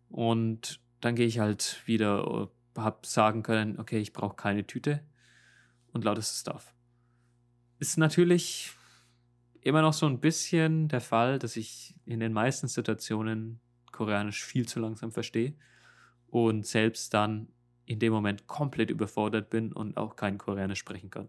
Und 0.08 0.80
dann 1.00 1.14
gehe 1.14 1.26
ich 1.26 1.38
halt 1.38 1.82
wieder, 1.86 2.50
habe 2.76 3.06
sagen 3.06 3.42
können, 3.42 3.78
okay, 3.78 3.98
ich 3.98 4.12
brauche 4.12 4.36
keine 4.36 4.66
Tüte 4.66 5.02
und 5.92 6.04
lautes 6.04 6.40
Stuff. 6.40 6.74
Ist 7.78 7.98
natürlich 7.98 8.75
immer 9.66 9.82
noch 9.82 9.92
so 9.92 10.06
ein 10.06 10.20
bisschen 10.20 10.88
der 10.88 11.00
Fall, 11.00 11.38
dass 11.38 11.56
ich 11.56 11.94
in 12.04 12.20
den 12.20 12.32
meisten 12.32 12.68
Situationen 12.68 13.60
Koreanisch 13.90 14.44
viel 14.44 14.68
zu 14.68 14.78
langsam 14.78 15.10
verstehe 15.10 15.54
und 16.28 16.66
selbst 16.66 17.12
dann 17.12 17.48
in 17.84 17.98
dem 17.98 18.12
Moment 18.12 18.46
komplett 18.46 18.90
überfordert 18.90 19.50
bin 19.50 19.72
und 19.72 19.96
auch 19.96 20.14
kein 20.16 20.38
Koreanisch 20.38 20.78
sprechen 20.78 21.10
kann. 21.10 21.28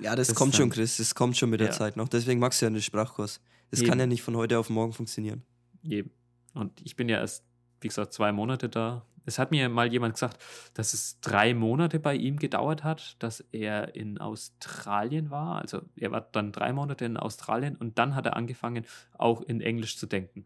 Ja, 0.00 0.14
das, 0.14 0.28
das 0.28 0.36
kommt 0.36 0.54
schon, 0.54 0.68
Chris. 0.68 0.98
Das 0.98 1.14
kommt 1.14 1.36
schon 1.36 1.48
mit 1.48 1.60
der 1.60 1.68
ja. 1.68 1.72
Zeit 1.72 1.96
noch. 1.96 2.08
Deswegen 2.08 2.38
magst 2.38 2.60
du 2.60 2.66
ja 2.66 2.68
einen 2.68 2.82
Sprachkurs. 2.82 3.40
Das 3.70 3.80
Eben. 3.80 3.88
kann 3.88 3.98
ja 3.98 4.06
nicht 4.06 4.22
von 4.22 4.36
heute 4.36 4.58
auf 4.58 4.68
morgen 4.68 4.92
funktionieren. 4.92 5.42
Eben. 5.82 6.10
Und 6.52 6.80
ich 6.84 6.94
bin 6.94 7.08
ja 7.08 7.18
erst, 7.18 7.44
wie 7.80 7.88
gesagt, 7.88 8.12
zwei 8.12 8.30
Monate 8.30 8.68
da. 8.68 9.06
Es 9.28 9.38
hat 9.38 9.50
mir 9.50 9.68
mal 9.68 9.92
jemand 9.92 10.14
gesagt, 10.14 10.42
dass 10.74 10.94
es 10.94 11.20
drei 11.20 11.52
Monate 11.52 12.00
bei 12.00 12.14
ihm 12.14 12.38
gedauert 12.38 12.82
hat, 12.82 13.16
dass 13.18 13.40
er 13.52 13.94
in 13.94 14.18
Australien 14.18 15.30
war. 15.30 15.60
Also 15.60 15.82
er 15.96 16.10
war 16.10 16.22
dann 16.32 16.50
drei 16.50 16.72
Monate 16.72 17.04
in 17.04 17.18
Australien 17.18 17.76
und 17.76 17.98
dann 17.98 18.14
hat 18.14 18.24
er 18.24 18.36
angefangen, 18.36 18.86
auch 19.18 19.42
in 19.42 19.60
Englisch 19.60 19.98
zu 19.98 20.06
denken. 20.06 20.44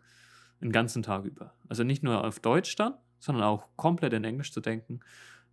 Den 0.60 0.72
ganzen 0.72 1.02
Tag 1.02 1.24
über. 1.24 1.54
Also 1.68 1.84
nicht 1.84 2.02
nur 2.02 2.24
auf 2.24 2.40
Deutsch 2.40 2.74
dann, 2.74 2.94
sondern 3.20 3.44
auch 3.44 3.68
komplett 3.76 4.12
in 4.14 4.24
Englisch 4.24 4.52
zu 4.52 4.60
denken. 4.60 4.98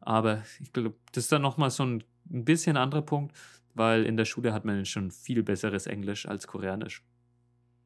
Aber 0.02 0.44
ich 0.60 0.74
glaube, 0.74 0.96
das 1.12 1.26
ist 1.26 1.32
dann 1.32 1.44
nochmal 1.44 1.70
so 1.70 1.84
ein, 1.84 2.04
ein 2.32 2.46
bisschen 2.46 2.78
anderer 2.78 3.04
Punkt, 3.04 3.36
weil 3.76 4.06
in 4.06 4.18
der 4.18 4.26
Schule 4.26 4.54
hat 4.54 4.66
man 4.66 4.86
schon 4.86 5.12
viel 5.12 5.44
besseres 5.44 5.86
Englisch 5.86 6.28
als 6.28 6.48
Koreanisch. 6.48 7.04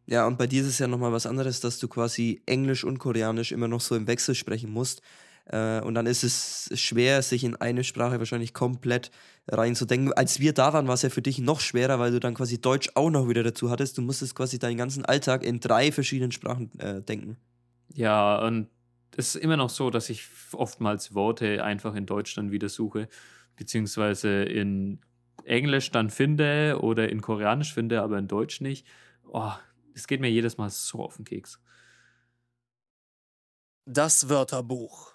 Ja, 0.06 0.28
und 0.28 0.38
bei 0.38 0.48
dir 0.48 0.62
ist 0.62 0.68
es 0.68 0.80
ja 0.80 0.88
nochmal 0.88 1.14
was 1.14 1.26
anderes, 1.26 1.62
dass 1.62 1.80
du 1.80 1.88
quasi 1.88 2.42
Englisch 2.46 2.84
und 2.84 3.00
Koreanisch 3.00 3.52
immer 3.52 3.68
noch 3.68 3.82
so 3.82 3.96
im 3.96 4.08
Wechsel 4.08 4.36
sprechen 4.36 4.72
musst. 4.72 5.02
Äh, 5.46 5.82
und 5.82 5.96
dann 5.96 6.06
ist 6.06 6.24
es 6.24 6.70
schwer, 6.80 7.22
sich 7.22 7.44
in 7.44 7.56
eine 7.56 7.84
Sprache 7.84 8.20
wahrscheinlich 8.20 8.54
komplett 8.54 9.12
reinzudenken. 9.48 10.14
Als 10.14 10.40
wir 10.40 10.54
da 10.54 10.74
waren, 10.74 10.88
war 10.88 10.94
es 10.94 11.02
ja 11.02 11.10
für 11.10 11.22
dich 11.22 11.40
noch 11.40 11.60
schwerer, 11.60 12.00
weil 12.00 12.12
du 12.12 12.20
dann 12.20 12.34
quasi 12.34 12.62
Deutsch 12.62 12.90
auch 12.96 13.10
noch 13.10 13.28
wieder 13.28 13.44
dazu 13.44 13.70
hattest. 13.70 13.98
Du 13.98 14.02
musstest 14.02 14.36
quasi 14.36 14.60
deinen 14.60 14.78
ganzen 14.78 15.04
Alltag 15.06 15.44
in 15.44 15.60
drei 15.60 15.92
verschiedenen 15.92 16.32
Sprachen 16.32 16.78
äh, 16.80 17.02
denken. 17.02 17.38
Ja, 17.94 18.40
und 18.46 18.68
es 19.16 19.36
ist 19.36 19.44
immer 19.44 19.58
noch 19.58 19.70
so, 19.70 19.90
dass 19.90 20.10
ich 20.10 20.28
oftmals 20.54 21.14
Worte 21.14 21.64
einfach 21.64 21.96
in 21.96 22.06
Deutsch 22.06 22.36
dann 22.36 22.52
wieder 22.52 22.70
suche, 22.70 23.08
beziehungsweise 23.56 24.44
in 24.44 25.02
Englisch 25.44 25.92
dann 25.92 26.10
finde 26.10 26.80
oder 26.82 27.10
in 27.10 27.22
Koreanisch 27.22 27.74
finde, 27.74 28.02
aber 28.02 28.18
in 28.18 28.28
Deutsch 28.28 28.62
nicht. 28.62 28.88
Oh, 29.28 29.52
es 29.94 30.08
geht 30.08 30.22
mir 30.22 30.32
jedes 30.32 30.58
Mal 30.58 30.70
so 30.70 31.04
auf 31.04 31.18
den 31.18 31.26
Keks. 31.26 31.60
Das 33.86 34.30
Wörterbuch. 34.30 35.13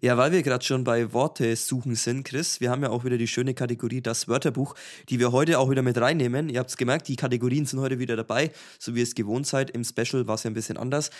Ja, 0.00 0.16
weil 0.16 0.30
wir 0.30 0.44
gerade 0.44 0.64
schon 0.64 0.84
bei 0.84 1.12
Worte 1.12 1.56
suchen 1.56 1.96
sind, 1.96 2.24
Chris, 2.24 2.60
wir 2.60 2.70
haben 2.70 2.82
ja 2.82 2.90
auch 2.90 3.04
wieder 3.04 3.18
die 3.18 3.26
schöne 3.26 3.52
Kategorie 3.52 4.00
Das 4.00 4.28
Wörterbuch, 4.28 4.76
die 5.08 5.18
wir 5.18 5.32
heute 5.32 5.58
auch 5.58 5.70
wieder 5.70 5.82
mit 5.82 5.98
reinnehmen. 5.98 6.48
Ihr 6.48 6.60
habt 6.60 6.70
es 6.70 6.76
gemerkt, 6.76 7.08
die 7.08 7.16
Kategorien 7.16 7.66
sind 7.66 7.80
heute 7.80 7.98
wieder 7.98 8.14
dabei, 8.14 8.52
so 8.78 8.94
wie 8.94 9.00
ihr 9.00 9.04
es 9.04 9.16
gewohnt 9.16 9.48
seid. 9.48 9.70
Im 9.70 9.82
Special 9.82 10.28
war 10.28 10.36
es 10.36 10.44
ja 10.44 10.50
ein 10.50 10.54
bisschen 10.54 10.76
anders. 10.76 11.10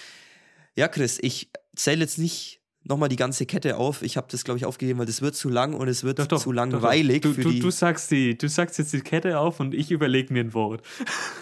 Ja, 0.77 0.87
Chris, 0.87 1.19
ich 1.21 1.51
zähle 1.75 2.03
jetzt 2.03 2.19
nicht 2.19 2.61
nochmal 2.85 3.09
die 3.09 3.17
ganze 3.17 3.47
Kette 3.47 3.77
auf. 3.79 4.03
Ich 4.03 4.17
habe 4.17 4.29
das, 4.31 4.45
glaube 4.45 4.59
ich, 4.59 4.65
aufgegeben, 4.65 5.01
weil 5.01 5.07
das 5.07 5.23
wird 5.23 5.35
zu 5.35 5.49
lang 5.49 5.75
und 5.75 5.89
es 5.89 6.05
wird 6.05 6.21
doch, 6.21 6.27
doch, 6.29 6.41
zu 6.41 6.53
langweilig. 6.53 7.23
Doch, 7.23 7.35
du, 7.35 7.43
du, 7.43 7.59
du, 7.59 7.71
sagst 7.71 8.13
die, 8.13 8.39
du 8.39 8.49
sagst 8.49 8.79
jetzt 8.79 8.93
die 8.93 9.01
Kette 9.01 9.41
auf 9.41 9.59
und 9.59 9.75
ich 9.75 9.91
überlege 9.91 10.33
mir 10.33 10.45
ein 10.45 10.55
Wort. 10.55 10.83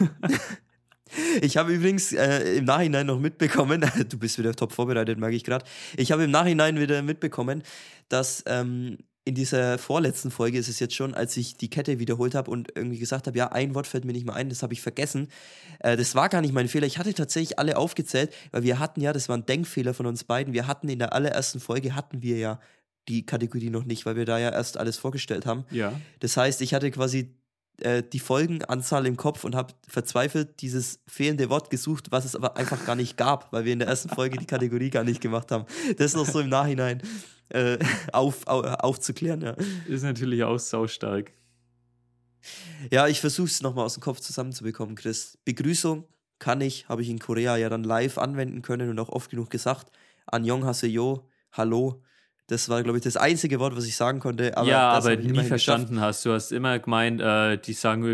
Ich 1.40 1.56
habe 1.56 1.72
übrigens 1.72 2.12
äh, 2.12 2.56
im 2.56 2.64
Nachhinein 2.64 3.06
noch 3.06 3.20
mitbekommen, 3.20 3.84
du 4.08 4.18
bist 4.18 4.38
wieder 4.38 4.54
top 4.54 4.72
vorbereitet, 4.72 5.18
merke 5.18 5.36
ich 5.36 5.44
gerade. 5.44 5.64
Ich 5.96 6.12
habe 6.12 6.24
im 6.24 6.30
Nachhinein 6.30 6.80
wieder 6.80 7.00
mitbekommen, 7.02 7.62
dass 8.08 8.42
ähm, 8.46 8.98
in 9.26 9.34
dieser 9.34 9.76
vorletzten 9.78 10.30
Folge 10.30 10.56
ist 10.56 10.68
es 10.68 10.78
jetzt 10.78 10.94
schon, 10.94 11.12
als 11.12 11.36
ich 11.36 11.56
die 11.56 11.68
Kette 11.68 11.98
wiederholt 11.98 12.36
habe 12.36 12.50
und 12.50 12.68
irgendwie 12.76 12.98
gesagt 12.98 13.26
habe, 13.26 13.36
ja, 13.36 13.50
ein 13.50 13.74
Wort 13.74 13.88
fällt 13.88 14.04
mir 14.04 14.12
nicht 14.12 14.24
mehr 14.24 14.36
ein, 14.36 14.48
das 14.48 14.62
habe 14.62 14.72
ich 14.72 14.80
vergessen. 14.80 15.28
Äh, 15.80 15.96
das 15.96 16.14
war 16.14 16.28
gar 16.28 16.40
nicht 16.40 16.54
mein 16.54 16.68
Fehler. 16.68 16.86
Ich 16.86 16.98
hatte 16.98 17.12
tatsächlich 17.12 17.58
alle 17.58 17.76
aufgezählt, 17.76 18.32
weil 18.52 18.62
wir 18.62 18.78
hatten 18.78 19.00
ja, 19.00 19.12
das 19.12 19.28
war 19.28 19.36
ein 19.36 19.44
Denkfehler 19.44 19.94
von 19.94 20.06
uns 20.06 20.22
beiden, 20.24 20.54
wir 20.54 20.68
hatten 20.68 20.88
in 20.88 21.00
der 21.00 21.12
allerersten 21.12 21.58
Folge, 21.58 21.96
hatten 21.96 22.22
wir 22.22 22.38
ja 22.38 22.60
die 23.08 23.26
Kategorie 23.26 23.70
noch 23.70 23.84
nicht, 23.84 24.06
weil 24.06 24.16
wir 24.16 24.26
da 24.26 24.38
ja 24.38 24.50
erst 24.50 24.76
alles 24.76 24.96
vorgestellt 24.96 25.44
haben. 25.44 25.64
Ja. 25.70 26.00
Das 26.20 26.36
heißt, 26.36 26.60
ich 26.62 26.72
hatte 26.72 26.90
quasi 26.90 27.34
äh, 27.80 28.02
die 28.02 28.18
Folgenanzahl 28.18 29.06
im 29.06 29.16
Kopf 29.16 29.44
und 29.44 29.54
habe 29.54 29.74
verzweifelt 29.86 30.60
dieses 30.60 31.00
fehlende 31.06 31.50
Wort 31.50 31.70
gesucht, 31.70 32.10
was 32.10 32.24
es 32.24 32.34
aber 32.34 32.56
einfach 32.56 32.84
gar 32.84 32.96
nicht 32.96 33.16
gab, 33.16 33.52
weil 33.52 33.64
wir 33.64 33.72
in 33.72 33.78
der 33.78 33.88
ersten 33.88 34.08
Folge 34.08 34.38
die 34.38 34.46
Kategorie 34.46 34.90
gar 34.90 35.04
nicht 35.04 35.20
gemacht 35.20 35.50
haben. 35.50 35.66
Das 35.98 36.14
noch 36.14 36.26
so 36.26 36.40
im 36.40 36.48
Nachhinein 36.48 37.02
äh, 37.50 37.78
auf, 38.12 38.46
auf, 38.46 38.64
aufzuklären. 38.64 39.40
Ja. 39.40 39.56
Ist 39.86 40.02
natürlich 40.02 40.42
auch 40.42 40.58
saustark. 40.58 41.32
Ja, 42.90 43.08
ich 43.08 43.20
versuche 43.20 43.48
es 43.48 43.62
nochmal 43.62 43.84
aus 43.84 43.94
dem 43.94 44.02
Kopf 44.02 44.20
zusammenzubekommen, 44.20 44.94
Chris. 44.94 45.38
Begrüßung 45.44 46.04
kann 46.38 46.60
ich, 46.60 46.88
habe 46.88 47.02
ich 47.02 47.08
in 47.08 47.18
Korea 47.18 47.56
ja 47.56 47.68
dann 47.68 47.84
live 47.84 48.18
anwenden 48.18 48.62
können 48.62 48.90
und 48.90 48.98
auch 48.98 49.08
oft 49.08 49.30
genug 49.30 49.50
gesagt. 49.50 49.90
Annyeong 50.26 50.64
haseyo, 50.64 51.28
hallo. 51.52 52.02
Das 52.48 52.68
war, 52.68 52.82
glaube 52.84 52.98
ich, 52.98 53.04
das 53.04 53.16
einzige 53.16 53.58
Wort, 53.58 53.76
was 53.76 53.86
ich 53.86 53.96
sagen 53.96 54.20
konnte. 54.20 54.56
Aber 54.56 54.68
ja, 54.68 54.90
aber 54.90 55.16
nie 55.16 55.42
verstanden 55.42 55.94
geschafft. 55.94 56.06
hast. 56.06 56.26
Du 56.26 56.32
hast 56.32 56.52
immer 56.52 56.78
gemeint, 56.78 57.20
äh, 57.20 57.58
die 57.58 57.72
sagen. 57.72 58.04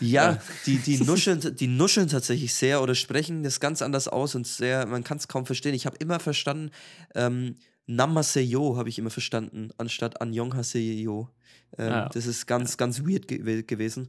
Ja, 0.00 0.38
die, 0.66 0.78
die, 0.78 1.04
nuscheln, 1.04 1.54
die 1.54 1.68
nuscheln 1.68 2.08
tatsächlich 2.08 2.52
sehr 2.52 2.82
oder 2.82 2.96
sprechen 2.96 3.44
das 3.44 3.60
ganz 3.60 3.80
anders 3.80 4.08
aus 4.08 4.34
und 4.34 4.46
sehr, 4.46 4.86
man 4.86 5.04
kann 5.04 5.18
es 5.18 5.28
kaum 5.28 5.46
verstehen. 5.46 5.74
Ich 5.74 5.86
habe 5.86 5.96
immer 5.98 6.18
verstanden, 6.18 6.70
ähm, 7.14 7.56
Namaseyo 7.86 8.76
habe 8.76 8.88
ich 8.88 8.98
immer 8.98 9.10
verstanden, 9.10 9.70
anstatt 9.78 10.20
Annyeonghaseyo. 10.20 11.28
Ähm, 11.78 11.92
ah, 11.92 12.08
das 12.12 12.26
ist 12.26 12.46
ganz, 12.46 12.72
ja. 12.72 12.76
ganz 12.78 13.06
weird 13.06 13.28
ge 13.28 13.62
gewesen. 13.62 14.08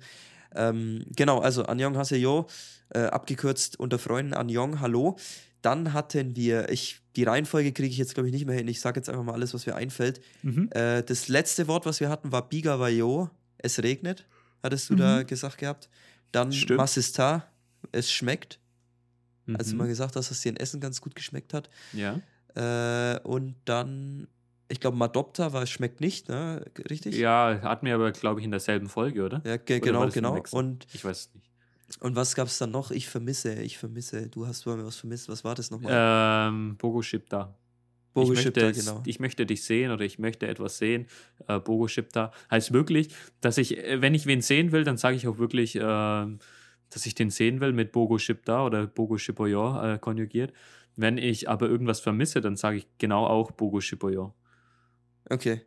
Ähm, 0.56 1.06
genau, 1.16 1.40
also 1.40 1.64
Annyeonghaseyo, 1.64 2.48
äh, 2.90 3.00
abgekürzt 3.00 3.80
unter 3.80 4.00
Freunden, 4.00 4.34
Annyeong, 4.34 4.80
hallo. 4.80 5.18
Dann 5.62 5.94
hatten 5.94 6.36
wir, 6.36 6.70
ich, 6.70 7.02
die 7.18 7.24
Reihenfolge 7.24 7.74
kriege 7.74 7.90
ich 7.90 7.98
jetzt, 7.98 8.14
glaube 8.14 8.30
ich, 8.30 8.34
nicht 8.34 8.46
mehr 8.46 8.56
hin. 8.56 8.68
Ich 8.68 8.80
sage 8.80 9.00
jetzt 9.00 9.10
einfach 9.10 9.24
mal 9.24 9.34
alles, 9.34 9.52
was 9.54 9.66
mir 9.66 9.76
einfällt. 9.76 10.22
Mhm. 10.44 10.70
Äh, 10.72 11.02
das 11.02 11.28
letzte 11.28 11.68
Wort, 11.68 11.88
was 11.88 12.00
wir 12.00 12.10
hatten, 12.10 12.32
war 12.32 12.48
Bigavayo. 12.48 13.32
Es 13.58 13.82
regnet, 13.82 14.28
hattest 14.62 14.92
du 14.92 14.94
mhm. 14.94 14.98
da 15.00 15.24
gesagt 15.24 15.58
gehabt. 15.58 15.90
Dann 16.32 16.54
Stimmt. 16.54 16.78
Masista, 16.78 17.48
es 17.92 18.12
schmeckt. 18.12 18.60
Mhm. 19.48 19.56
Als 19.56 19.72
du 19.72 19.76
mal 19.76 19.88
gesagt 19.88 20.16
hast, 20.16 20.30
dass 20.30 20.42
dir 20.42 20.52
ein 20.52 20.58
Essen 20.58 20.80
ganz 20.80 21.02
gut 21.02 21.16
geschmeckt 21.16 21.56
hat. 21.56 21.72
Ja. 21.92 22.22
Äh, 22.54 23.20
und 23.22 23.56
dann, 23.66 24.28
ich 24.68 24.80
glaube, 24.80 24.96
Madopta 24.96 25.54
war, 25.54 25.66
schmeckt 25.66 26.02
nicht, 26.02 26.30
ne? 26.30 26.64
Richtig? 26.88 27.16
Ja, 27.16 27.60
hatten 27.64 27.88
wir 27.88 27.96
aber, 27.96 28.12
glaube 28.12 28.42
ich, 28.42 28.46
in 28.46 28.52
derselben 28.52 28.90
Folge, 28.90 29.26
oder? 29.26 29.42
Ja, 29.44 29.58
ge 29.58 29.82
oder 29.82 30.08
genau, 30.08 30.10
genau. 30.10 30.44
Und 30.52 30.86
ich 30.94 31.04
weiß 31.04 31.18
es 31.18 31.34
nicht. 31.34 31.50
Und 32.00 32.16
was 32.16 32.36
gab 32.36 32.48
es 32.48 32.58
dann 32.58 32.72
noch? 32.72 32.92
Ich 32.92 33.08
vermisse, 33.08 33.62
ich 33.62 33.78
vermisse. 33.78 34.28
Du 34.28 34.46
hast 34.46 34.66
mal 34.66 34.84
was 34.86 34.98
vermisst. 34.98 35.30
Was 35.30 35.44
war 35.44 35.56
das 35.56 35.72
nochmal? 35.72 35.92
Ähm, 36.50 36.76
Bogo 36.78 37.02
Shipta. 37.02 37.56
Bogo 38.14 38.34
ich 38.34 38.42
Shipta, 38.42 38.66
möchte, 38.66 38.82
genau. 38.82 39.04
Ich 39.06 39.20
möchte 39.20 39.46
dich 39.46 39.64
sehen 39.64 39.92
oder 39.92 40.04
ich 40.04 40.20
möchte 40.20 40.48
etwas 40.48 40.80
sehen. 40.80 41.08
Äh, 41.48 41.60
Bogo 41.60 41.88
Shipta 41.88 42.32
heißt 42.52 42.74
wirklich, 42.74 43.10
dass 43.42 43.58
ich, 43.58 43.78
äh, 43.78 44.02
wenn 44.02 44.14
ich 44.14 44.26
wen 44.26 44.42
sehen 44.42 44.72
will, 44.72 44.84
dann 44.84 44.98
sage 44.98 45.16
ich 45.16 45.28
auch 45.28 45.38
wirklich, 45.38 45.76
äh, 45.76 45.80
dass 45.80 47.06
ich 47.06 47.16
den 47.16 47.30
sehen 47.30 47.62
will 47.62 47.74
mit 47.74 47.92
Bogo 47.92 48.18
Shipta 48.18 48.66
oder 48.66 48.88
Bogo 48.88 49.18
Shipoyo 49.18 49.82
äh, 49.82 50.00
konjugiert. 50.00 50.52
Wenn 50.96 51.18
ich 51.18 51.48
aber 51.48 51.70
irgendwas 51.70 52.00
vermisse, 52.00 52.42
dann 52.42 52.56
sage 52.56 52.78
ich 52.78 52.88
genau 52.98 53.26
auch 53.26 53.52
Bogo 53.52 53.82
Shipoyo. 53.82 54.34
Okay. 55.30 55.62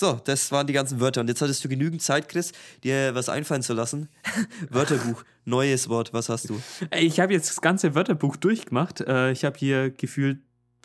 So, 0.00 0.18
das 0.24 0.50
waren 0.50 0.66
die 0.66 0.72
ganzen 0.72 0.98
Wörter. 0.98 1.20
Und 1.20 1.28
jetzt 1.28 1.42
hattest 1.42 1.62
du 1.62 1.68
genügend 1.68 2.00
Zeit, 2.00 2.26
Chris, 2.26 2.52
dir 2.82 3.14
was 3.14 3.28
einfallen 3.28 3.60
zu 3.60 3.74
lassen. 3.74 4.08
Wörterbuch, 4.70 5.24
neues 5.44 5.90
Wort, 5.90 6.14
was 6.14 6.30
hast 6.30 6.48
du? 6.48 6.58
Ich 6.96 7.20
habe 7.20 7.34
jetzt 7.34 7.50
das 7.50 7.60
ganze 7.60 7.94
Wörterbuch 7.94 8.36
durchgemacht. 8.36 9.02
Äh, 9.02 9.32
ich 9.32 9.44
habe 9.44 9.58
hier 9.58 9.90
gefühlt 9.90 10.38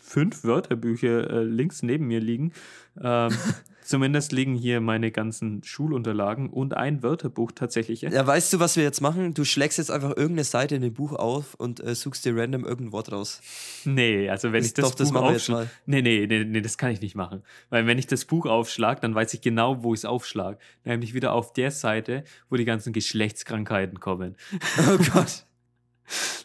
fünf 0.06 0.44
Wörterbücher 0.44 1.30
äh, 1.30 1.42
links 1.42 1.82
neben 1.82 2.06
mir 2.06 2.20
liegen. 2.20 2.52
Ähm, 3.00 3.32
Zumindest 3.86 4.32
liegen 4.32 4.56
hier 4.56 4.80
meine 4.80 5.12
ganzen 5.12 5.62
Schulunterlagen 5.62 6.50
und 6.50 6.76
ein 6.76 7.04
Wörterbuch 7.04 7.52
tatsächlich. 7.52 8.00
Ja, 8.00 8.26
weißt 8.26 8.52
du, 8.52 8.58
was 8.58 8.74
wir 8.74 8.82
jetzt 8.82 9.00
machen? 9.00 9.32
Du 9.32 9.44
schlägst 9.44 9.78
jetzt 9.78 9.92
einfach 9.92 10.10
irgendeine 10.10 10.42
Seite 10.42 10.74
in 10.74 10.82
dem 10.82 10.92
Buch 10.92 11.12
auf 11.12 11.54
und 11.54 11.78
äh, 11.78 11.94
suchst 11.94 12.24
dir 12.24 12.36
random 12.36 12.64
irgendein 12.64 12.90
Wort 12.90 13.12
raus. 13.12 13.40
Nee, 13.84 14.28
also 14.28 14.50
wenn 14.50 14.62
das 14.62 14.66
ich 14.66 14.74
das, 14.74 14.90
doch, 14.90 14.94
das 14.96 15.12
Buch 15.12 15.20
aufschlage. 15.20 15.70
Nee, 15.86 16.02
nee, 16.02 16.26
nee, 16.26 16.42
nee, 16.44 16.60
das 16.60 16.78
kann 16.78 16.90
ich 16.90 17.00
nicht 17.00 17.14
machen. 17.14 17.44
Weil 17.70 17.86
wenn 17.86 17.96
ich 17.96 18.08
das 18.08 18.24
Buch 18.24 18.46
aufschlage, 18.46 19.00
dann 19.00 19.14
weiß 19.14 19.34
ich 19.34 19.40
genau, 19.40 19.84
wo 19.84 19.94
ich 19.94 20.00
es 20.00 20.04
aufschlage. 20.04 20.58
Nämlich 20.84 21.14
wieder 21.14 21.32
auf 21.32 21.52
der 21.52 21.70
Seite, 21.70 22.24
wo 22.50 22.56
die 22.56 22.64
ganzen 22.64 22.92
Geschlechtskrankheiten 22.92 24.00
kommen. 24.00 24.34
Oh 24.80 24.98
Gott. 25.12 25.44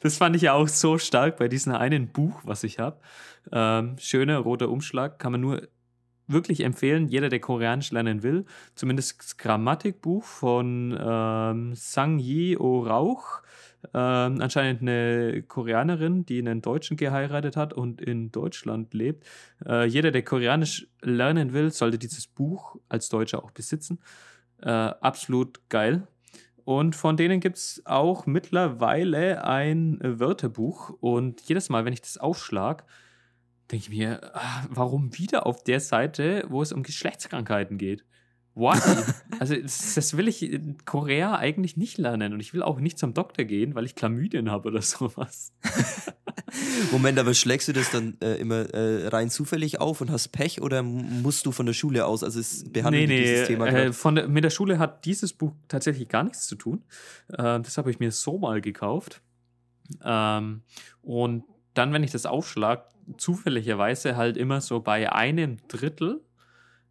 Das 0.01 0.17
fand 0.17 0.35
ich 0.35 0.43
ja 0.43 0.53
auch 0.53 0.67
so 0.67 0.97
stark 0.97 1.37
bei 1.37 1.47
diesem 1.47 1.73
einen 1.73 2.07
Buch, 2.07 2.41
was 2.43 2.63
ich 2.63 2.79
habe. 2.79 2.99
Ähm, 3.51 3.95
schöner 3.99 4.39
roter 4.39 4.69
Umschlag, 4.69 5.19
kann 5.19 5.31
man 5.31 5.41
nur 5.41 5.67
wirklich 6.27 6.61
empfehlen, 6.61 7.07
jeder, 7.07 7.29
der 7.29 7.39
Koreanisch 7.39 7.91
lernen 7.91 8.23
will, 8.23 8.45
zumindest 8.75 9.19
das 9.19 9.37
Grammatikbuch 9.37 10.23
von 10.23 10.97
ähm, 10.99 11.75
Sang 11.75 12.19
Yi 12.19 12.57
Oh 12.57 12.83
Rauch. 12.83 13.41
Ähm, 13.93 14.41
anscheinend 14.41 14.83
eine 14.83 15.41
Koreanerin, 15.47 16.23
die 16.25 16.37
einen 16.37 16.61
Deutschen 16.61 16.97
geheiratet 16.97 17.57
hat 17.57 17.73
und 17.73 17.99
in 17.99 18.31
Deutschland 18.31 18.93
lebt. 18.93 19.25
Äh, 19.65 19.85
jeder, 19.85 20.11
der 20.11 20.23
Koreanisch 20.23 20.87
lernen 21.01 21.53
will, 21.53 21.71
sollte 21.71 21.97
dieses 21.97 22.27
Buch 22.27 22.75
als 22.89 23.09
Deutscher 23.09 23.43
auch 23.43 23.51
besitzen. 23.51 23.99
Äh, 24.61 24.69
absolut 24.69 25.67
geil. 25.69 26.07
Und 26.77 26.95
von 26.95 27.17
denen 27.17 27.41
gibt 27.41 27.57
es 27.57 27.81
auch 27.85 28.25
mittlerweile 28.25 29.43
ein 29.43 29.99
Wörterbuch. 30.01 30.91
Und 31.01 31.41
jedes 31.41 31.69
Mal, 31.69 31.83
wenn 31.83 31.91
ich 31.91 32.01
das 32.01 32.17
aufschlage, 32.17 32.85
denke 33.69 33.85
ich 33.85 33.89
mir, 33.89 34.31
ah, 34.33 34.63
warum 34.69 35.17
wieder 35.17 35.45
auf 35.45 35.63
der 35.63 35.81
Seite, 35.81 36.45
wo 36.47 36.61
es 36.61 36.71
um 36.71 36.83
Geschlechtskrankheiten 36.83 37.77
geht? 37.77 38.05
Why? 38.55 38.79
also 39.39 39.55
das, 39.55 39.95
das, 39.95 40.15
will 40.15 40.29
ich 40.29 40.43
in 40.43 40.77
Korea 40.85 41.35
eigentlich 41.35 41.75
nicht 41.75 41.97
lernen 41.97 42.33
und 42.33 42.39
ich 42.39 42.53
will 42.53 42.63
auch 42.63 42.79
nicht 42.79 42.97
zum 42.97 43.13
Doktor 43.13 43.43
gehen, 43.43 43.75
weil 43.75 43.85
ich 43.85 43.95
Chlamydien 43.95 44.49
habe 44.49 44.69
oder 44.69 44.81
sowas. 44.81 45.53
Moment, 46.91 47.19
aber 47.19 47.33
schlägst 47.33 47.67
du 47.67 47.73
das 47.73 47.91
dann 47.91 48.17
äh, 48.21 48.35
immer 48.35 48.73
äh, 48.73 49.07
rein 49.07 49.29
zufällig 49.29 49.79
auf 49.79 50.01
und 50.01 50.11
hast 50.11 50.29
Pech 50.29 50.61
oder 50.61 50.83
musst 50.83 51.45
du 51.45 51.51
von 51.51 51.65
der 51.65 51.73
Schule 51.73 52.05
aus? 52.05 52.23
Also 52.23 52.39
es 52.39 52.63
behandelt 52.71 53.07
nee, 53.07 53.15
nee, 53.15 53.23
dieses 53.23 53.47
Thema 53.47 53.67
äh, 53.67 53.93
von 53.93 54.15
der, 54.15 54.27
mit 54.27 54.43
der 54.43 54.49
Schule 54.49 54.79
hat 54.79 55.05
dieses 55.05 55.33
Buch 55.33 55.53
tatsächlich 55.67 56.07
gar 56.07 56.23
nichts 56.23 56.47
zu 56.47 56.55
tun. 56.55 56.83
Äh, 57.29 57.59
das 57.59 57.77
habe 57.77 57.91
ich 57.91 57.99
mir 57.99 58.11
so 58.11 58.37
mal 58.37 58.61
gekauft. 58.61 59.21
Ähm, 60.03 60.61
und 61.01 61.43
dann, 61.73 61.93
wenn 61.93 62.03
ich 62.03 62.11
das 62.11 62.25
aufschlag, 62.25 62.89
zufälligerweise 63.17 64.15
halt 64.15 64.37
immer 64.37 64.61
so 64.61 64.79
bei 64.79 65.11
einem 65.11 65.57
Drittel 65.67 66.21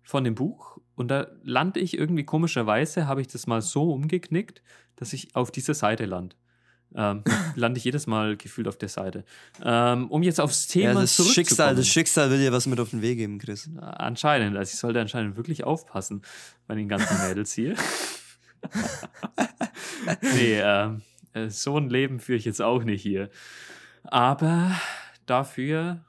von 0.02 0.24
dem 0.24 0.34
Buch 0.34 0.78
und 0.96 1.08
da 1.08 1.28
lande 1.42 1.80
ich 1.80 1.96
irgendwie 1.96 2.24
komischerweise, 2.24 3.06
habe 3.06 3.20
ich 3.20 3.28
das 3.28 3.46
mal 3.46 3.62
so 3.62 3.92
umgeknickt, 3.92 4.62
dass 4.96 5.12
ich 5.12 5.34
auf 5.34 5.50
dieser 5.50 5.74
Seite 5.74 6.04
lande. 6.04 6.36
Ähm, 6.94 7.22
lande 7.54 7.78
ich 7.78 7.84
jedes 7.84 8.06
Mal 8.06 8.36
gefühlt 8.36 8.68
auf 8.68 8.76
der 8.76 8.88
Seite. 8.88 9.24
Ähm, 9.62 10.10
um 10.10 10.22
jetzt 10.22 10.40
aufs 10.40 10.66
Thema 10.66 10.94
ja, 10.94 11.00
das 11.00 11.32
Schicksal, 11.32 11.74
das 11.74 11.86
Schicksal 11.86 12.30
will 12.30 12.38
dir 12.38 12.52
was 12.52 12.66
mit 12.66 12.80
auf 12.80 12.90
den 12.90 13.02
Weg 13.02 13.18
geben, 13.18 13.38
Chris. 13.38 13.70
Anscheinend. 13.78 14.56
Also 14.56 14.72
ich 14.72 14.78
sollte 14.78 15.00
anscheinend 15.00 15.36
wirklich 15.36 15.64
aufpassen 15.64 16.22
bei 16.66 16.74
den 16.74 16.88
ganzen 16.88 17.16
Mädels 17.28 17.52
hier. 17.52 17.74
nee, 20.34 20.60
ähm, 20.60 21.02
äh, 21.32 21.48
so 21.48 21.76
ein 21.76 21.88
Leben 21.88 22.20
führe 22.20 22.38
ich 22.38 22.44
jetzt 22.44 22.60
auch 22.60 22.82
nicht 22.82 23.02
hier. 23.02 23.30
Aber 24.04 24.72
dafür 25.26 26.04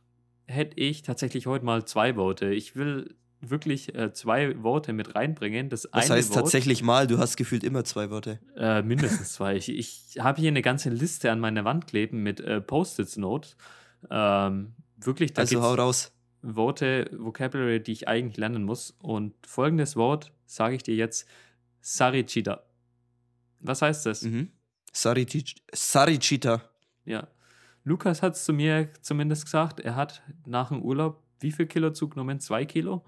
hätte 0.48 0.80
ich 0.80 1.04
tatsächlich 1.04 1.48
heute 1.48 1.66
mal 1.66 1.86
zwei 1.86 2.16
Worte. 2.16 2.54
Ich 2.54 2.76
will 2.76 3.16
wirklich 3.42 3.94
äh, 3.96 4.14
zwei 4.14 4.62
Worte 4.64 4.94
mit 4.94 5.16
reinbringen. 5.16 5.70
Das, 5.70 5.88
das 5.92 6.10
heißt 6.10 6.30
Wort, 6.30 6.40
tatsächlich 6.40 6.84
mal, 6.84 7.08
du 7.08 7.18
hast 7.18 7.38
gefühlt 7.38 7.64
immer 7.64 7.84
zwei 7.84 8.10
Worte. 8.10 8.40
Äh, 8.56 8.82
mindestens 8.84 9.34
zwei. 9.34 9.56
ich, 9.56 9.70
ich 9.70 10.20
habe 10.20 10.40
hier 10.40 10.50
eine 10.50 10.62
ganze 10.62 10.90
Liste 10.90 11.32
an 11.32 11.40
meiner 11.40 11.66
Wand 11.66 11.88
kleben 11.88 12.24
mit 12.24 12.40
äh, 12.40 12.62
Post-its-Notes. 12.62 13.56
Ähm, 14.10 14.74
wirklich, 14.98 15.34
da 15.34 15.42
also 15.42 15.62
hau 15.62 15.74
raus. 15.74 16.14
Worte, 16.42 17.10
Vocabulary, 17.14 17.82
die 17.82 17.92
ich 17.92 18.08
eigentlich 18.08 18.38
lernen 18.38 18.64
muss. 18.64 18.96
Und 19.00 19.34
folgendes 19.46 19.96
Wort 19.96 20.32
sage 20.46 20.76
ich 20.76 20.84
dir 20.84 20.96
jetzt: 20.96 21.28
Sarichita. 21.82 22.64
Was 23.60 23.82
heißt 23.82 24.06
das? 24.06 24.24
Mhm. 24.24 24.50
Sarichita. 24.92 26.62
Ja. 27.06 27.28
Lukas 27.84 28.22
hat 28.22 28.36
es 28.36 28.44
zu 28.46 28.54
mir 28.54 28.90
zumindest 29.02 29.46
gesagt, 29.46 29.80
er 29.80 29.96
hat 29.96 30.22
nach 30.46 30.70
dem 30.70 30.82
Urlaub 30.84 31.24
wie 31.40 31.52
viel 31.52 31.66
Kilo 31.66 31.92
zugenommen? 31.92 32.40
Zwei 32.40 32.66
Kilo? 32.66 33.04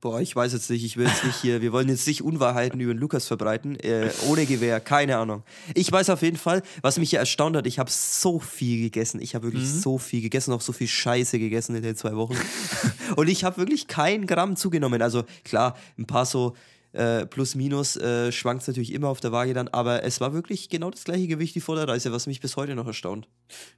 Boah, 0.00 0.18
ich 0.22 0.34
weiß 0.34 0.54
jetzt 0.54 0.70
nicht, 0.70 0.82
ich 0.82 0.96
will 0.96 1.06
jetzt 1.06 1.24
nicht 1.26 1.36
hier, 1.42 1.60
wir 1.60 1.72
wollen 1.72 1.90
jetzt 1.90 2.06
nicht 2.06 2.22
Unwahrheiten 2.22 2.80
über 2.80 2.94
den 2.94 2.98
Lukas 2.98 3.26
verbreiten, 3.26 3.78
äh, 3.80 4.10
ohne 4.28 4.46
Gewehr, 4.46 4.80
keine 4.80 5.18
Ahnung. 5.18 5.42
Ich 5.74 5.92
weiß 5.92 6.08
auf 6.08 6.22
jeden 6.22 6.38
Fall, 6.38 6.62
was 6.80 6.98
mich 6.98 7.12
ja 7.12 7.20
erstaunt 7.20 7.54
hat, 7.54 7.66
ich 7.66 7.78
habe 7.78 7.90
so 7.90 8.40
viel 8.40 8.80
gegessen, 8.80 9.20
ich 9.20 9.34
habe 9.34 9.48
wirklich 9.48 9.64
mhm. 9.64 9.80
so 9.80 9.98
viel 9.98 10.22
gegessen, 10.22 10.54
auch 10.54 10.62
so 10.62 10.72
viel 10.72 10.88
Scheiße 10.88 11.38
gegessen 11.38 11.76
in 11.76 11.82
den 11.82 11.96
zwei 11.96 12.16
Wochen. 12.16 12.34
Und 13.16 13.28
ich 13.28 13.44
habe 13.44 13.58
wirklich 13.58 13.88
kein 13.88 14.26
Gramm 14.26 14.56
zugenommen, 14.56 15.02
also 15.02 15.24
klar, 15.44 15.76
ein 15.98 16.06
paar 16.06 16.24
so 16.24 16.56
äh, 16.92 17.26
plus 17.26 17.54
minus 17.54 17.96
äh, 17.96 18.32
schwankt 18.32 18.62
es 18.62 18.68
natürlich 18.68 18.94
immer 18.94 19.08
auf 19.08 19.20
der 19.20 19.32
Waage 19.32 19.52
dann, 19.52 19.68
aber 19.68 20.02
es 20.02 20.18
war 20.22 20.32
wirklich 20.32 20.70
genau 20.70 20.90
das 20.90 21.04
gleiche 21.04 21.26
Gewicht 21.26 21.54
wie 21.56 21.60
vor 21.60 21.76
der 21.76 21.86
Reise, 21.86 22.10
was 22.10 22.26
mich 22.26 22.40
bis 22.40 22.56
heute 22.56 22.74
noch 22.74 22.86
erstaunt. 22.86 23.28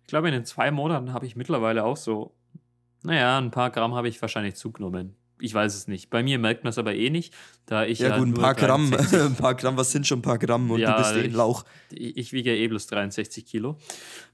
Ich 0.03 0.07
glaube, 0.07 0.29
in 0.29 0.35
den 0.35 0.45
zwei 0.45 0.71
Monaten 0.71 1.13
habe 1.13 1.27
ich 1.27 1.35
mittlerweile 1.35 1.83
auch 1.83 1.97
so, 1.97 2.33
naja, 3.03 3.39
ein 3.39 3.51
paar 3.51 3.71
Gramm 3.71 3.97
habe 3.97 4.09
ich 4.09 4.23
wahrscheinlich 4.23 4.55
zugenommen 4.55 5.17
ich 5.43 5.53
weiß 5.53 5.75
es 5.75 5.89
nicht. 5.89 6.11
Bei 6.11 6.23
mir 6.23 6.39
merkt 6.39 6.65
man 6.65 6.71
es 6.71 6.79
aber 6.79 6.95
eh 6.95 7.11
nicht, 7.11 7.35
da 7.67 7.85
ich 7.85 7.99
ja, 7.99 8.11
ja 8.11 8.19
gut, 8.19 8.29
ein 8.29 8.35
paar 8.35 8.55
Gramm, 8.55 8.95
ein 9.13 9.35
paar 9.35 9.55
Gramm, 9.55 9.77
was 9.77 9.93
sind 9.93 10.07
schon 10.07 10.21
ein 10.21 10.23
paar 10.23 10.39
Gramm 10.39 10.71
und 10.71 10.81
ja, 10.81 10.93
du 10.93 11.03
bist 11.03 11.17
eh 11.17 11.25
ein 11.25 11.33
Lauch. 11.33 11.65
Ich, 11.91 12.17
ich 12.17 12.33
wiege 12.33 12.57
eh 12.57 12.69
bloß 12.69 12.87
63 12.87 13.45
Kilo, 13.45 13.79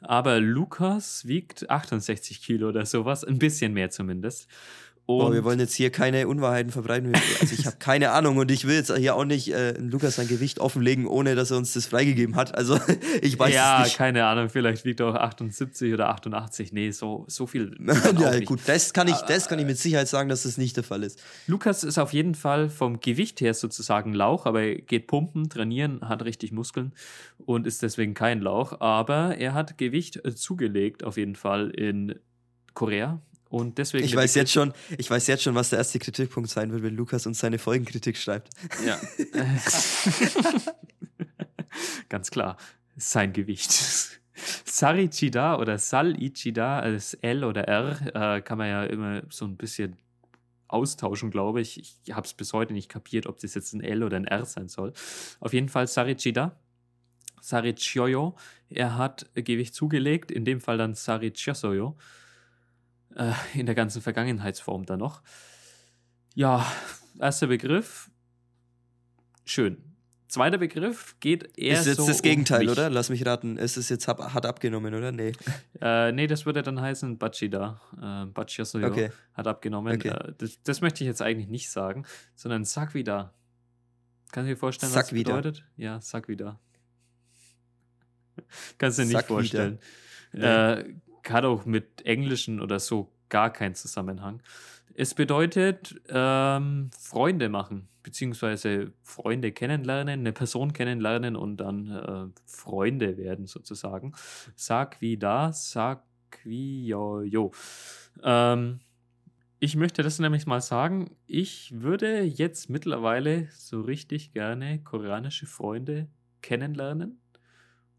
aber 0.00 0.40
Lukas 0.40 1.26
wiegt 1.26 1.68
68 1.70 2.42
Kilo 2.42 2.68
oder 2.68 2.84
sowas, 2.86 3.24
ein 3.24 3.38
bisschen 3.38 3.72
mehr 3.72 3.90
zumindest. 3.90 4.48
Und 5.10 5.22
oh, 5.22 5.32
wir 5.32 5.42
wollen 5.42 5.58
jetzt 5.58 5.74
hier 5.74 5.88
keine 5.88 6.28
Unwahrheiten 6.28 6.70
verbreiten. 6.70 7.14
Also 7.40 7.54
ich 7.58 7.64
habe 7.64 7.78
keine 7.78 8.10
Ahnung 8.10 8.36
und 8.36 8.50
ich 8.50 8.66
will 8.66 8.74
jetzt 8.74 8.94
hier 8.94 9.16
auch 9.16 9.24
nicht 9.24 9.50
äh, 9.54 9.72
Lukas 9.78 10.16
sein 10.16 10.28
Gewicht 10.28 10.58
offenlegen, 10.60 11.06
ohne 11.06 11.34
dass 11.34 11.50
er 11.50 11.56
uns 11.56 11.72
das 11.72 11.86
freigegeben 11.86 12.36
hat. 12.36 12.54
Also 12.54 12.78
ich 13.22 13.38
weiß 13.38 13.54
ja, 13.54 13.78
es 13.78 13.84
nicht. 13.84 13.92
Ja, 13.94 14.04
keine 14.04 14.26
Ahnung, 14.26 14.50
vielleicht 14.50 14.84
wiegt 14.84 15.00
er 15.00 15.06
auch 15.06 15.14
78 15.14 15.94
oder 15.94 16.10
88. 16.10 16.74
Nee, 16.74 16.90
so, 16.90 17.24
so 17.26 17.46
viel. 17.46 17.74
ja, 18.20 18.38
gut, 18.40 18.60
das 18.66 18.92
kann, 18.92 19.08
ich, 19.08 19.16
das 19.16 19.48
kann 19.48 19.58
ich 19.58 19.64
mit 19.64 19.78
Sicherheit 19.78 20.08
sagen, 20.08 20.28
dass 20.28 20.42
das 20.42 20.58
nicht 20.58 20.76
der 20.76 20.84
Fall 20.84 21.02
ist. 21.02 21.22
Lukas 21.46 21.84
ist 21.84 21.96
auf 21.96 22.12
jeden 22.12 22.34
Fall 22.34 22.68
vom 22.68 23.00
Gewicht 23.00 23.40
her 23.40 23.54
sozusagen 23.54 24.12
Lauch, 24.12 24.44
aber 24.44 24.60
er 24.60 24.74
geht 24.74 25.06
pumpen, 25.06 25.48
trainieren, 25.48 26.06
hat 26.06 26.22
richtig 26.22 26.52
Muskeln 26.52 26.92
und 27.38 27.66
ist 27.66 27.80
deswegen 27.80 28.12
kein 28.12 28.42
Lauch. 28.42 28.82
Aber 28.82 29.38
er 29.38 29.54
hat 29.54 29.78
Gewicht 29.78 30.22
äh, 30.26 30.34
zugelegt, 30.34 31.02
auf 31.02 31.16
jeden 31.16 31.34
Fall 31.34 31.70
in 31.70 32.16
Korea 32.74 33.22
und 33.48 33.78
deswegen. 33.78 34.04
Ich 34.04 34.14
weiß 34.14 34.34
jetzt 34.34 34.52
schon, 34.52 34.72
ich 34.96 35.10
weiß 35.10 35.26
jetzt 35.26 35.42
schon, 35.42 35.54
was 35.54 35.70
der 35.70 35.78
erste 35.78 35.98
Kritikpunkt 35.98 36.50
sein 36.50 36.70
wird, 36.72 36.82
wenn 36.82 36.94
Lukas 36.94 37.26
uns 37.26 37.38
seine 37.38 37.58
Folgenkritik 37.58 38.16
schreibt. 38.16 38.50
Ja. 38.86 39.00
Ganz 42.08 42.30
klar. 42.30 42.56
Sein 42.96 43.32
Gewicht. 43.32 44.18
Sarichida 44.64 45.58
oder 45.58 45.78
Salichida 45.78 46.78
als 46.78 47.14
L 47.14 47.44
oder 47.44 47.66
R 47.66 48.36
äh, 48.36 48.40
kann 48.42 48.58
man 48.58 48.68
ja 48.68 48.84
immer 48.84 49.22
so 49.30 49.44
ein 49.44 49.56
bisschen 49.56 49.96
austauschen, 50.68 51.30
glaube 51.30 51.60
ich. 51.60 51.80
Ich 52.04 52.12
habe 52.12 52.26
es 52.26 52.34
bis 52.34 52.52
heute 52.52 52.72
nicht 52.72 52.88
kapiert, 52.88 53.26
ob 53.26 53.38
das 53.40 53.54
jetzt 53.54 53.72
ein 53.72 53.80
L 53.80 54.02
oder 54.02 54.16
ein 54.16 54.26
R 54.26 54.44
sein 54.44 54.68
soll. 54.68 54.92
Auf 55.40 55.52
jeden 55.52 55.68
Fall 55.68 55.86
Sarichida. 55.86 56.60
Sarichioyo. 57.40 58.36
Er 58.68 58.98
hat 58.98 59.30
Gewicht 59.34 59.74
zugelegt, 59.74 60.30
in 60.30 60.44
dem 60.44 60.60
Fall 60.60 60.76
dann 60.76 60.94
Sarichiosoyo 60.94 61.96
äh, 63.18 63.32
in 63.54 63.66
der 63.66 63.74
ganzen 63.74 64.00
Vergangenheitsform 64.00 64.86
dann 64.86 65.00
noch. 65.00 65.22
Ja, 66.34 66.64
erster 67.20 67.48
Begriff, 67.48 68.10
schön. 69.44 69.84
Zweiter 70.28 70.58
Begriff 70.58 71.16
geht 71.20 71.58
eher 71.58 71.80
Ist 71.80 71.86
jetzt 71.86 71.96
so 71.96 72.06
das 72.06 72.20
Gegenteil, 72.20 72.66
um 72.66 72.72
oder? 72.72 72.90
Lass 72.90 73.08
mich 73.08 73.24
raten. 73.24 73.56
Ist 73.56 73.78
es 73.78 73.88
jetzt 73.88 74.08
hab, 74.08 74.34
hat 74.34 74.44
abgenommen, 74.44 74.94
oder? 74.94 75.10
Nee. 75.12 75.32
Äh, 75.80 76.10
nee, 76.10 76.26
das 76.26 76.44
würde 76.44 76.62
dann 76.62 76.80
heißen 76.80 77.18
Bachida. 77.18 77.80
Äh, 78.02 78.26
Bachiasoyo 78.26 78.88
okay. 78.88 79.12
hat 79.32 79.46
abgenommen. 79.46 79.94
Okay. 79.94 80.08
Äh, 80.08 80.32
das, 80.36 80.60
das, 80.64 80.80
möchte 80.80 81.04
ich 81.04 81.08
jetzt 81.08 81.22
eigentlich 81.22 81.46
nicht 81.46 81.70
sagen, 81.70 82.04
sondern 82.34 82.64
sag 82.64 82.94
wieder. 82.94 83.32
Kannst 84.32 84.48
du 84.48 84.54
dir 84.54 84.58
vorstellen, 84.58 84.90
sag 84.90 85.02
was 85.02 85.10
das 85.10 85.14
wieder. 85.14 85.36
bedeutet? 85.36 85.64
Ja, 85.76 86.00
sag 86.00 86.26
wieder. 86.26 86.58
Kannst 88.78 88.98
du 88.98 89.02
dir 89.02 89.06
nicht 89.06 89.18
sag 89.18 89.26
vorstellen. 89.28 89.78
Äh, 90.32 90.82
hat 91.32 91.44
auch 91.44 91.64
mit 91.66 92.04
Englischen 92.04 92.60
oder 92.60 92.78
so 92.78 93.10
gar 93.28 93.52
keinen 93.52 93.74
Zusammenhang. 93.74 94.42
Es 94.94 95.14
bedeutet 95.14 96.00
ähm, 96.08 96.90
Freunde 96.98 97.48
machen, 97.48 97.88
beziehungsweise 98.02 98.92
Freunde 99.02 99.52
kennenlernen, 99.52 100.20
eine 100.20 100.32
Person 100.32 100.72
kennenlernen 100.72 101.36
und 101.36 101.58
dann 101.58 101.86
äh, 101.88 102.40
Freunde 102.46 103.16
werden 103.16 103.46
sozusagen. 103.46 104.14
Sag 104.56 105.00
wie 105.00 105.16
da, 105.16 105.52
sag 105.52 106.02
wie 106.42 106.86
jo, 106.86 107.20
jo. 107.20 107.52
Ähm, 108.22 108.80
ich 109.60 109.76
möchte 109.76 110.02
das 110.02 110.18
nämlich 110.18 110.46
mal 110.46 110.60
sagen. 110.60 111.16
Ich 111.26 111.80
würde 111.80 112.22
jetzt 112.22 112.70
mittlerweile 112.70 113.48
so 113.52 113.80
richtig 113.80 114.32
gerne 114.32 114.82
koreanische 114.82 115.46
Freunde 115.46 116.08
kennenlernen 116.42 117.20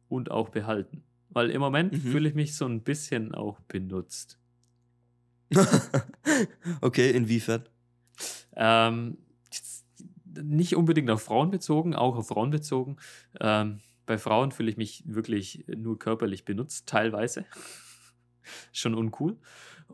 und 0.07 0.32
auch 0.32 0.49
behalten. 0.49 1.03
Weil 1.30 1.51
im 1.51 1.61
Moment 1.61 1.93
mhm. 1.93 2.01
fühle 2.01 2.30
ich 2.30 2.36
mich 2.36 2.55
so 2.55 2.65
ein 2.65 2.82
bisschen 2.82 3.34
auch 3.34 3.59
benutzt. 3.61 4.39
okay, 6.82 7.11
inwiefern? 7.11 7.67
Ähm, 8.55 9.17
nicht 10.41 10.75
unbedingt 10.75 11.09
auf 11.09 11.23
Frauen 11.23 11.51
bezogen, 11.51 11.95
auch 11.95 12.15
auf 12.15 12.27
Frauen 12.27 12.49
bezogen. 12.49 12.97
Ähm, 13.39 13.80
bei 14.05 14.17
Frauen 14.17 14.51
fühle 14.51 14.69
ich 14.69 14.77
mich 14.77 15.03
wirklich 15.05 15.65
nur 15.67 15.99
körperlich 15.99 16.45
benutzt, 16.45 16.88
teilweise. 16.88 17.45
Schon 18.71 18.95
uncool. 18.95 19.38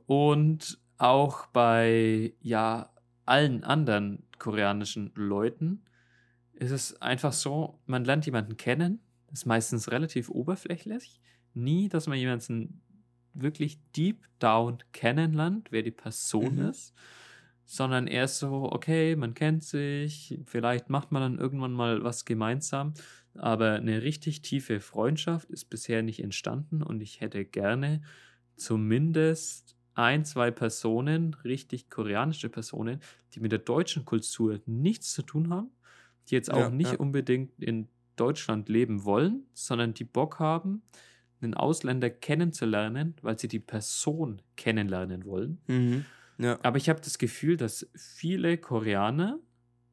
Und 0.05 0.79
auch 0.97 1.47
bei 1.47 2.33
ja 2.41 2.93
allen 3.25 3.63
anderen 3.63 4.23
koreanischen 4.39 5.11
Leuten 5.15 5.83
ist 6.53 6.71
es 6.71 7.01
einfach 7.01 7.33
so, 7.33 7.79
man 7.85 8.05
lernt 8.05 8.25
jemanden 8.25 8.55
kennen, 8.55 9.01
ist 9.31 9.45
meistens 9.45 9.91
relativ 9.91 10.29
oberflächlich. 10.29 11.19
Nie, 11.55 11.89
dass 11.89 12.07
man 12.07 12.17
jemanden 12.17 12.81
wirklich 13.33 13.79
deep 13.95 14.27
down 14.39 14.79
kennenlernt, 14.93 15.71
wer 15.71 15.83
die 15.83 15.91
Person 15.91 16.55
mhm. 16.55 16.69
ist, 16.69 16.93
sondern 17.65 18.07
eher 18.07 18.27
so, 18.27 18.71
okay, 18.71 19.15
man 19.15 19.33
kennt 19.33 19.63
sich, 19.63 20.39
vielleicht 20.45 20.89
macht 20.89 21.11
man 21.11 21.21
dann 21.21 21.39
irgendwann 21.39 21.73
mal 21.73 22.03
was 22.03 22.25
gemeinsam, 22.25 22.93
aber 23.35 23.73
eine 23.73 24.03
richtig 24.03 24.41
tiefe 24.41 24.79
Freundschaft 24.79 25.49
ist 25.49 25.65
bisher 25.69 26.03
nicht 26.03 26.21
entstanden 26.23 26.83
und 26.83 27.01
ich 27.01 27.21
hätte 27.21 27.45
gerne 27.45 28.01
zumindest 28.55 29.75
ein, 29.95 30.25
zwei 30.25 30.51
Personen, 30.51 31.33
richtig 31.43 31.89
koreanische 31.89 32.49
Personen, 32.49 33.01
die 33.33 33.39
mit 33.39 33.51
der 33.51 33.59
deutschen 33.59 34.05
Kultur 34.05 34.61
nichts 34.65 35.13
zu 35.13 35.23
tun 35.23 35.49
haben, 35.51 35.71
die 36.29 36.35
jetzt 36.35 36.51
auch 36.51 36.67
Ja, 36.67 36.69
nicht 36.69 36.93
ja. 36.93 36.99
unbedingt 36.99 37.59
in 37.59 37.89
Deutschland 38.15 38.69
leben 38.69 39.05
wollen, 39.05 39.47
sondern 39.53 39.93
die 39.93 40.03
Bock 40.05 40.39
haben, 40.39 40.83
einen 41.45 41.53
Ausländer 41.53 42.09
kennenzulernen, 42.09 43.15
weil 43.21 43.39
sie 43.39 43.47
die 43.47 43.59
Person 43.59 44.41
kennenlernen 44.57 45.25
wollen. 45.25 45.59
Mhm. 45.67 46.05
Ja. 46.37 46.59
Aber 46.63 46.77
ich 46.77 46.89
habe 46.89 47.01
das 47.01 47.17
Gefühl, 47.17 47.57
dass 47.57 47.89
viele 47.95 48.57
Koreaner 48.57 49.39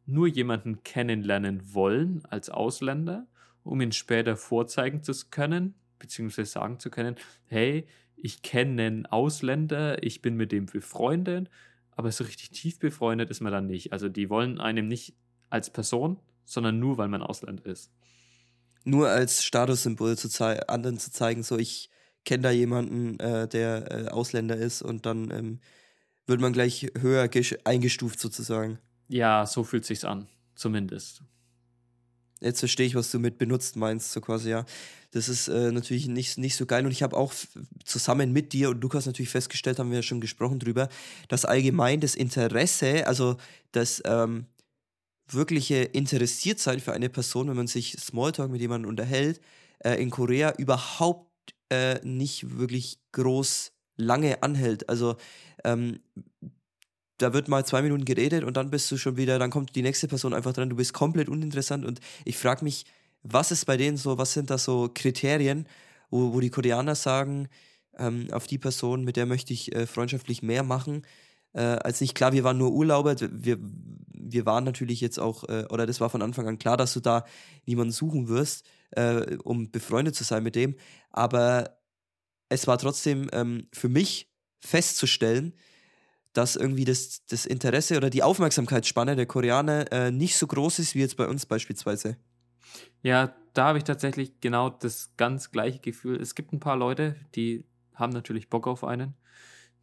nur 0.07 0.27
jemanden 0.27 0.83
kennenlernen 0.83 1.75
wollen 1.75 2.25
als 2.29 2.51
Ausländer, 2.51 3.27
um 3.63 3.81
ihn 3.81 3.93
später 3.93 4.37
vorzeigen 4.37 5.03
zu 5.03 5.13
können, 5.31 5.75
beziehungsweise 5.99 6.51
sagen 6.51 6.81
zu 6.81 6.91
können, 6.91 7.17
hey, 7.47 7.87
ich 8.17 8.43
kenne 8.43 8.83
einen 8.83 9.07
Ausländer, 9.07 10.03
ich 10.03 10.23
bin 10.23 10.37
mit 10.37 10.53
dem 10.53 10.67
befreundet, 10.67 11.49
aber 11.93 12.11
so 12.11 12.25
richtig 12.25 12.51
tief 12.51 12.79
befreundet 12.79 13.31
ist 13.31 13.41
man 13.41 13.53
dann 13.53 13.67
nicht. 13.67 13.93
Also 13.93 14.09
die 14.09 14.31
wollen 14.31 14.61
einem 14.61 14.89
nicht 14.89 15.15
als 15.51 15.71
Person, 15.71 16.19
sondern 16.45 16.79
nur, 16.79 16.99
weil 16.99 17.09
man 17.09 17.23
Ausländer 17.23 17.67
ist. 17.67 17.93
Nur 18.85 19.09
als 19.09 19.45
Statussymbol 19.45 20.17
zu 20.19 20.29
anderen 20.69 20.99
zu 20.99 21.11
zeigen, 21.11 21.43
so 21.43 21.57
ich 21.59 21.91
kenne 22.25 22.43
da 22.43 22.51
jemanden, 22.51 23.19
äh, 23.21 23.49
der 23.49 23.91
äh, 23.91 24.09
Ausländer 24.09 24.57
ist 24.57 24.83
und 24.83 25.07
dann 25.07 25.31
ähm, 25.31 25.61
wird 26.27 26.41
man 26.41 26.53
gleich 26.53 26.91
höher 26.99 27.29
eingestuft 27.65 28.21
sozusagen. 28.21 28.79
Ja, 29.09 29.47
so 29.47 29.65
fühlt 29.65 29.85
sich's 29.85 30.05
an, 30.05 30.29
zumindest. 30.55 31.23
Jetzt 32.41 32.59
verstehe 32.59 32.87
ich, 32.87 32.95
was 32.95 33.11
du 33.11 33.19
mit 33.19 33.39
benutzt 33.39 33.77
meinst, 33.77 34.13
so 34.13 34.21
quasi, 34.21 34.51
ja. 34.51 34.65
Das 35.13 35.29
ist 35.29 35.49
äh, 35.49 35.71
natürlich 35.71 36.09
nicht, 36.09 36.39
nicht 36.39 36.57
so 36.57 36.65
geil. 36.65 36.85
Und 36.87 36.91
ich 36.91 37.03
habe 37.03 37.17
auch 37.17 37.33
zusammen 37.85 38.33
mit 38.33 38.53
dir 38.53 38.71
und 38.71 38.83
Lukas 38.83 39.07
natürlich 39.07 39.29
festgestellt, 39.29 39.79
haben 39.79 39.91
wir 39.91 39.99
ja 39.99 40.03
schon 40.03 40.21
gesprochen 40.21 40.59
drüber, 40.59 40.89
dass 41.29 41.45
allgemein 41.45 42.01
das 42.01 42.15
Interesse, 42.15 43.07
also 43.07 43.37
das 43.73 44.03
ähm, 44.07 44.47
wirkliche 45.29 45.77
Interessiertsein 45.77 46.81
für 46.81 46.93
eine 46.93 47.09
Person, 47.09 47.49
wenn 47.49 47.57
man 47.57 47.67
sich 47.67 47.97
Smalltalk 47.99 48.51
mit 48.51 48.61
jemandem 48.61 48.89
unterhält, 48.89 49.41
äh, 49.79 49.95
in 50.03 50.11
Korea 50.11 50.55
überhaupt 50.59 51.55
äh, 51.71 52.01
nicht 52.05 52.59
wirklich 52.59 52.99
groß 53.13 53.73
lange 53.97 54.43
anhält. 54.43 54.89
Also 54.89 55.17
ähm, 55.65 56.01
da 57.19 57.33
wird 57.33 57.49
mal 57.49 57.65
zwei 57.65 57.83
Minuten 57.83 58.05
geredet 58.05 58.45
und 58.45 58.57
dann 58.57 58.71
bist 58.71 58.91
du 58.91 58.97
schon 58.97 59.17
wieder, 59.17 59.39
dann 59.39 59.51
kommt 59.51 59.77
die 59.77 59.83
nächste 59.83 60.09
Person 60.09 60.35
einfach 60.35 60.53
dran, 60.53 60.71
du 60.71 60.77
bist 60.77 60.93
komplett 60.93 61.29
uninteressant 61.29 61.85
und 61.85 62.01
ich 62.25 62.37
frage 62.37 62.65
mich, 62.65 62.85
was 63.23 63.53
ist 63.53 63.65
bei 63.65 63.77
denen 63.77 63.97
so, 63.97 64.19
was 64.19 64.33
sind 64.33 64.51
da 64.51 64.59
so 64.59 64.91
Kriterien, 64.93 65.67
wo, 66.11 66.33
wo 66.33 66.41
die 66.41 66.51
Koreaner 66.51 66.95
sagen, 66.95 67.49
ähm, 67.97 68.29
auf 68.33 68.47
die 68.47 68.59
Person, 68.59 69.05
mit 69.05 69.17
der 69.17 69.27
möchte 69.27 69.53
ich 69.53 69.75
äh, 69.75 69.87
freundschaftlich 69.87 70.43
mehr 70.43 70.63
machen, 70.63 71.03
äh, 71.53 71.61
als 71.61 72.01
nicht. 72.01 72.15
Klar, 72.15 72.33
wir 72.33 72.45
waren 72.45 72.59
nur 72.59 72.73
Urlauber, 72.73 73.17
wir, 73.21 73.59
wir 73.61 74.47
waren 74.47 74.65
natürlich 74.65 75.01
jetzt 75.01 75.19
auch, 75.19 75.45
äh, 75.49 75.67
oder 75.71 75.87
das 75.87 76.01
war 76.01 76.11
von 76.11 76.23
Anfang 76.23 76.49
an 76.49 76.59
klar, 76.59 76.77
dass 76.77 76.95
du 76.95 77.01
da 77.01 77.25
niemanden 77.67 77.93
suchen 77.93 78.29
wirst, 78.29 78.67
äh, 78.93 79.37
um 79.45 79.71
befreundet 79.71 80.15
zu 80.15 80.25
sein 80.25 80.43
mit 80.43 80.57
dem, 80.57 80.77
aber 81.11 81.79
es 82.49 82.67
war 82.67 82.79
trotzdem 82.79 83.29
ähm, 83.33 83.69
für 83.73 83.89
mich 83.89 84.31
festzustellen, 84.61 85.55
dass 86.33 86.57
irgendwie 86.57 86.85
das, 86.85 87.25
das 87.27 87.47
Interesse 87.47 87.97
oder 87.97 88.11
die 88.11 88.23
Aufmerksamkeitsspanne 88.23 89.17
der 89.17 89.27
Koreaner 89.27 89.91
äh, 89.93 90.11
nicht 90.11 90.37
so 90.37 90.47
groß 90.47 90.79
ist 90.79 90.95
wie 90.95 91.01
jetzt 91.01 91.17
bei 91.17 91.27
uns 91.27 91.47
beispielsweise. 91.47 92.17
Ja, 93.03 93.35
da 93.53 93.67
habe 93.67 93.79
ich 93.79 93.85
tatsächlich 93.85 94.41
genau 94.41 94.71
das 94.71 95.15
ganz 95.17 95.51
gleiche 95.51 95.81
Gefühl. 95.81 96.21
Es 96.21 96.35
gibt 96.35 96.53
ein 96.53 96.61
paar 96.61 96.77
Leute, 96.77 97.17
die 97.35 97.67
haben 97.95 98.13
natürlich 98.13 98.49
Bock 98.49 98.67
auf 98.67 98.85
einen. 98.85 99.15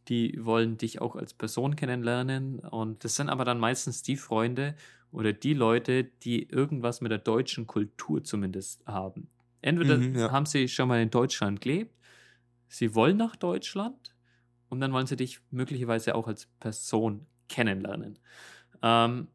Die 0.08 0.38
wollen 0.44 0.76
dich 0.78 1.00
auch 1.00 1.16
als 1.16 1.34
Person 1.34 1.76
kennenlernen. 1.76 2.60
Und 2.60 3.04
das 3.04 3.16
sind 3.16 3.28
aber 3.28 3.44
dann 3.44 3.58
meistens 3.58 4.02
die 4.02 4.16
Freunde 4.16 4.76
oder 5.12 5.32
die 5.32 5.54
Leute, 5.54 6.04
die 6.04 6.48
irgendwas 6.48 7.00
mit 7.00 7.10
der 7.12 7.18
deutschen 7.18 7.66
Kultur 7.66 8.24
zumindest 8.24 8.86
haben. 8.86 9.30
Entweder 9.62 10.00
Mhm, 10.00 10.14
ja. 10.16 10.30
haben 10.30 10.46
sie 10.46 10.68
schon 10.68 10.88
mal 10.88 11.00
in 11.02 11.10
Deutschland 11.10 11.60
gelebt, 11.60 11.94
sie 12.68 12.94
wollen 12.94 13.16
nach 13.16 13.36
Deutschland 13.36 14.16
und 14.68 14.80
dann 14.80 14.92
wollen 14.92 15.06
sie 15.06 15.16
dich 15.16 15.40
möglicherweise 15.50 16.14
auch 16.14 16.28
als 16.28 16.46
Person 16.60 17.26
kennenlernen. 17.48 18.18
Ähm, 18.82 19.28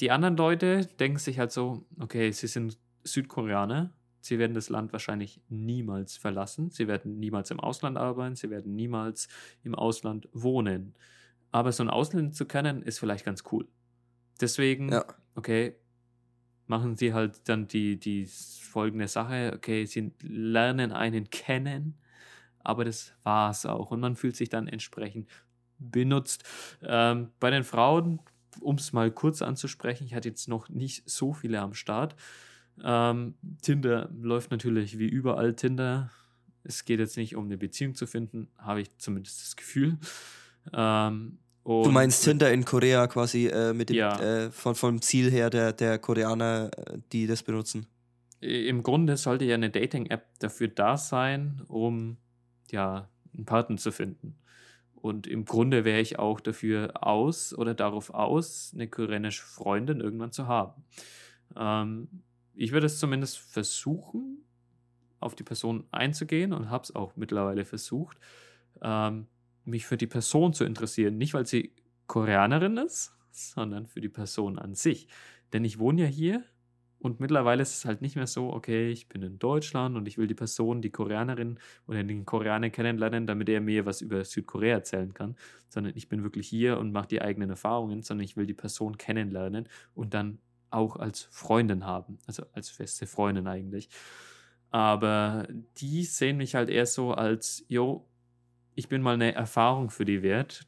die 0.00 0.10
anderen 0.10 0.36
Leute 0.36 0.86
denken 1.00 1.18
sich 1.18 1.38
halt 1.38 1.52
so, 1.52 1.86
okay, 2.00 2.32
sie 2.32 2.46
sind 2.48 2.78
Südkoreaner, 3.04 3.94
sie 4.22 4.38
werden 4.38 4.54
das 4.54 4.70
Land 4.70 4.92
wahrscheinlich 4.94 5.42
niemals 5.50 6.16
verlassen, 6.16 6.70
sie 6.70 6.88
werden 6.88 7.20
niemals 7.20 7.50
im 7.50 7.60
Ausland 7.60 7.98
arbeiten, 7.98 8.36
sie 8.36 8.50
werden 8.50 8.74
niemals 8.76 9.28
im 9.64 9.74
Ausland 9.74 10.28
wohnen. 10.32 10.94
Aber 11.52 11.72
so 11.72 11.82
ein 11.84 11.90
Ausland 11.90 12.34
zu 12.34 12.46
kennen, 12.46 12.82
ist 12.82 13.00
vielleicht 13.00 13.24
ganz 13.26 13.44
cool. 13.52 13.68
Deswegen, 14.40 14.90
Ja. 14.92 15.04
okay, 15.36 15.76
machen 16.66 16.96
sie 16.96 17.12
halt 17.12 17.48
dann 17.48 17.66
die, 17.68 17.98
die 17.98 18.26
folgende 18.26 19.08
Sache, 19.08 19.52
okay, 19.54 19.84
sie 19.86 20.12
lernen 20.22 20.92
einen 20.92 21.30
kennen, 21.30 22.00
aber 22.60 22.84
das 22.84 23.14
war's 23.24 23.66
auch. 23.66 23.90
Und 23.90 24.00
man 24.00 24.16
fühlt 24.16 24.36
sich 24.36 24.48
dann 24.48 24.68
entsprechend 24.68 25.28
benutzt. 25.78 26.44
Ähm, 26.82 27.32
bei 27.40 27.50
den 27.50 27.64
Frauen, 27.64 28.20
um 28.60 28.76
es 28.76 28.92
mal 28.92 29.10
kurz 29.10 29.42
anzusprechen, 29.42 30.06
ich 30.06 30.14
hatte 30.14 30.28
jetzt 30.28 30.48
noch 30.48 30.68
nicht 30.68 31.08
so 31.08 31.32
viele 31.32 31.60
am 31.60 31.74
Start. 31.74 32.16
Ähm, 32.82 33.34
Tinder 33.60 34.08
läuft 34.20 34.50
natürlich 34.50 34.98
wie 34.98 35.08
überall 35.08 35.54
Tinder. 35.54 36.10
Es 36.64 36.84
geht 36.84 37.00
jetzt 37.00 37.16
nicht 37.16 37.34
um 37.36 37.46
eine 37.46 37.58
Beziehung 37.58 37.94
zu 37.94 38.06
finden, 38.06 38.48
habe 38.58 38.80
ich 38.82 38.96
zumindest 38.98 39.42
das 39.42 39.56
Gefühl. 39.56 39.98
Ähm, 40.72 41.38
Du 41.64 41.92
meinst 41.92 42.24
Tinder 42.24 42.52
in 42.52 42.64
Korea 42.64 43.06
quasi 43.06 43.46
äh, 43.46 43.72
mit 43.72 43.88
dem 43.90 43.96
Ja. 43.96 44.20
äh, 44.20 44.50
von, 44.50 44.74
vom 44.74 45.00
Ziel 45.00 45.30
her 45.30 45.48
der, 45.48 45.72
der 45.72 45.98
Koreaner, 46.00 46.70
äh, 46.76 46.98
die 47.12 47.28
das 47.28 47.44
benutzen. 47.44 47.86
Im 48.40 48.82
Grunde 48.82 49.16
sollte 49.16 49.44
ja 49.44 49.54
eine 49.54 49.70
Dating-App 49.70 50.26
dafür 50.40 50.66
da 50.66 50.96
sein, 50.96 51.62
um 51.68 52.16
ja 52.72 53.08
einen 53.32 53.44
Partner 53.44 53.76
zu 53.76 53.92
finden. 53.92 54.34
Und 54.96 55.28
im 55.28 55.44
Grunde 55.44 55.84
wäre 55.84 56.00
ich 56.00 56.18
auch 56.18 56.40
dafür 56.40 57.06
aus 57.06 57.56
oder 57.56 57.74
darauf 57.74 58.10
aus, 58.10 58.72
eine 58.74 58.88
koreanische 58.88 59.44
Freundin 59.44 60.00
irgendwann 60.00 60.32
zu 60.32 60.48
haben. 60.48 60.82
Ähm, 61.56 62.08
ich 62.54 62.72
würde 62.72 62.86
es 62.86 62.98
zumindest 62.98 63.38
versuchen, 63.38 64.44
auf 65.20 65.34
die 65.34 65.44
Person 65.44 65.84
einzugehen 65.92 66.52
und 66.52 66.70
habe 66.70 66.84
es 66.84 66.94
auch 66.94 67.16
mittlerweile 67.16 67.64
versucht, 67.64 68.18
ähm, 68.82 69.28
mich 69.64 69.86
für 69.86 69.96
die 69.96 70.06
Person 70.06 70.52
zu 70.52 70.64
interessieren. 70.64 71.16
Nicht, 71.18 71.34
weil 71.34 71.46
sie 71.46 71.72
Koreanerin 72.06 72.76
ist, 72.76 73.16
sondern 73.30 73.86
für 73.86 74.00
die 74.00 74.08
Person 74.08 74.58
an 74.58 74.74
sich. 74.74 75.08
Denn 75.52 75.64
ich 75.64 75.78
wohne 75.78 76.02
ja 76.02 76.08
hier 76.08 76.44
und 77.02 77.18
mittlerweile 77.18 77.62
ist 77.62 77.76
es 77.76 77.84
halt 77.84 78.00
nicht 78.00 78.14
mehr 78.14 78.28
so, 78.28 78.52
okay, 78.52 78.90
ich 78.90 79.08
bin 79.08 79.22
in 79.22 79.38
Deutschland 79.40 79.96
und 79.96 80.06
ich 80.06 80.18
will 80.18 80.28
die 80.28 80.34
Person, 80.34 80.82
die 80.82 80.90
Koreanerin 80.90 81.58
oder 81.88 82.04
den 82.04 82.24
Koreaner 82.24 82.70
kennenlernen, 82.70 83.26
damit 83.26 83.48
er 83.48 83.60
mir 83.60 83.86
was 83.86 84.02
über 84.02 84.24
Südkorea 84.24 84.76
erzählen 84.76 85.12
kann, 85.12 85.36
sondern 85.68 85.94
ich 85.96 86.08
bin 86.08 86.22
wirklich 86.22 86.48
hier 86.48 86.78
und 86.78 86.92
mache 86.92 87.08
die 87.08 87.20
eigenen 87.20 87.50
Erfahrungen, 87.50 88.02
sondern 88.02 88.24
ich 88.24 88.36
will 88.36 88.46
die 88.46 88.54
Person 88.54 88.98
kennenlernen 88.98 89.68
und 89.94 90.14
dann 90.14 90.38
auch 90.72 90.96
als 90.96 91.28
Freundin 91.30 91.84
haben, 91.86 92.18
also 92.26 92.44
als 92.52 92.70
feste 92.70 93.06
Freundin 93.06 93.46
eigentlich. 93.46 93.88
Aber 94.70 95.46
die 95.76 96.04
sehen 96.04 96.38
mich 96.38 96.54
halt 96.54 96.70
eher 96.70 96.86
so 96.86 97.12
als, 97.12 97.64
yo, 97.68 98.08
ich 98.74 98.88
bin 98.88 99.02
mal 99.02 99.14
eine 99.14 99.34
Erfahrung 99.34 99.90
für 99.90 100.04
die 100.04 100.22
wert. 100.22 100.66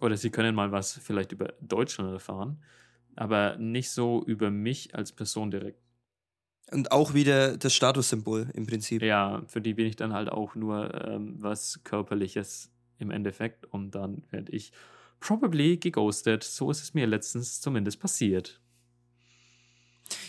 Oder 0.00 0.16
sie 0.16 0.30
können 0.30 0.54
mal 0.54 0.72
was 0.72 0.94
vielleicht 0.94 1.32
über 1.32 1.52
Deutschland 1.60 2.10
erfahren, 2.12 2.62
aber 3.14 3.58
nicht 3.58 3.90
so 3.90 4.24
über 4.24 4.50
mich 4.50 4.94
als 4.94 5.12
Person 5.12 5.50
direkt. 5.50 5.82
Und 6.70 6.92
auch 6.92 7.12
wieder 7.12 7.58
das 7.58 7.74
Statussymbol 7.74 8.48
im 8.54 8.66
Prinzip. 8.66 9.02
Ja, 9.02 9.42
für 9.46 9.60
die 9.60 9.74
bin 9.74 9.86
ich 9.86 9.96
dann 9.96 10.14
halt 10.14 10.30
auch 10.30 10.54
nur 10.54 10.94
ähm, 11.06 11.34
was 11.38 11.80
Körperliches 11.84 12.72
im 12.98 13.10
Endeffekt 13.10 13.66
und 13.66 13.90
dann 13.90 14.22
werde 14.30 14.52
ich 14.52 14.72
probably 15.20 15.76
geghostet. 15.76 16.42
So 16.42 16.70
ist 16.70 16.82
es 16.82 16.94
mir 16.94 17.06
letztens 17.06 17.60
zumindest 17.60 18.00
passiert. 18.00 18.61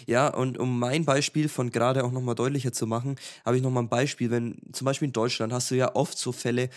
Ja, 0.08 0.28
und 0.28 0.58
um 0.58 0.80
mein 0.80 1.06
Beispiel 1.06 1.49
von 1.49 1.72
gerade 1.72 2.04
auch 2.04 2.12
nochmal 2.12 2.36
deutlicher 2.36 2.72
zu 2.72 2.88
machen, 2.88 3.16
habe 3.45 3.58
ich 3.58 3.64
nochmal 3.64 3.84
ein 3.84 3.89
Beispiel. 3.89 4.32
Wenn 4.32 4.58
zum 4.72 4.86
Beispiel 4.86 5.08
in 5.08 5.14
Deutschland 5.14 5.54
hast 5.54 5.72
du 5.72 5.76
ja 5.76 5.95
oft 5.95 6.18
so 6.18 6.32
Fälle, 6.32 6.70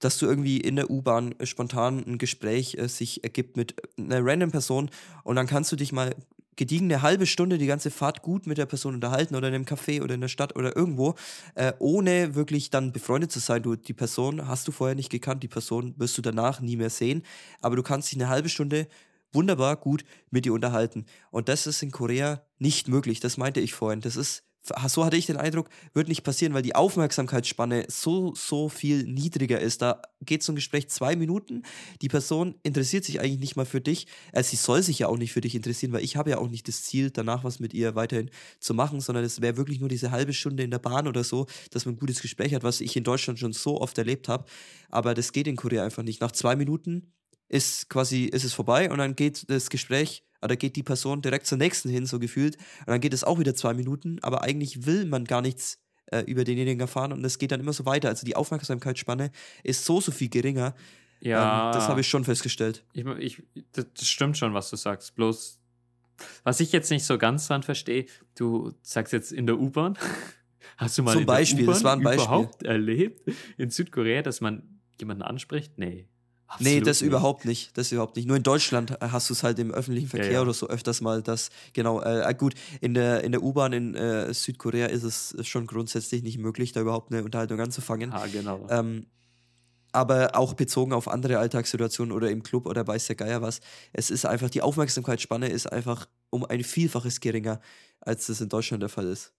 dass 0.00 0.18
du 0.18 0.26
irgendwie 0.26 0.58
in 0.60 0.76
der 0.76 0.90
U-Bahn 0.90 1.34
äh, 1.38 1.46
spontan 1.46 2.04
ein 2.06 2.18
Gespräch 2.18 2.76
äh, 2.76 2.88
sich 2.88 3.24
ergibt 3.24 3.56
mit 3.56 3.74
einer 3.98 4.24
random 4.24 4.50
Person 4.50 4.90
und 5.22 5.36
dann 5.36 5.46
kannst 5.46 5.72
du 5.72 5.76
dich 5.76 5.92
mal 5.92 6.14
gediegen 6.56 6.86
eine 6.86 7.02
halbe 7.02 7.26
Stunde 7.26 7.58
die 7.58 7.66
ganze 7.66 7.90
Fahrt 7.90 8.22
gut 8.22 8.46
mit 8.46 8.58
der 8.58 8.66
Person 8.66 8.94
unterhalten 8.94 9.34
oder 9.34 9.48
in 9.48 9.54
einem 9.54 9.64
Café 9.64 10.02
oder 10.02 10.14
in 10.14 10.20
der 10.20 10.28
Stadt 10.28 10.56
oder 10.56 10.76
irgendwo, 10.76 11.14
äh, 11.54 11.72
ohne 11.78 12.34
wirklich 12.34 12.70
dann 12.70 12.92
befreundet 12.92 13.32
zu 13.32 13.40
sein. 13.40 13.62
Du, 13.62 13.76
die 13.76 13.92
Person 13.92 14.46
hast 14.46 14.68
du 14.68 14.72
vorher 14.72 14.94
nicht 14.94 15.10
gekannt, 15.10 15.42
die 15.42 15.48
Person 15.48 15.94
wirst 15.96 16.16
du 16.16 16.22
danach 16.22 16.60
nie 16.60 16.76
mehr 16.76 16.90
sehen, 16.90 17.22
aber 17.60 17.76
du 17.76 17.82
kannst 17.82 18.12
dich 18.12 18.20
eine 18.20 18.28
halbe 18.28 18.48
Stunde 18.48 18.86
wunderbar 19.34 19.76
gut 19.76 20.04
mit 20.30 20.44
dir 20.44 20.52
unterhalten. 20.52 21.06
Und 21.30 21.48
das 21.48 21.66
ist 21.66 21.82
in 21.82 21.90
Korea 21.90 22.42
nicht 22.58 22.88
möglich. 22.88 23.20
Das 23.20 23.36
meinte 23.36 23.60
ich 23.60 23.74
vorhin. 23.74 24.00
Das 24.00 24.16
ist 24.16 24.44
so 24.88 25.04
hatte 25.04 25.16
ich 25.16 25.26
den 25.26 25.36
Eindruck, 25.36 25.68
wird 25.92 26.08
nicht 26.08 26.22
passieren, 26.22 26.54
weil 26.54 26.62
die 26.62 26.74
Aufmerksamkeitsspanne 26.74 27.86
so, 27.88 28.34
so 28.34 28.68
viel 28.68 29.04
niedriger 29.04 29.60
ist. 29.60 29.82
Da 29.82 30.00
geht 30.22 30.42
so 30.42 30.52
ein 30.52 30.56
Gespräch 30.56 30.88
zwei 30.88 31.16
Minuten, 31.16 31.62
die 32.00 32.08
Person 32.08 32.54
interessiert 32.62 33.04
sich 33.04 33.20
eigentlich 33.20 33.40
nicht 33.40 33.56
mal 33.56 33.66
für 33.66 33.80
dich. 33.80 34.06
Also 34.32 34.50
sie 34.50 34.56
soll 34.56 34.82
sich 34.82 35.00
ja 35.00 35.08
auch 35.08 35.18
nicht 35.18 35.32
für 35.32 35.42
dich 35.42 35.54
interessieren, 35.54 35.92
weil 35.92 36.02
ich 36.02 36.16
habe 36.16 36.30
ja 36.30 36.38
auch 36.38 36.48
nicht 36.48 36.66
das 36.66 36.82
Ziel, 36.82 37.10
danach 37.10 37.44
was 37.44 37.60
mit 37.60 37.74
ihr 37.74 37.94
weiterhin 37.94 38.30
zu 38.58 38.72
machen, 38.74 39.00
sondern 39.00 39.24
es 39.24 39.40
wäre 39.40 39.56
wirklich 39.56 39.80
nur 39.80 39.88
diese 39.88 40.10
halbe 40.10 40.32
Stunde 40.32 40.62
in 40.62 40.70
der 40.70 40.78
Bahn 40.78 41.06
oder 41.06 41.24
so, 41.24 41.46
dass 41.70 41.84
man 41.84 41.94
ein 41.94 41.98
gutes 41.98 42.22
Gespräch 42.22 42.54
hat, 42.54 42.62
was 42.62 42.80
ich 42.80 42.96
in 42.96 43.04
Deutschland 43.04 43.38
schon 43.38 43.52
so 43.52 43.80
oft 43.80 43.98
erlebt 43.98 44.28
habe. 44.28 44.46
Aber 44.88 45.14
das 45.14 45.32
geht 45.32 45.46
in 45.46 45.56
Korea 45.56 45.84
einfach 45.84 46.02
nicht. 46.02 46.20
Nach 46.20 46.32
zwei 46.32 46.56
Minuten 46.56 47.12
ist 47.48 47.88
quasi, 47.88 48.24
ist 48.24 48.44
es 48.44 48.52
vorbei 48.52 48.90
und 48.90 48.98
dann 48.98 49.16
geht 49.16 49.48
das 49.50 49.70
Gespräch 49.70 50.24
da 50.48 50.56
geht 50.56 50.76
die 50.76 50.82
Person 50.82 51.22
direkt 51.22 51.46
zur 51.46 51.58
nächsten 51.58 51.88
hin, 51.88 52.06
so 52.06 52.18
gefühlt. 52.18 52.56
Und 52.80 52.88
dann 52.88 53.00
geht 53.00 53.14
es 53.14 53.24
auch 53.24 53.38
wieder 53.38 53.54
zwei 53.54 53.74
Minuten, 53.74 54.18
aber 54.22 54.42
eigentlich 54.42 54.86
will 54.86 55.06
man 55.06 55.24
gar 55.24 55.40
nichts 55.40 55.78
äh, 56.06 56.20
über 56.20 56.44
denjenigen 56.44 56.80
erfahren 56.80 57.12
und 57.12 57.24
es 57.24 57.38
geht 57.38 57.52
dann 57.52 57.60
immer 57.60 57.72
so 57.72 57.86
weiter. 57.86 58.08
Also 58.08 58.26
die 58.26 58.36
Aufmerksamkeitsspanne 58.36 59.30
ist 59.62 59.84
so, 59.84 60.00
so 60.00 60.12
viel 60.12 60.28
geringer. 60.28 60.74
Ja. 61.20 61.68
Ähm, 61.68 61.74
das 61.74 61.88
habe 61.88 62.00
ich 62.00 62.08
schon 62.08 62.24
festgestellt. 62.24 62.84
Ich, 62.92 63.06
ich, 63.18 63.42
das 63.72 64.06
stimmt 64.06 64.36
schon, 64.36 64.52
was 64.54 64.70
du 64.70 64.76
sagst. 64.76 65.14
Bloß, 65.14 65.60
was 66.42 66.60
ich 66.60 66.72
jetzt 66.72 66.90
nicht 66.90 67.04
so 67.04 67.16
ganz 67.16 67.46
dran 67.48 67.62
verstehe, 67.62 68.06
du 68.36 68.72
sagst 68.82 69.12
jetzt 69.12 69.32
in 69.32 69.46
der 69.46 69.58
U-Bahn. 69.58 69.98
Hast 70.76 70.98
du 70.98 71.02
mal 71.02 71.12
Zum 71.12 71.26
Beispiel, 71.26 71.66
das 71.66 71.84
war 71.84 71.92
ein 71.92 72.02
Beispiel. 72.02 72.24
überhaupt 72.24 72.62
erlebt 72.64 73.30
in 73.58 73.70
Südkorea, 73.70 74.22
dass 74.22 74.40
man 74.40 74.80
jemanden 74.98 75.22
anspricht? 75.22 75.78
Nee. 75.78 76.08
Absolut 76.54 76.72
nee, 76.72 76.80
das 76.80 77.00
nicht. 77.00 77.08
überhaupt 77.08 77.44
nicht. 77.44 77.76
Das 77.76 77.90
überhaupt 77.90 78.16
nicht. 78.16 78.26
Nur 78.26 78.36
in 78.36 78.42
Deutschland 78.42 78.92
äh, 78.92 79.08
hast 79.10 79.28
du 79.28 79.34
es 79.34 79.42
halt 79.42 79.58
im 79.58 79.72
öffentlichen 79.72 80.08
Verkehr 80.08 80.28
ja, 80.28 80.34
ja. 80.34 80.42
oder 80.42 80.54
so 80.54 80.68
öfters 80.68 81.00
mal, 81.00 81.22
dass, 81.22 81.50
genau, 81.72 82.00
äh, 82.00 82.30
äh, 82.30 82.34
gut, 82.34 82.54
in 82.80 82.94
der, 82.94 83.24
in 83.24 83.32
der 83.32 83.42
U-Bahn 83.42 83.72
in 83.72 83.94
äh, 83.94 84.32
Südkorea 84.32 84.86
ist 84.86 85.02
es 85.02 85.34
schon 85.46 85.66
grundsätzlich 85.66 86.22
nicht 86.22 86.38
möglich, 86.38 86.72
da 86.72 86.80
überhaupt 86.80 87.12
eine 87.12 87.24
Unterhaltung 87.24 87.60
anzufangen. 87.60 88.12
Ah, 88.12 88.26
genau. 88.32 88.66
Ähm, 88.70 89.06
aber 89.92 90.36
auch 90.36 90.54
bezogen 90.54 90.92
auf 90.92 91.08
andere 91.08 91.38
Alltagssituationen 91.38 92.12
oder 92.12 92.30
im 92.30 92.42
Club 92.42 92.66
oder 92.66 92.86
weiß 92.86 93.06
der 93.06 93.16
Geier 93.16 93.42
was. 93.42 93.60
Es 93.92 94.10
ist 94.10 94.26
einfach, 94.26 94.50
die 94.50 94.62
Aufmerksamkeitsspanne 94.62 95.48
ist 95.48 95.70
einfach 95.72 96.08
um 96.30 96.44
ein 96.44 96.64
Vielfaches 96.64 97.20
geringer, 97.20 97.60
als 98.00 98.26
das 98.26 98.40
in 98.40 98.48
Deutschland 98.48 98.82
der 98.82 98.90
Fall 98.90 99.06
ist. 99.06 99.32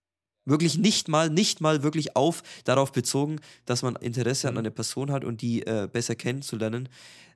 Wirklich 0.46 0.78
nicht 0.78 1.08
mal, 1.08 1.30
nicht 1.30 1.60
mal 1.60 1.82
wirklich 1.82 2.16
auf 2.16 2.44
darauf 2.64 2.92
bezogen, 2.92 3.40
dass 3.66 3.82
man 3.82 3.96
Interesse 3.96 4.48
mhm. 4.48 4.52
an 4.52 4.58
einer 4.60 4.72
Person 4.72 5.12
hat 5.12 5.24
und 5.26 5.42
die 5.42 5.66
äh, 5.66 5.90
besser 5.92 6.16
kennenzulernen, 6.16 6.88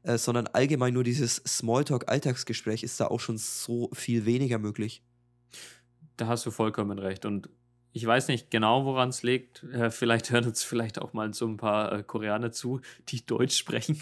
äh, 0.03 0.18
sondern 0.18 0.47
allgemein 0.47 0.93
nur 0.93 1.03
dieses 1.03 1.38
Smalltalk-Alltagsgespräch 1.38 2.84
ist 2.84 2.99
da 2.99 3.07
auch 3.07 3.20
schon 3.20 3.38
so 3.38 3.89
viel 3.93 4.26
weniger 4.26 4.60
möglich. 4.60 5.01
Da 6.18 6.28
hast 6.28 6.45
du 6.45 6.51
vollkommen 6.51 6.99
recht. 6.99 7.26
Und 7.26 7.49
ich 7.91 8.05
weiß 8.05 8.28
nicht 8.28 8.51
genau, 8.51 8.86
woran 8.86 9.10
es 9.10 9.24
liegt. 9.24 9.64
Äh, 9.64 9.89
vielleicht 9.89 10.30
hören 10.32 10.45
uns 10.45 10.64
vielleicht 10.64 11.01
auch 11.01 11.14
mal 11.14 11.34
so 11.34 11.47
ein 11.47 11.57
paar 11.57 11.91
äh, 11.91 12.03
Koreaner 12.03 12.51
zu, 12.51 12.82
die 13.10 13.26
Deutsch 13.26 13.57
sprechen. 13.57 13.99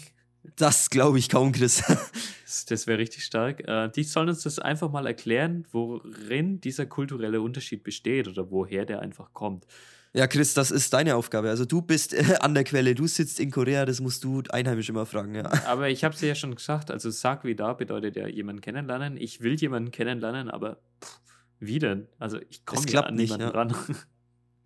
Das 0.56 0.90
glaube 0.90 1.18
ich 1.18 1.28
kaum, 1.28 1.52
Chris. 1.52 1.82
das, 2.68 2.86
wäre 2.86 2.98
richtig 2.98 3.24
stark. 3.24 3.66
Äh, 3.66 3.90
die 3.90 4.04
sollen 4.04 4.28
uns 4.28 4.42
das 4.42 4.58
einfach 4.58 4.90
mal 4.90 5.06
erklären, 5.06 5.66
worin 5.72 6.60
dieser 6.60 6.86
kulturelle 6.86 7.40
Unterschied 7.40 7.82
besteht 7.82 8.28
oder 8.28 8.50
woher 8.50 8.84
der 8.84 9.00
einfach 9.00 9.32
kommt. 9.32 9.66
Ja, 10.14 10.26
Chris, 10.26 10.54
das 10.54 10.70
ist 10.70 10.92
deine 10.94 11.16
Aufgabe. 11.16 11.50
Also 11.50 11.64
du 11.64 11.82
bist 11.82 12.14
äh, 12.14 12.36
an 12.40 12.54
der 12.54 12.64
Quelle, 12.64 12.94
du 12.94 13.06
sitzt 13.06 13.40
in 13.40 13.50
Korea, 13.50 13.84
das 13.84 14.00
musst 14.00 14.24
du 14.24 14.42
einheimisch 14.48 14.88
immer 14.88 15.06
fragen. 15.06 15.34
Ja. 15.34 15.50
Aber 15.66 15.90
ich 15.90 16.02
habe 16.02 16.14
es 16.14 16.20
ja 16.20 16.34
schon 16.34 16.54
gesagt, 16.54 16.90
also 16.90 17.10
sag 17.10 17.44
wie 17.44 17.54
da 17.54 17.74
bedeutet 17.74 18.16
ja 18.16 18.26
jemanden 18.26 18.62
kennenlernen. 18.62 19.16
Ich 19.16 19.42
will 19.42 19.54
jemanden 19.54 19.90
kennenlernen, 19.90 20.50
aber 20.50 20.78
pff, 21.04 21.20
wie 21.60 21.78
denn? 21.78 22.08
Also 22.18 22.38
ich 22.48 22.64
komme 22.64 22.88
ja 22.88 23.00
an 23.00 23.14
niemanden 23.14 23.46
ja. 23.46 23.50
ran. 23.50 23.74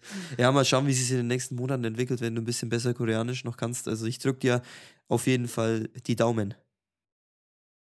Ja, 0.38 0.50
mal 0.52 0.64
schauen, 0.64 0.86
wie 0.86 0.92
sich 0.92 1.10
in 1.10 1.18
den 1.18 1.26
nächsten 1.26 1.56
Monaten 1.56 1.84
entwickelt, 1.84 2.20
wenn 2.20 2.34
du 2.34 2.42
ein 2.42 2.44
bisschen 2.44 2.68
besser 2.68 2.94
Koreanisch 2.94 3.44
noch 3.44 3.56
kannst. 3.56 3.88
Also 3.88 4.06
ich 4.06 4.18
drücke 4.18 4.40
dir 4.40 4.62
auf 5.08 5.26
jeden 5.26 5.48
Fall 5.48 5.88
die 6.06 6.16
Daumen. 6.16 6.54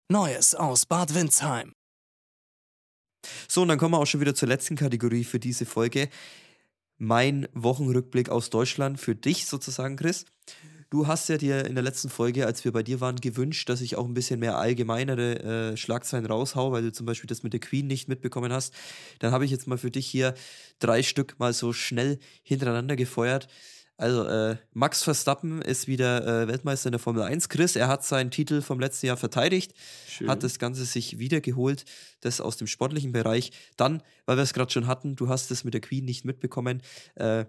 Neues 0.09 0.53
aus 0.55 0.85
Bad 0.85 1.13
Windsheim. 1.15 1.73
So, 3.47 3.63
und 3.63 3.69
dann 3.69 3.79
kommen 3.79 3.93
wir 3.93 3.99
auch 3.99 4.05
schon 4.05 4.21
wieder 4.21 4.35
zur 4.35 4.47
letzten 4.47 4.75
Kategorie 4.75 5.23
für 5.23 5.39
diese 5.39 5.65
Folge. 5.65 6.09
Mein 6.97 7.47
Wochenrückblick 7.53 8.29
aus 8.29 8.49
Deutschland 8.49 8.99
für 8.99 9.15
dich 9.15 9.47
sozusagen, 9.47 9.95
Chris. 9.97 10.25
Du 10.89 11.07
hast 11.07 11.27
ja 11.29 11.37
dir 11.37 11.65
in 11.65 11.75
der 11.75 11.83
letzten 11.83 12.09
Folge, 12.09 12.45
als 12.45 12.63
wir 12.63 12.71
bei 12.71 12.83
dir 12.83 13.01
waren, 13.01 13.15
gewünscht, 13.15 13.69
dass 13.69 13.81
ich 13.81 13.95
auch 13.95 14.05
ein 14.05 14.13
bisschen 14.13 14.39
mehr 14.39 14.57
allgemeinere 14.57 15.71
äh, 15.71 15.77
Schlagzeilen 15.77 16.25
raushau, 16.25 16.71
weil 16.71 16.83
du 16.83 16.91
zum 16.91 17.05
Beispiel 17.05 17.27
das 17.27 17.43
mit 17.43 17.53
der 17.53 17.59
Queen 17.59 17.87
nicht 17.87 18.07
mitbekommen 18.07 18.53
hast. 18.53 18.73
Dann 19.19 19.31
habe 19.31 19.45
ich 19.45 19.51
jetzt 19.51 19.67
mal 19.67 19.77
für 19.77 19.91
dich 19.91 20.05
hier 20.05 20.35
drei 20.79 21.03
Stück 21.03 21.39
mal 21.39 21.53
so 21.53 21.73
schnell 21.73 22.19
hintereinander 22.43 22.95
gefeuert. 22.95 23.47
Also, 23.97 24.25
äh, 24.25 24.57
Max 24.73 25.03
Verstappen 25.03 25.61
ist 25.61 25.87
wieder 25.87 26.43
äh, 26.43 26.47
Weltmeister 26.49 26.89
in 26.89 26.91
der 26.91 26.99
Formel 26.99 27.23
1. 27.23 27.47
Chris, 27.47 27.77
er 27.77 27.87
hat 27.87 28.03
seinen 28.03 28.29
Titel 28.29 28.61
vom 28.61 28.79
letzten 28.79 29.07
Jahr 29.07 29.15
verteidigt, 29.15 29.73
Schön. 30.07 30.29
hat 30.29 30.43
das 30.43 30.59
Ganze 30.59 30.83
sich 30.83 31.17
wiedergeholt, 31.17 31.85
das 32.19 32.41
aus 32.41 32.57
dem 32.57 32.67
sportlichen 32.67 33.13
Bereich. 33.13 33.51
Dann, 33.77 34.03
weil 34.25 34.35
wir 34.35 34.43
es 34.43 34.53
gerade 34.53 34.71
schon 34.71 34.87
hatten, 34.87 35.15
du 35.15 35.29
hast 35.29 35.49
es 35.49 35.63
mit 35.63 35.73
der 35.73 35.81
Queen 35.81 36.03
nicht 36.03 36.25
mitbekommen, 36.25 36.81
äh, 37.15 37.45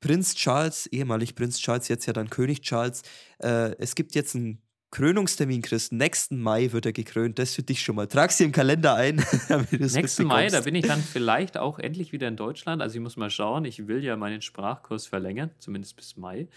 Prinz 0.00 0.34
Charles, 0.34 0.86
ehemalig 0.86 1.34
Prinz 1.34 1.58
Charles, 1.58 1.88
jetzt 1.88 2.06
ja 2.06 2.12
dann 2.12 2.30
König 2.30 2.62
Charles. 2.62 3.02
Äh, 3.38 3.74
es 3.78 3.94
gibt 3.94 4.14
jetzt 4.14 4.34
einen 4.34 4.62
Krönungstermin, 4.90 5.62
Chris. 5.62 5.92
Nächsten 5.92 6.40
Mai 6.40 6.72
wird 6.72 6.86
er 6.86 6.92
gekrönt. 6.92 7.38
Das 7.38 7.54
für 7.54 7.62
dich 7.62 7.82
schon 7.82 7.96
mal. 7.96 8.06
Trag's 8.06 8.38
dir 8.38 8.44
im 8.44 8.52
Kalender 8.52 8.94
ein. 8.94 9.16
Nächsten 9.70 10.24
Mai, 10.24 10.48
da 10.48 10.60
bin 10.60 10.74
ich 10.74 10.86
dann 10.86 11.00
vielleicht 11.00 11.58
auch 11.58 11.78
endlich 11.78 12.12
wieder 12.12 12.28
in 12.28 12.36
Deutschland. 12.36 12.80
Also 12.80 12.96
ich 12.96 13.02
muss 13.02 13.16
mal 13.16 13.30
schauen. 13.30 13.64
Ich 13.64 13.88
will 13.88 14.02
ja 14.02 14.16
meinen 14.16 14.42
Sprachkurs 14.42 15.06
verlängern, 15.06 15.50
zumindest 15.58 15.96
bis 15.96 16.16
Mai. 16.16 16.48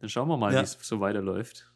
Dann 0.00 0.08
schauen 0.08 0.28
wir 0.28 0.36
mal, 0.36 0.52
ja. 0.52 0.60
wie 0.60 0.64
es 0.64 0.76
so 0.80 1.00
weiterläuft. 1.00 1.66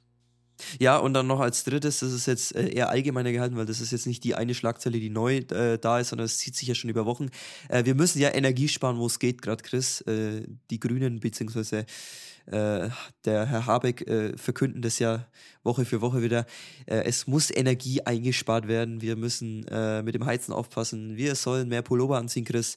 Ja, 0.78 0.98
und 0.98 1.14
dann 1.14 1.26
noch 1.26 1.40
als 1.40 1.64
drittes, 1.64 2.00
das 2.00 2.12
ist 2.12 2.26
jetzt 2.26 2.54
äh, 2.54 2.68
eher 2.68 2.88
allgemeiner 2.88 3.32
gehalten, 3.32 3.56
weil 3.56 3.66
das 3.66 3.80
ist 3.80 3.92
jetzt 3.92 4.06
nicht 4.06 4.24
die 4.24 4.34
eine 4.34 4.54
Schlagzeile, 4.54 4.98
die 4.98 5.10
neu 5.10 5.36
äh, 5.36 5.78
da 5.78 6.00
ist, 6.00 6.08
sondern 6.08 6.26
es 6.26 6.38
zieht 6.38 6.56
sich 6.56 6.68
ja 6.68 6.74
schon 6.74 6.90
über 6.90 7.06
Wochen. 7.06 7.28
Äh, 7.68 7.84
wir 7.84 7.94
müssen 7.94 8.20
ja 8.20 8.34
Energie 8.34 8.68
sparen, 8.68 8.98
wo 8.98 9.06
es 9.06 9.18
geht, 9.18 9.42
gerade 9.42 9.62
Chris. 9.62 10.00
Äh, 10.02 10.42
die 10.70 10.80
Grünen 10.80 11.20
beziehungsweise 11.20 11.86
äh, 12.46 12.88
der 13.24 13.46
Herr 13.46 13.66
Habeck 13.66 14.06
äh, 14.08 14.36
verkünden 14.36 14.82
das 14.82 14.98
ja 14.98 15.26
Woche 15.62 15.84
für 15.84 16.00
Woche 16.00 16.22
wieder. 16.22 16.46
es 16.86 17.26
muss 17.26 17.50
Energie 17.50 18.00
eingespart 18.02 18.68
werden. 18.68 19.02
Wir 19.02 19.16
müssen 19.16 19.66
mit 20.02 20.14
dem 20.14 20.24
Heizen 20.24 20.52
aufpassen. 20.52 21.16
Wir 21.18 21.34
sollen 21.34 21.68
mehr 21.68 21.82
Pullover 21.82 22.16
anziehen, 22.16 22.46
Chris. 22.46 22.76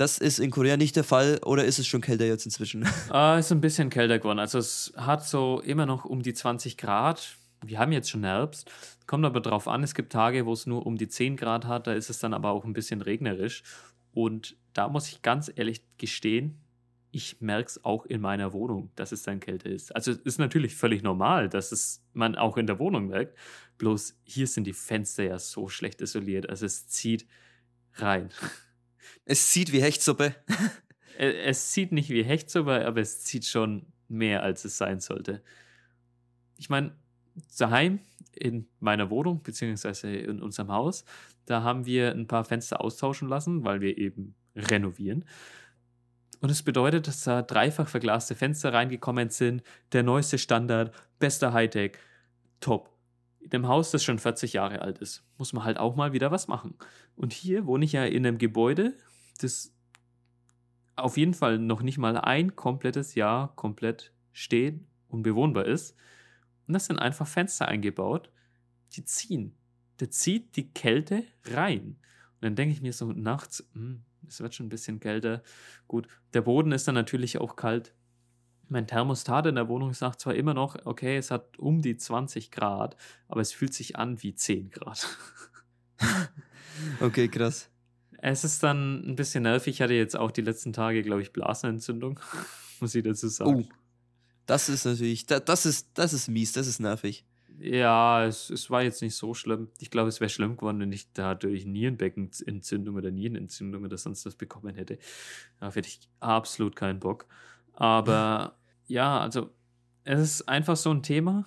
Das 0.00 0.16
ist 0.16 0.38
in 0.38 0.50
Korea 0.50 0.78
nicht 0.78 0.96
der 0.96 1.04
Fall 1.04 1.40
oder 1.44 1.66
ist 1.66 1.78
es 1.78 1.86
schon 1.86 2.00
kälter 2.00 2.24
jetzt 2.24 2.46
inzwischen? 2.46 2.88
Ah, 3.10 3.36
ist 3.36 3.52
ein 3.52 3.60
bisschen 3.60 3.90
kälter 3.90 4.18
geworden. 4.18 4.38
Also 4.38 4.58
es 4.58 4.94
hat 4.96 5.26
so 5.26 5.60
immer 5.60 5.84
noch 5.84 6.06
um 6.06 6.22
die 6.22 6.32
20 6.32 6.78
Grad. 6.78 7.36
Wir 7.62 7.78
haben 7.78 7.92
jetzt 7.92 8.08
schon 8.08 8.24
Herbst. 8.24 8.70
Kommt 9.06 9.26
aber 9.26 9.42
drauf 9.42 9.68
an, 9.68 9.82
es 9.82 9.94
gibt 9.94 10.10
Tage, 10.10 10.46
wo 10.46 10.54
es 10.54 10.64
nur 10.64 10.86
um 10.86 10.96
die 10.96 11.08
10 11.08 11.36
Grad 11.36 11.66
hat, 11.66 11.86
da 11.86 11.92
ist 11.92 12.08
es 12.08 12.18
dann 12.18 12.32
aber 12.32 12.52
auch 12.52 12.64
ein 12.64 12.72
bisschen 12.72 13.02
regnerisch. 13.02 13.62
Und 14.14 14.56
da 14.72 14.88
muss 14.88 15.06
ich 15.08 15.20
ganz 15.20 15.52
ehrlich 15.54 15.82
gestehen, 15.98 16.56
ich 17.10 17.42
merke 17.42 17.68
es 17.68 17.84
auch 17.84 18.06
in 18.06 18.22
meiner 18.22 18.54
Wohnung, 18.54 18.90
dass 18.96 19.12
es 19.12 19.22
dann 19.24 19.38
kälter 19.38 19.68
ist. 19.68 19.94
Also 19.94 20.12
es 20.12 20.18
ist 20.20 20.38
natürlich 20.38 20.76
völlig 20.76 21.02
normal, 21.02 21.50
dass 21.50 21.72
es 21.72 22.02
man 22.14 22.36
auch 22.36 22.56
in 22.56 22.66
der 22.66 22.78
Wohnung 22.78 23.08
merkt. 23.08 23.36
Bloß 23.76 24.16
hier 24.24 24.46
sind 24.46 24.64
die 24.64 24.72
Fenster 24.72 25.24
ja 25.24 25.38
so 25.38 25.68
schlecht 25.68 26.00
isoliert. 26.00 26.48
Also 26.48 26.64
es 26.64 26.88
zieht 26.88 27.26
rein. 27.96 28.30
Es 29.24 29.50
zieht 29.50 29.72
wie 29.72 29.82
Hechtsuppe. 29.82 30.34
es 31.18 31.70
zieht 31.70 31.92
nicht 31.92 32.10
wie 32.10 32.22
Hechtsuppe, 32.22 32.86
aber 32.86 33.00
es 33.00 33.24
zieht 33.24 33.44
schon 33.44 33.86
mehr, 34.08 34.42
als 34.42 34.64
es 34.64 34.76
sein 34.78 35.00
sollte. 35.00 35.42
Ich 36.56 36.68
meine, 36.68 36.94
daheim 37.58 38.00
in 38.34 38.68
meiner 38.80 39.10
Wohnung, 39.10 39.42
beziehungsweise 39.42 40.10
in 40.10 40.42
unserem 40.42 40.70
Haus, 40.70 41.04
da 41.46 41.62
haben 41.62 41.86
wir 41.86 42.12
ein 42.12 42.26
paar 42.26 42.44
Fenster 42.44 42.80
austauschen 42.80 43.28
lassen, 43.28 43.64
weil 43.64 43.80
wir 43.80 43.98
eben 43.98 44.34
renovieren. 44.54 45.24
Und 46.40 46.50
es 46.50 46.62
bedeutet, 46.62 47.06
dass 47.06 47.24
da 47.24 47.42
dreifach 47.42 47.88
verglaste 47.88 48.34
Fenster 48.34 48.72
reingekommen 48.72 49.30
sind, 49.30 49.62
der 49.92 50.02
neueste 50.02 50.38
Standard, 50.38 50.94
bester 51.18 51.52
Hightech, 51.52 51.98
top. 52.60 52.90
In 53.40 53.52
einem 53.52 53.68
Haus, 53.68 53.90
das 53.90 54.04
schon 54.04 54.18
40 54.18 54.52
Jahre 54.52 54.82
alt 54.82 54.98
ist, 54.98 55.24
muss 55.38 55.52
man 55.52 55.64
halt 55.64 55.78
auch 55.78 55.96
mal 55.96 56.12
wieder 56.12 56.30
was 56.30 56.46
machen. 56.46 56.74
Und 57.16 57.32
hier 57.32 57.66
wohne 57.66 57.84
ich 57.84 57.92
ja 57.92 58.04
in 58.04 58.26
einem 58.26 58.38
Gebäude, 58.38 58.94
das 59.40 59.72
auf 60.96 61.16
jeden 61.16 61.34
Fall 61.34 61.58
noch 61.58 61.82
nicht 61.82 61.98
mal 61.98 62.16
ein 62.16 62.54
komplettes 62.54 63.14
Jahr 63.14 63.54
komplett 63.56 64.12
steht 64.32 64.80
und 65.08 65.22
bewohnbar 65.22 65.64
ist. 65.64 65.96
Und 66.66 66.74
das 66.74 66.86
sind 66.86 66.98
einfach 66.98 67.26
Fenster 67.26 67.66
eingebaut, 67.66 68.30
die 68.92 69.04
ziehen. 69.04 69.56
Der 69.98 70.10
zieht 70.10 70.56
die 70.56 70.70
Kälte 70.70 71.24
rein. 71.44 71.96
Und 72.34 72.42
dann 72.42 72.56
denke 72.56 72.74
ich 72.74 72.82
mir 72.82 72.92
so 72.92 73.12
nachts, 73.12 73.68
hm, 73.72 74.02
es 74.26 74.40
wird 74.40 74.54
schon 74.54 74.66
ein 74.66 74.70
bisschen 74.70 75.00
kälter. 75.00 75.42
Gut, 75.88 76.08
der 76.32 76.42
Boden 76.42 76.72
ist 76.72 76.86
dann 76.86 76.94
natürlich 76.94 77.38
auch 77.38 77.56
kalt. 77.56 77.94
Mein 78.70 78.86
Thermostat 78.86 79.46
in 79.46 79.56
der 79.56 79.68
Wohnung 79.68 79.92
sagt 79.94 80.20
zwar 80.20 80.36
immer 80.36 80.54
noch, 80.54 80.76
okay, 80.84 81.16
es 81.16 81.32
hat 81.32 81.58
um 81.58 81.82
die 81.82 81.96
20 81.96 82.52
Grad, 82.52 82.96
aber 83.26 83.40
es 83.40 83.52
fühlt 83.52 83.74
sich 83.74 83.96
an 83.96 84.22
wie 84.22 84.32
10 84.32 84.70
Grad. 84.70 85.08
okay, 87.00 87.26
krass. 87.26 87.68
Es 88.18 88.44
ist 88.44 88.62
dann 88.62 89.04
ein 89.04 89.16
bisschen 89.16 89.42
nervig. 89.42 89.74
Ich 89.74 89.82
hatte 89.82 89.94
jetzt 89.94 90.16
auch 90.16 90.30
die 90.30 90.42
letzten 90.42 90.72
Tage, 90.72 91.02
glaube 91.02 91.20
ich, 91.20 91.32
Blasenentzündung, 91.32 92.20
muss 92.80 92.94
ich 92.94 93.02
dazu 93.02 93.26
sagen. 93.26 93.66
Oh, 93.68 93.74
das 94.46 94.68
ist 94.68 94.84
natürlich, 94.84 95.26
das, 95.26 95.44
das, 95.44 95.66
ist, 95.66 95.88
das 95.94 96.12
ist 96.12 96.28
mies, 96.28 96.52
das 96.52 96.68
ist 96.68 96.78
nervig. 96.78 97.24
Ja, 97.58 98.24
es, 98.24 98.50
es 98.50 98.70
war 98.70 98.84
jetzt 98.84 99.02
nicht 99.02 99.16
so 99.16 99.34
schlimm. 99.34 99.68
Ich 99.80 99.90
glaube, 99.90 100.08
es 100.08 100.20
wäre 100.20 100.30
schlimm 100.30 100.56
geworden, 100.56 100.78
wenn 100.78 100.92
ich 100.92 101.12
dadurch 101.12 101.66
Nierenbeckenentzündung 101.66 102.94
oder 102.94 103.10
Nierenentzündung 103.10 103.82
oder 103.82 103.98
sonst 103.98 104.24
was 104.26 104.36
bekommen 104.36 104.76
hätte. 104.76 104.98
Darauf 105.58 105.74
hätte 105.74 105.88
ich 105.88 106.08
absolut 106.20 106.76
keinen 106.76 107.00
Bock. 107.00 107.26
Aber 107.74 108.59
ja, 108.90 109.18
also 109.20 109.50
es 110.02 110.20
ist 110.20 110.48
einfach 110.48 110.76
so 110.76 110.90
ein 110.90 111.04
Thema. 111.04 111.46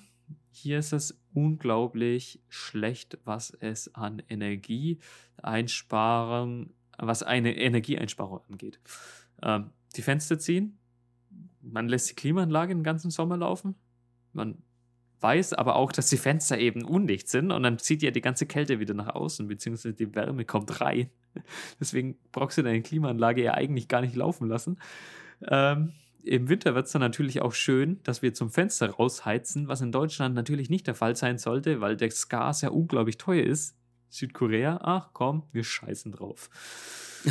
Hier 0.49 0.79
ist 0.79 0.93
es 0.93 1.21
unglaublich 1.33 2.41
schlecht, 2.47 3.17
was 3.25 3.51
es 3.51 3.93
an 3.93 4.23
Energieeinsparung, 4.29 6.69
was 6.97 7.21
eine 7.21 7.57
Energieeinsparung 7.57 8.39
angeht. 8.49 8.79
Ähm, 9.41 9.71
die 9.95 10.01
Fenster 10.01 10.39
ziehen, 10.39 10.77
man 11.61 11.89
lässt 11.89 12.11
die 12.11 12.15
Klimaanlage 12.15 12.73
den 12.73 12.83
ganzen 12.83 13.11
Sommer 13.11 13.35
laufen, 13.35 13.75
man 14.31 14.63
weiß 15.19 15.51
aber 15.53 15.75
auch, 15.75 15.91
dass 15.91 16.07
die 16.07 16.15
Fenster 16.17 16.57
eben 16.57 16.85
undicht 16.85 17.27
sind 17.27 17.51
und 17.51 17.63
dann 17.63 17.77
zieht 17.77 18.01
ja 18.03 18.11
die 18.11 18.21
ganze 18.21 18.45
Kälte 18.45 18.79
wieder 18.79 18.93
nach 18.93 19.15
außen, 19.15 19.47
beziehungsweise 19.47 19.93
die 19.93 20.15
Wärme 20.15 20.45
kommt 20.45 20.79
rein. 20.79 21.09
Deswegen 21.79 22.17
brauchst 22.31 22.57
du 22.57 22.61
deine 22.61 22.81
Klimaanlage 22.81 23.43
ja 23.43 23.53
eigentlich 23.53 23.89
gar 23.89 23.99
nicht 24.01 24.15
laufen 24.15 24.47
lassen. 24.47 24.79
Ähm, 25.47 25.93
Im 26.23 26.47
Winter 26.47 26.73
wird 26.73 26.85
es 26.85 26.91
dann 26.93 27.01
natürlich 27.01 27.41
auch 27.41 27.53
schön, 27.53 27.99
dass 28.03 28.21
wir 28.21 28.33
zum 28.33 28.49
Fenster 28.49 28.89
rausheizen, 28.89 29.67
was 29.67 29.81
in 29.81 29.91
Deutschland 29.91 30.35
natürlich 30.35 30.69
nicht 30.69 30.87
der 30.87 30.95
Fall 30.95 31.15
sein 31.15 31.37
sollte, 31.37 31.81
weil 31.81 31.97
das 31.97 32.29
Gas 32.29 32.61
ja 32.61 32.69
unglaublich 32.69 33.17
teuer 33.17 33.43
ist. 33.45 33.75
Südkorea, 34.09 34.79
ach 34.83 35.09
komm, 35.13 35.43
wir 35.51 35.63
scheißen 35.63 36.11
drauf. 36.11 36.49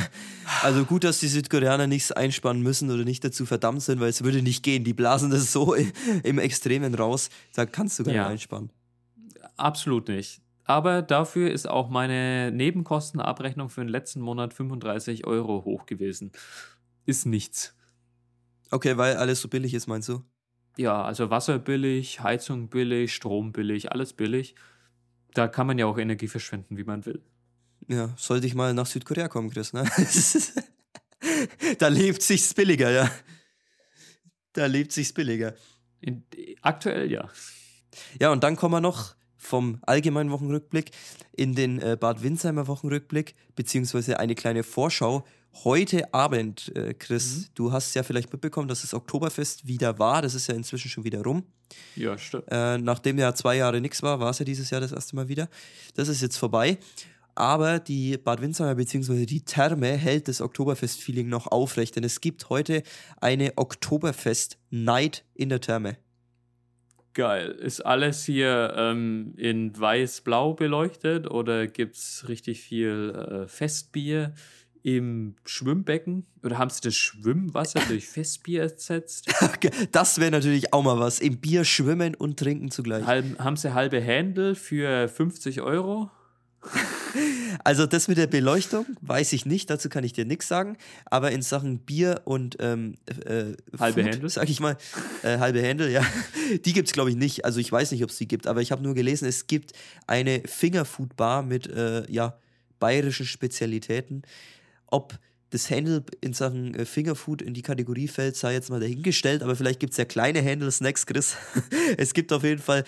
Also 0.63 0.85
gut, 0.87 1.05
dass 1.05 1.21
die 1.21 1.29
Südkoreaner 1.29 1.87
nichts 1.87 2.13
einspannen 2.13 2.63
müssen 2.63 2.91
oder 2.91 3.05
nicht 3.05 3.23
dazu 3.25 3.45
verdammt 3.45 3.83
sind, 3.83 4.01
weil 4.01 4.09
es 4.09 4.25
würde 4.25 4.41
nicht 4.41 4.63
gehen. 4.63 4.85
Die 4.85 4.95
blasen 4.95 5.31
das 5.31 5.53
so 5.53 5.75
im 6.23 6.39
Extremen 6.39 6.95
raus. 6.95 7.29
Da 7.55 7.67
kannst 7.67 7.99
du 7.99 8.05
gar 8.05 8.15
Ja. 8.15 8.23
nicht 8.23 8.33
einsparen. 8.33 8.71
Absolut 9.57 10.09
nicht. 10.09 10.41
Aber 10.65 11.03
dafür 11.03 11.51
ist 11.51 11.69
auch 11.69 11.91
meine 11.91 12.51
Nebenkostenabrechnung 12.53 13.69
für 13.69 13.83
den 13.83 13.89
letzten 13.89 14.21
Monat 14.21 14.55
35 14.55 15.27
Euro 15.27 15.65
hoch 15.65 15.85
gewesen. 15.85 16.33
Ist 17.05 17.27
nichts. 17.27 17.75
Okay, 18.73 18.97
weil 18.97 19.17
alles 19.17 19.43
so 19.43 19.49
billig 19.49 19.75
ist, 19.75 19.87
meinst 19.87 20.09
du? 20.09 20.25
Ja, 20.79 21.05
also 21.05 21.29
Wasser 21.29 21.59
billig, 21.59 22.21
Heizung 22.21 22.69
billig, 22.69 23.15
Strom 23.15 23.53
billig, 23.53 23.93
alles 23.93 24.15
billig. 24.15 24.55
Da 25.35 25.47
kann 25.47 25.67
man 25.67 25.79
ja 25.79 25.85
auch 25.85 25.99
Energie 25.99 26.27
verschwenden, 26.27 26.79
wie 26.79 26.85
man 26.85 27.05
will. 27.05 27.23
Ja, 27.89 28.15
sollte 28.17 28.47
ich 28.47 28.55
mal 28.55 28.73
nach 28.73 28.87
Südkorea 28.87 29.29
kommen, 29.29 29.51
Chris, 29.51 29.75
ne? 29.75 29.85
da 31.79 31.89
lebt 31.89 32.23
sich's 32.23 32.55
billiger, 32.55 32.91
ja. 32.91 33.11
Da 34.55 34.65
lebt 34.65 34.93
sich's 34.93 35.13
billiger. 35.13 35.55
In, 36.01 36.25
aktuell 36.63 37.13
ja. 37.13 37.29
Ja, 38.19 38.33
und 38.33 38.43
dann 38.43 38.57
kommen 38.57 38.73
wir 38.73 38.81
noch 38.81 39.15
vom 39.37 39.81
allgemeinen 39.83 40.31
Wochenrückblick 40.31 40.93
in 41.33 41.55
den 41.55 41.79
äh, 41.79 41.99
Bad 42.01 42.23
Windsheimer 42.23 42.69
Wochenrückblick, 42.69 43.35
beziehungsweise 43.55 44.19
eine 44.19 44.35
kleine 44.35 44.63
Vorschau. 44.63 45.27
Heute 45.65 46.13
Abend, 46.15 46.75
äh, 46.75 46.95
Chris, 46.95 47.51
du 47.55 47.73
hast 47.73 47.95
ja 47.95 48.03
vielleicht 48.03 48.33
mitbekommen, 48.33 48.69
dass 48.69 48.81
das 48.83 48.95
Oktoberfest 48.95 49.67
wieder 49.67 49.99
war. 49.99 50.23
Das 50.23 50.35
ist 50.35 50.47
ja 50.47 50.55
inzwischen 50.55 50.89
schon 50.89 51.05
wieder 51.05 51.23
rum. 51.23 51.45
Ja, 51.95 52.17
stimmt. 52.19 52.45
Äh, 52.51 52.79
nachdem 52.79 53.19
ja 53.19 53.35
zwei 53.35 53.57
Jahre 53.57 53.81
nichts 53.81 54.03
war, 54.03 54.19
war 54.19 54.31
es 54.31 54.39
ja 54.39 54.45
dieses 54.45 54.71
Jahr 54.71 54.81
das 54.81 54.93
erste 54.93 55.15
Mal 55.15 55.29
wieder. 55.29 55.49
Das 55.95 56.09
ist 56.09 56.23
jetzt 56.23 56.37
vorbei. 56.39 56.79
Aber 57.35 57.79
die 57.79 58.19
Bad 58.19 58.41
Windsheimer 58.41 58.75
bzw. 58.75 59.25
die 59.27 59.45
Therme 59.45 59.97
hält 59.97 60.29
das 60.29 60.41
Oktoberfest-Feeling 60.41 61.29
noch 61.29 61.47
aufrecht, 61.47 61.97
denn 61.97 62.05
es 62.05 62.21
gibt 62.21 62.51
heute 62.51 62.83
eine 63.21 63.53
Oktoberfest-Night 63.57 65.25
in 65.35 65.49
der 65.49 65.61
Therme. 65.61 65.97
Geil. 67.15 67.51
Ist 67.51 67.81
alles 67.81 68.25
hier 68.25 68.75
ähm, 68.77 69.35
in 69.37 69.79
weiß-blau 69.79 70.55
beleuchtet 70.55 71.31
oder 71.31 71.67
gibt 71.67 71.97
es 71.97 72.25
richtig 72.29 72.63
viel 72.63 73.11
äh, 73.11 73.49
Festbier 73.49 74.35
im 74.83 75.37
Schwimmbecken? 75.45 76.27
Oder 76.43 76.59
haben 76.59 76.71
sie 76.71 76.81
das 76.81 76.97
Schwimmwasser 76.97 77.81
durch 77.89 78.07
Festbier 78.07 78.63
ersetzt? 78.63 79.29
Das 79.93 80.19
wäre 80.19 80.31
natürlich 80.31 80.73
auch 80.73 80.83
mal 80.83 80.99
was. 80.99 81.21
Im 81.21 81.39
Bier 81.39 81.65
schwimmen 81.65 82.15
und 82.15 82.39
trinken 82.39 82.71
zugleich. 82.71 83.07
Halb, 83.07 83.39
haben 83.39 83.57
sie 83.57 83.75
halbe 83.75 84.01
Händel 84.01 84.55
für 84.55 85.09
50 85.09 85.61
Euro? 85.61 86.11
Also 87.65 87.87
das 87.87 88.09
mit 88.09 88.17
der 88.17 88.27
Beleuchtung 88.27 88.87
weiß 89.03 89.35
ich 89.35 89.45
nicht, 89.47 89.69
dazu 89.69 89.89
kann 89.89 90.03
ich 90.03 90.13
dir 90.13 90.25
nichts 90.25 90.49
sagen. 90.49 90.79
Aber 91.05 91.31
in 91.31 91.43
Sachen 91.43 91.79
Bier 91.81 92.23
und 92.25 92.57
ähm, 92.61 92.95
äh, 93.27 93.55
Halbe 93.79 94.03
Food, 94.03 94.13
Händel? 94.13 94.31
sag 94.31 94.49
ich 94.49 94.59
mal, 94.59 94.77
äh, 95.23 95.39
halbe 95.39 95.61
Händel, 95.61 95.91
ja, 95.91 96.03
die 96.65 96.73
gibt 96.73 96.89
es 96.89 96.95
glaube 96.95 97.11
ich 97.11 97.17
nicht. 97.17 97.45
Also 97.45 97.61
ich 97.61 97.71
weiß 97.71 97.93
nicht, 97.93 98.03
ob 98.03 98.11
es 98.11 98.17
die 98.17 98.27
gibt, 98.27 98.47
aber 98.47 98.63
ich 98.63 98.73
habe 98.73 98.83
nur 98.83 98.95
gelesen, 98.95 99.29
es 99.29 99.47
gibt 99.47 99.73
eine 100.07 100.43
Fingerfood-Bar 100.47 101.43
mit 101.43 101.69
äh, 101.69 102.11
ja, 102.11 102.39
bayerischen 102.81 103.27
Spezialitäten. 103.27 104.23
Ob 104.93 105.19
das 105.51 105.69
Händel 105.71 106.05
in 106.21 106.33
Sachen 106.33 106.75
äh, 106.75 106.85
Fingerfood 106.85 107.43
in 107.43 107.55
die 107.55 107.63
Kategorie 107.63 108.09
fällt, 108.09 108.37
sei 108.37 108.53
jetzt 108.53 108.71
mal 108.71 108.81
dahingestellt, 108.81 109.43
aber 109.43 109.57
vielleicht 109.57 109.81
gibt 109.81 109.93
es 109.93 109.97
ja 109.97 110.05
kleine 110.05 110.41
Händel-Snacks, 110.41 111.07
Chris. 111.07 111.37
es 111.97 112.15
gibt 112.15 112.33
auf 112.33 112.45
jeden 112.45 112.61
Fall 112.61 112.85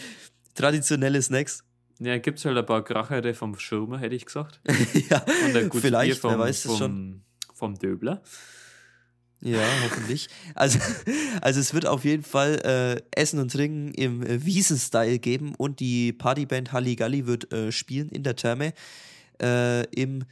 traditionelle 0.54 1.20
Snacks. 1.20 1.64
Ja, 2.00 2.18
gibt 2.18 2.38
es 2.38 2.44
halt 2.44 2.58
ein 2.58 2.66
paar 2.66 2.84
Krachere 2.84 3.34
vom 3.34 3.58
Schirmer, 3.58 3.98
hätte 3.98 4.14
ich 4.14 4.26
gesagt. 4.26 4.60
ja, 5.08 5.20
vielleicht, 5.20 5.70
Bier 5.70 5.92
wer 5.92 6.16
vom, 6.16 6.38
weiß 6.38 6.62
das 6.62 6.72
vom, 6.72 6.78
schon. 6.78 7.22
vom 7.54 7.78
Döbler. 7.78 8.22
Ja, 9.40 9.60
hoffentlich. 9.82 10.28
Also, 10.54 10.78
also 11.42 11.60
es 11.60 11.74
wird 11.74 11.86
auf 11.86 12.04
jeden 12.04 12.22
Fall 12.22 12.60
äh, 12.64 13.20
Essen 13.20 13.38
und 13.38 13.52
Trinken 13.52 13.92
im 13.92 14.22
äh, 14.22 14.44
Wiesen-Style 14.44 15.18
geben 15.18 15.54
und 15.54 15.80
die 15.80 16.12
Partyband 16.12 16.72
Halligalli 16.72 17.26
wird 17.26 17.52
äh, 17.52 17.70
spielen 17.70 18.08
in 18.08 18.22
der 18.22 18.36
Therme 18.36 18.72
äh, 19.40 19.84
im 19.90 20.24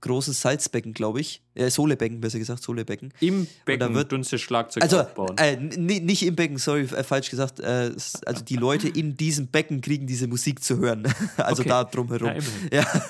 großen 0.00 0.32
Salzbecken, 0.32 0.92
glaube 0.92 1.20
ich. 1.20 1.42
Äh, 1.54 1.70
Solebecken, 1.70 2.20
besser 2.20 2.38
gesagt, 2.38 2.62
Solebecken. 2.62 3.12
Im 3.20 3.46
Becken 3.64 3.88
wird- 3.88 3.94
wird 3.94 4.12
uns 4.12 4.30
das 4.30 4.40
Schlagzeug 4.40 4.82
Also, 4.82 5.00
aufbauen. 5.00 5.36
äh, 5.38 5.56
nicht 5.56 6.22
im 6.24 6.36
Becken, 6.36 6.58
sorry, 6.58 6.82
äh, 6.82 7.02
falsch 7.04 7.30
gesagt. 7.30 7.60
Äh, 7.60 7.92
also 8.26 8.44
die 8.44 8.56
Leute 8.56 8.88
in 8.88 9.16
diesem 9.16 9.48
Becken 9.48 9.80
kriegen 9.80 10.06
diese 10.06 10.26
Musik 10.28 10.62
zu 10.62 10.78
hören. 10.78 11.04
also 11.38 11.60
Okay. 11.62 11.68
da 11.68 11.84
drumherum. 11.84 12.32
Ja. 12.72 12.82
Ja. 12.82 13.02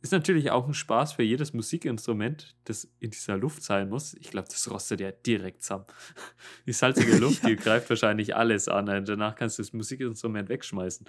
Ist 0.00 0.12
natürlich 0.12 0.52
auch 0.52 0.68
ein 0.68 0.74
Spaß 0.74 1.14
für 1.14 1.24
jedes 1.24 1.52
Musikinstrument, 1.52 2.54
das 2.64 2.86
in 3.00 3.10
dieser 3.10 3.36
Luft 3.36 3.64
sein 3.64 3.88
muss. 3.88 4.14
Ich 4.14 4.30
glaube, 4.30 4.46
das 4.48 4.70
rostet 4.70 5.00
ja 5.00 5.10
direkt 5.10 5.64
zusammen. 5.64 5.86
Die 6.66 6.72
salzige 6.72 7.16
Luft, 7.18 7.44
die 7.44 7.56
greift 7.56 7.90
wahrscheinlich 7.90 8.36
alles 8.36 8.68
an. 8.68 8.88
Und 8.88 9.08
danach 9.08 9.34
kannst 9.34 9.58
du 9.58 9.62
das 9.62 9.72
Musikinstrument 9.72 10.48
wegschmeißen. 10.48 11.04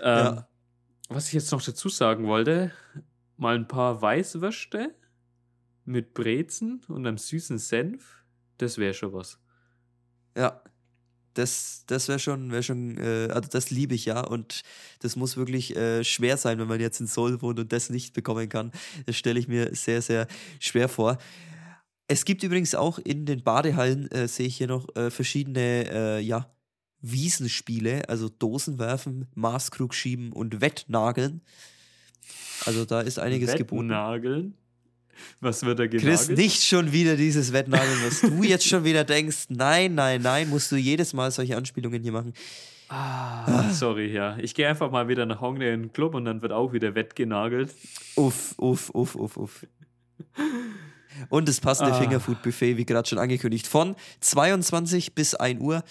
Ähm, 0.00 0.02
Ja. 0.02 0.48
Was 1.12 1.26
ich 1.28 1.32
jetzt 1.34 1.50
noch 1.52 1.62
dazu 1.62 1.88
sagen 1.88 2.26
wollte, 2.26 2.72
mal 3.40 3.56
ein 3.56 3.68
paar 3.68 4.00
Weißwürste 4.00 4.94
mit 5.84 6.14
Brezen 6.14 6.82
und 6.88 7.06
einem 7.06 7.18
süßen 7.18 7.58
Senf, 7.58 8.24
das 8.58 8.78
wäre 8.78 8.94
schon 8.94 9.12
was. 9.12 9.38
Ja, 10.36 10.62
das, 11.34 11.84
das 11.86 12.08
wäre 12.08 12.18
schon, 12.18 12.50
wär 12.50 12.62
schon 12.62 12.98
äh, 12.98 13.28
also 13.30 13.48
das 13.50 13.70
liebe 13.70 13.94
ich 13.94 14.04
ja 14.04 14.20
und 14.20 14.62
das 15.00 15.16
muss 15.16 15.36
wirklich 15.36 15.76
äh, 15.76 16.04
schwer 16.04 16.36
sein, 16.36 16.58
wenn 16.58 16.68
man 16.68 16.80
jetzt 16.80 17.00
in 17.00 17.06
Seoul 17.06 17.40
wohnt 17.40 17.58
und 17.58 17.72
das 17.72 17.90
nicht 17.90 18.12
bekommen 18.12 18.48
kann. 18.48 18.72
Das 19.06 19.16
stelle 19.16 19.38
ich 19.38 19.48
mir 19.48 19.74
sehr, 19.74 20.02
sehr 20.02 20.26
schwer 20.58 20.88
vor. 20.88 21.18
Es 22.08 22.24
gibt 22.24 22.42
übrigens 22.42 22.74
auch 22.74 22.98
in 22.98 23.24
den 23.24 23.42
Badehallen, 23.42 24.10
äh, 24.10 24.26
sehe 24.28 24.46
ich 24.46 24.56
hier 24.56 24.66
noch, 24.66 24.94
äh, 24.96 25.10
verschiedene, 25.10 25.88
äh, 25.90 26.20
ja, 26.20 26.52
Wiesenspiele, 27.02 28.08
also 28.08 28.28
Dosenwerfen, 28.28 29.28
Maßkrug 29.34 29.94
schieben 29.94 30.32
und 30.32 30.60
Wettnageln. 30.60 31.40
Also 32.66 32.84
da 32.84 33.00
ist 33.00 33.18
einiges 33.18 33.54
geboten. 33.54 33.88
Wettnageln? 33.88 34.54
Was 35.40 35.62
wird 35.64 35.78
da 35.78 35.86
genagelt? 35.86 36.02
Chris, 36.18 36.28
nicht 36.30 36.62
schon 36.64 36.92
wieder 36.92 37.16
dieses 37.16 37.52
Wettnageln, 37.52 37.98
was 38.06 38.20
du 38.22 38.42
jetzt 38.42 38.66
schon 38.66 38.84
wieder 38.84 39.04
denkst. 39.04 39.46
Nein, 39.50 39.94
nein, 39.94 40.22
nein, 40.22 40.48
musst 40.48 40.72
du 40.72 40.76
jedes 40.76 41.12
Mal 41.12 41.30
solche 41.30 41.56
Anspielungen 41.56 42.02
hier 42.02 42.12
machen. 42.12 42.32
Ah, 42.88 43.70
sorry, 43.70 44.12
ja. 44.12 44.36
Ich 44.38 44.54
gehe 44.54 44.66
einfach 44.68 44.90
mal 44.90 45.08
wieder 45.08 45.24
nach 45.26 45.40
Hongkong 45.40 45.62
in 45.62 45.80
den 45.82 45.92
Club 45.92 46.14
und 46.14 46.24
dann 46.24 46.42
wird 46.42 46.52
auch 46.52 46.72
wieder 46.72 46.94
wettgenagelt. 46.94 47.72
Uff, 48.16 48.54
uff, 48.58 48.90
uff, 48.90 49.14
uff, 49.14 49.36
uff. 49.36 49.66
Und 51.28 51.48
das 51.48 51.60
passende 51.60 51.92
Ah. 51.92 52.00
Fingerfood-Buffet, 52.00 52.76
wie 52.76 52.84
gerade 52.84 53.08
schon 53.08 53.18
angekündigt, 53.18 53.66
von 53.66 53.94
22 54.20 55.14
bis 55.14 55.34
1 55.34 55.60
Uhr. 55.60 55.84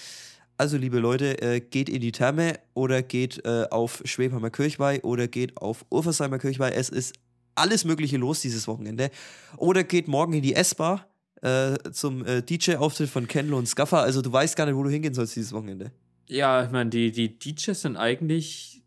Also, 0.59 0.75
liebe 0.75 0.99
Leute, 0.99 1.41
äh, 1.41 1.61
geht 1.61 1.87
in 1.87 2.01
die 2.01 2.11
Therme 2.11 2.59
oder 2.73 3.01
geht 3.01 3.45
äh, 3.45 3.67
auf 3.71 4.01
Schwebheimer 4.03 4.49
Kirchweih 4.49 5.01
oder 5.03 5.29
geht 5.29 5.55
auf 5.55 5.85
Urversheimer 5.89 6.37
Kirchweih. 6.37 6.71
Es 6.71 6.89
ist 6.89 7.13
alles 7.55 7.85
Mögliche 7.85 8.17
los 8.17 8.41
dieses 8.41 8.67
Wochenende. 8.67 9.09
Oder 9.55 9.85
geht 9.85 10.09
morgen 10.09 10.33
in 10.33 10.41
die 10.41 10.55
S-Bar 10.55 11.07
äh, 11.41 11.77
zum 11.93 12.25
äh, 12.25 12.41
DJ-Auftritt 12.41 13.09
von 13.09 13.25
Kenlo 13.29 13.57
und 13.57 13.69
Scuffer. 13.69 13.99
Also, 13.99 14.21
du 14.21 14.33
weißt 14.33 14.57
gar 14.57 14.65
nicht, 14.65 14.75
wo 14.75 14.83
du 14.83 14.89
hingehen 14.89 15.13
sollst 15.13 15.37
dieses 15.37 15.53
Wochenende. 15.53 15.93
Ja, 16.27 16.65
ich 16.65 16.71
meine, 16.71 16.89
die, 16.89 17.13
die 17.13 17.39
DJs 17.39 17.81
sind 17.81 17.95
eigentlich 17.95 18.83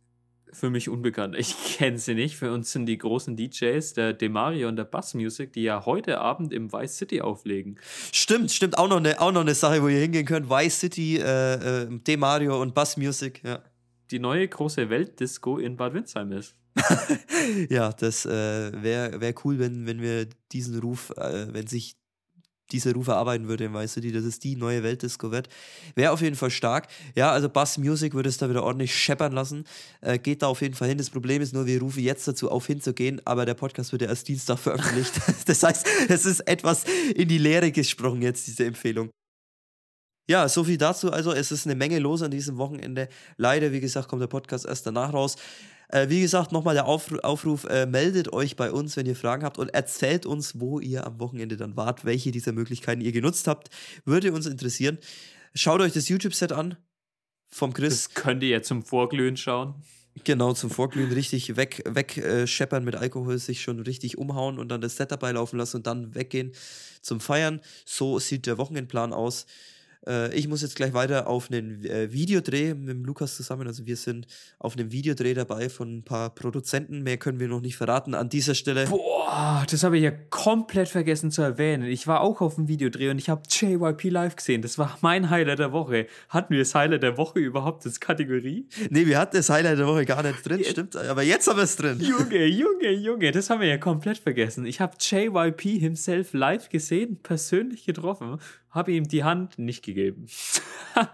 für 0.52 0.70
mich 0.70 0.88
unbekannt. 0.88 1.34
Ich 1.36 1.56
kenne 1.76 1.98
sie 1.98 2.14
nicht. 2.14 2.36
Für 2.36 2.52
uns 2.52 2.72
sind 2.72 2.86
die 2.86 2.98
großen 2.98 3.36
DJs, 3.36 3.92
der 3.94 4.12
Demario 4.12 4.68
und 4.68 4.76
der 4.76 4.84
Bass 4.84 5.14
Music, 5.14 5.52
die 5.52 5.62
ja 5.62 5.84
heute 5.86 6.18
Abend 6.20 6.52
im 6.52 6.72
Vice 6.72 6.96
City 6.98 7.20
auflegen. 7.20 7.78
Stimmt, 8.12 8.50
stimmt. 8.50 8.78
Auch 8.78 8.88
noch 8.88 8.98
eine, 8.98 9.20
auch 9.20 9.32
noch 9.32 9.40
eine 9.40 9.54
Sache, 9.54 9.82
wo 9.82 9.88
ihr 9.88 10.00
hingehen 10.00 10.26
könnt. 10.26 10.48
Vice 10.48 10.80
City, 10.80 11.18
äh, 11.18 11.82
äh, 11.84 11.98
Demario 12.06 12.60
und 12.60 12.74
Bass 12.74 12.96
Music, 12.96 13.42
ja. 13.44 13.62
Die 14.10 14.18
neue 14.18 14.46
große 14.46 14.90
Weltdisco 14.90 15.58
in 15.58 15.76
Bad 15.76 15.94
Windsheim 15.94 16.32
ist. 16.32 16.54
ja, 17.70 17.92
das 17.92 18.26
äh, 18.26 18.82
wäre 18.82 19.20
wär 19.20 19.34
cool, 19.44 19.58
wenn, 19.58 19.86
wenn 19.86 20.00
wir 20.00 20.26
diesen 20.52 20.78
Ruf, 20.80 21.10
äh, 21.16 21.52
wenn 21.52 21.66
sich 21.66 21.96
dieser 22.70 22.92
Ruf 22.94 23.08
erarbeiten 23.08 23.48
würde 23.48 23.64
in 23.64 23.74
Vice 23.74 23.94
City, 23.94 24.12
dass 24.12 24.24
es 24.24 24.38
die 24.38 24.56
neue 24.56 24.82
Weltdisco 24.82 25.30
wird. 25.30 25.48
Wäre 25.94 26.12
auf 26.12 26.20
jeden 26.20 26.36
Fall 26.36 26.50
stark. 26.50 26.88
Ja, 27.14 27.30
also 27.32 27.48
Bass 27.48 27.78
Music 27.78 28.14
würde 28.14 28.28
es 28.28 28.38
da 28.38 28.48
wieder 28.48 28.62
ordentlich 28.62 28.94
scheppern 28.94 29.32
lassen. 29.32 29.64
Äh, 30.00 30.18
geht 30.18 30.42
da 30.42 30.46
auf 30.46 30.62
jeden 30.62 30.74
Fall 30.74 30.88
hin. 30.88 30.98
Das 30.98 31.10
Problem 31.10 31.42
ist 31.42 31.52
nur, 31.52 31.66
wir 31.66 31.80
rufen 31.80 32.02
jetzt 32.02 32.26
dazu 32.26 32.50
auf, 32.50 32.66
hinzugehen, 32.66 33.20
aber 33.24 33.44
der 33.44 33.54
Podcast 33.54 33.92
wird 33.92 34.02
ja 34.02 34.08
erst 34.08 34.28
Dienstag 34.28 34.58
veröffentlicht. 34.58 35.12
das 35.46 35.62
heißt, 35.62 35.86
es 36.08 36.24
ist 36.24 36.40
etwas 36.40 36.84
in 37.14 37.28
die 37.28 37.38
Leere 37.38 37.72
gesprochen 37.72 38.22
jetzt, 38.22 38.46
diese 38.46 38.64
Empfehlung. 38.64 39.10
Ja, 40.30 40.48
so 40.48 40.62
viel 40.64 40.78
dazu. 40.78 41.12
Also, 41.12 41.32
es 41.32 41.50
ist 41.50 41.66
eine 41.66 41.74
Menge 41.74 41.98
los 41.98 42.22
an 42.22 42.30
diesem 42.30 42.56
Wochenende. 42.56 43.08
Leider, 43.36 43.72
wie 43.72 43.80
gesagt, 43.80 44.08
kommt 44.08 44.22
der 44.22 44.28
Podcast 44.28 44.64
erst 44.64 44.86
danach 44.86 45.12
raus. 45.12 45.36
Äh, 45.92 46.08
wie 46.08 46.22
gesagt, 46.22 46.52
nochmal 46.52 46.74
der 46.74 46.86
Aufruf, 46.86 47.18
Aufruf 47.20 47.64
äh, 47.64 47.84
meldet 47.84 48.32
euch 48.32 48.56
bei 48.56 48.72
uns, 48.72 48.96
wenn 48.96 49.06
ihr 49.06 49.14
Fragen 49.14 49.44
habt 49.44 49.58
und 49.58 49.68
erzählt 49.68 50.24
uns, 50.24 50.58
wo 50.58 50.80
ihr 50.80 51.06
am 51.06 51.20
Wochenende 51.20 51.58
dann 51.58 51.76
wart, 51.76 52.06
welche 52.06 52.32
dieser 52.32 52.52
Möglichkeiten 52.52 53.02
ihr 53.02 53.12
genutzt 53.12 53.46
habt. 53.46 53.68
Würde 54.06 54.32
uns 54.32 54.46
interessieren. 54.46 54.98
Schaut 55.54 55.82
euch 55.82 55.92
das 55.92 56.08
YouTube-Set 56.08 56.50
an 56.52 56.76
vom 57.50 57.74
Chris. 57.74 58.08
Das 58.08 58.14
könnt 58.14 58.42
ihr 58.42 58.48
ja 58.48 58.62
zum 58.62 58.82
Vorglühen 58.82 59.36
schauen. 59.36 59.74
Genau, 60.24 60.54
zum 60.54 60.70
Vorglühen 60.70 61.12
richtig 61.12 61.56
weg, 61.56 61.82
weg 61.86 62.16
äh, 62.16 62.46
scheppern 62.46 62.84
mit 62.84 62.96
Alkohol, 62.96 63.38
sich 63.38 63.60
schon 63.60 63.78
richtig 63.80 64.16
umhauen 64.16 64.58
und 64.58 64.68
dann 64.68 64.80
das 64.80 64.96
Set 64.96 65.10
dabei 65.10 65.32
laufen 65.32 65.58
lassen 65.58 65.78
und 65.78 65.86
dann 65.86 66.14
weggehen 66.14 66.52
zum 67.02 67.20
Feiern. 67.20 67.60
So 67.84 68.18
sieht 68.18 68.46
der 68.46 68.56
Wochenendplan 68.56 69.12
aus. 69.12 69.46
Äh, 70.06 70.34
ich 70.34 70.48
muss 70.48 70.62
jetzt 70.62 70.76
gleich 70.76 70.92
weiter 70.92 71.26
auf 71.26 71.50
einen 71.50 71.84
äh, 71.84 72.12
Videodreh 72.12 72.74
mit 72.74 72.88
dem 72.88 73.04
Lukas 73.04 73.36
zusammen. 73.36 73.66
Also 73.66 73.86
wir 73.86 73.96
sind 73.96 74.26
auf 74.58 74.76
einem 74.76 74.92
Videodreh 74.92 75.34
dabei 75.34 75.68
von 75.68 75.98
ein 75.98 76.02
paar 76.02 76.30
Produzenten. 76.30 77.02
Mehr 77.02 77.16
können 77.16 77.40
wir 77.40 77.48
noch 77.48 77.60
nicht 77.60 77.76
verraten 77.76 78.14
an 78.14 78.28
dieser 78.28 78.54
Stelle. 78.54 78.86
Boah, 78.86 79.64
das 79.70 79.82
habe 79.82 79.96
ich 79.96 80.04
ja 80.04 80.10
komplett 80.10 80.88
vergessen 80.88 81.30
zu 81.30 81.42
erwähnen. 81.42 81.84
Ich 81.84 82.06
war 82.06 82.20
auch 82.20 82.40
auf 82.40 82.56
dem 82.56 82.68
Videodreh 82.68 83.10
und 83.10 83.18
ich 83.18 83.28
habe 83.28 83.42
JYP 83.48 84.10
live 84.10 84.36
gesehen. 84.36 84.62
Das 84.62 84.78
war 84.78 84.98
mein 85.00 85.30
Highlight 85.30 85.58
der 85.58 85.72
Woche. 85.72 86.06
Hatten 86.28 86.52
wir 86.52 86.58
das 86.58 86.74
Highlight 86.74 87.02
der 87.02 87.16
Woche 87.16 87.38
überhaupt 87.38 87.84
als 87.86 88.00
Kategorie? 88.00 88.68
Nee, 88.90 89.06
wir 89.06 89.18
hatten 89.18 89.36
das 89.36 89.50
Highlight 89.50 89.78
der 89.78 89.86
Woche 89.86 90.04
gar 90.04 90.22
nicht 90.22 90.46
drin, 90.46 90.58
jetzt, 90.58 90.70
stimmt. 90.70 90.96
Aber 90.96 91.22
jetzt 91.22 91.48
haben 91.48 91.56
wir 91.56 91.64
es 91.64 91.76
drin. 91.76 92.00
Junge, 92.00 92.44
Junge, 92.46 92.90
Junge, 92.90 93.30
das 93.30 93.50
haben 93.50 93.60
wir 93.60 93.68
ja 93.68 93.78
komplett 93.78 94.18
vergessen. 94.18 94.66
Ich 94.66 94.80
habe 94.80 94.96
JYP 94.98 95.62
himself 95.78 96.32
live 96.32 96.68
gesehen, 96.68 97.18
persönlich 97.22 97.84
getroffen 97.84 98.38
habe 98.72 98.92
ihm 98.92 99.06
die 99.06 99.22
Hand 99.22 99.58
nicht 99.58 99.84
gegeben. 99.84 100.26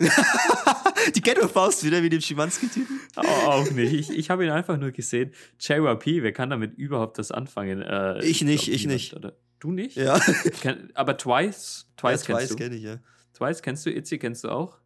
die 1.15 1.21
Ghetto-Faust 1.21 1.85
wieder 1.85 2.03
wie 2.03 2.09
dem 2.09 2.21
Schimanski-Typen? 2.21 3.01
Auch 3.17 3.71
nicht. 3.73 3.93
Ich, 3.93 4.11
ich 4.11 4.31
habe 4.31 4.45
ihn 4.45 4.51
einfach 4.51 4.79
nur 4.79 4.93
gesehen. 4.93 5.33
JYP, 5.61 6.23
wer 6.23 6.33
kann 6.33 6.51
damit 6.51 6.75
überhaupt 6.75 7.19
das 7.19 7.33
anfangen? 7.33 7.83
Äh, 7.83 8.25
ich 8.25 8.43
nicht, 8.43 8.65
glaub, 8.65 8.75
ich 8.75 8.83
niemand, 8.83 8.95
nicht. 8.95 9.17
Oder? 9.17 9.37
Du 9.59 9.73
nicht? 9.73 9.97
Ja. 9.97 10.21
Aber 10.95 11.17
Twice? 11.17 11.91
Twice 11.97 12.27
ja, 12.27 12.37
kennst 12.37 12.49
Twice 12.49 12.57
kenne 12.57 12.77
ich, 12.77 12.83
ja. 12.83 12.99
Twice 13.35 13.63
kennst 13.63 13.85
du, 13.87 13.91
Itzy 13.91 14.19
kennst 14.19 14.45
du 14.45 14.51
auch? 14.51 14.79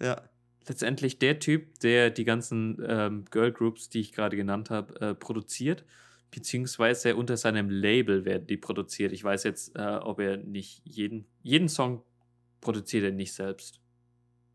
Ja. 0.00 0.22
Letztendlich 0.66 1.18
der 1.18 1.38
Typ, 1.40 1.78
der 1.80 2.08
die 2.08 2.24
ganzen 2.24 2.82
ähm, 2.88 3.26
Girl 3.30 3.52
Groups, 3.52 3.90
die 3.90 4.00
ich 4.00 4.12
gerade 4.12 4.36
genannt 4.36 4.70
habe, 4.70 4.98
äh, 5.00 5.14
produziert 5.14 5.84
beziehungsweise 6.34 7.14
unter 7.14 7.36
seinem 7.36 7.70
Label 7.70 8.24
werden 8.24 8.48
die 8.48 8.56
produziert. 8.56 9.12
Ich 9.12 9.22
weiß 9.22 9.44
jetzt, 9.44 9.76
äh, 9.76 9.98
ob 10.02 10.18
er 10.18 10.36
nicht 10.36 10.82
jeden, 10.84 11.26
jeden 11.42 11.68
Song 11.68 12.02
produziert 12.64 13.04
er 13.04 13.12
nicht 13.12 13.32
selbst. 13.32 13.80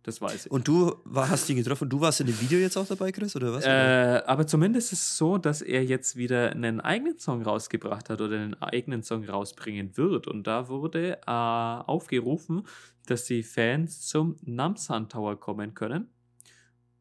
Das 0.03 0.21
weiß 0.21 0.45
ich. 0.45 0.51
Und 0.51 0.67
du 0.67 0.95
war, 1.03 1.29
hast 1.29 1.49
ihn 1.49 1.57
getroffen 1.57 1.83
und 1.83 1.89
du 1.89 1.99
warst 1.99 2.21
in 2.21 2.27
dem 2.27 2.39
Video 2.39 2.57
jetzt 2.57 2.77
auch 2.77 2.87
dabei, 2.87 3.11
Chris, 3.11 3.35
oder 3.35 3.53
was? 3.53 3.65
Äh, 3.65 4.23
aber 4.25 4.47
zumindest 4.47 4.93
ist 4.93 5.01
es 5.01 5.17
so, 5.17 5.37
dass 5.37 5.61
er 5.61 5.83
jetzt 5.83 6.15
wieder 6.15 6.51
einen 6.51 6.79
eigenen 6.79 7.19
Song 7.19 7.41
rausgebracht 7.41 8.09
hat 8.09 8.21
oder 8.21 8.37
einen 8.37 8.61
eigenen 8.61 9.03
Song 9.03 9.25
rausbringen 9.25 9.97
wird. 9.97 10.27
Und 10.27 10.47
da 10.47 10.69
wurde 10.69 11.19
äh, 11.27 11.29
aufgerufen, 11.29 12.65
dass 13.07 13.25
die 13.25 13.43
Fans 13.43 14.01
zum 14.07 14.37
Namsan 14.41 15.09
Tower 15.09 15.37
kommen 15.37 15.73
können. 15.73 16.09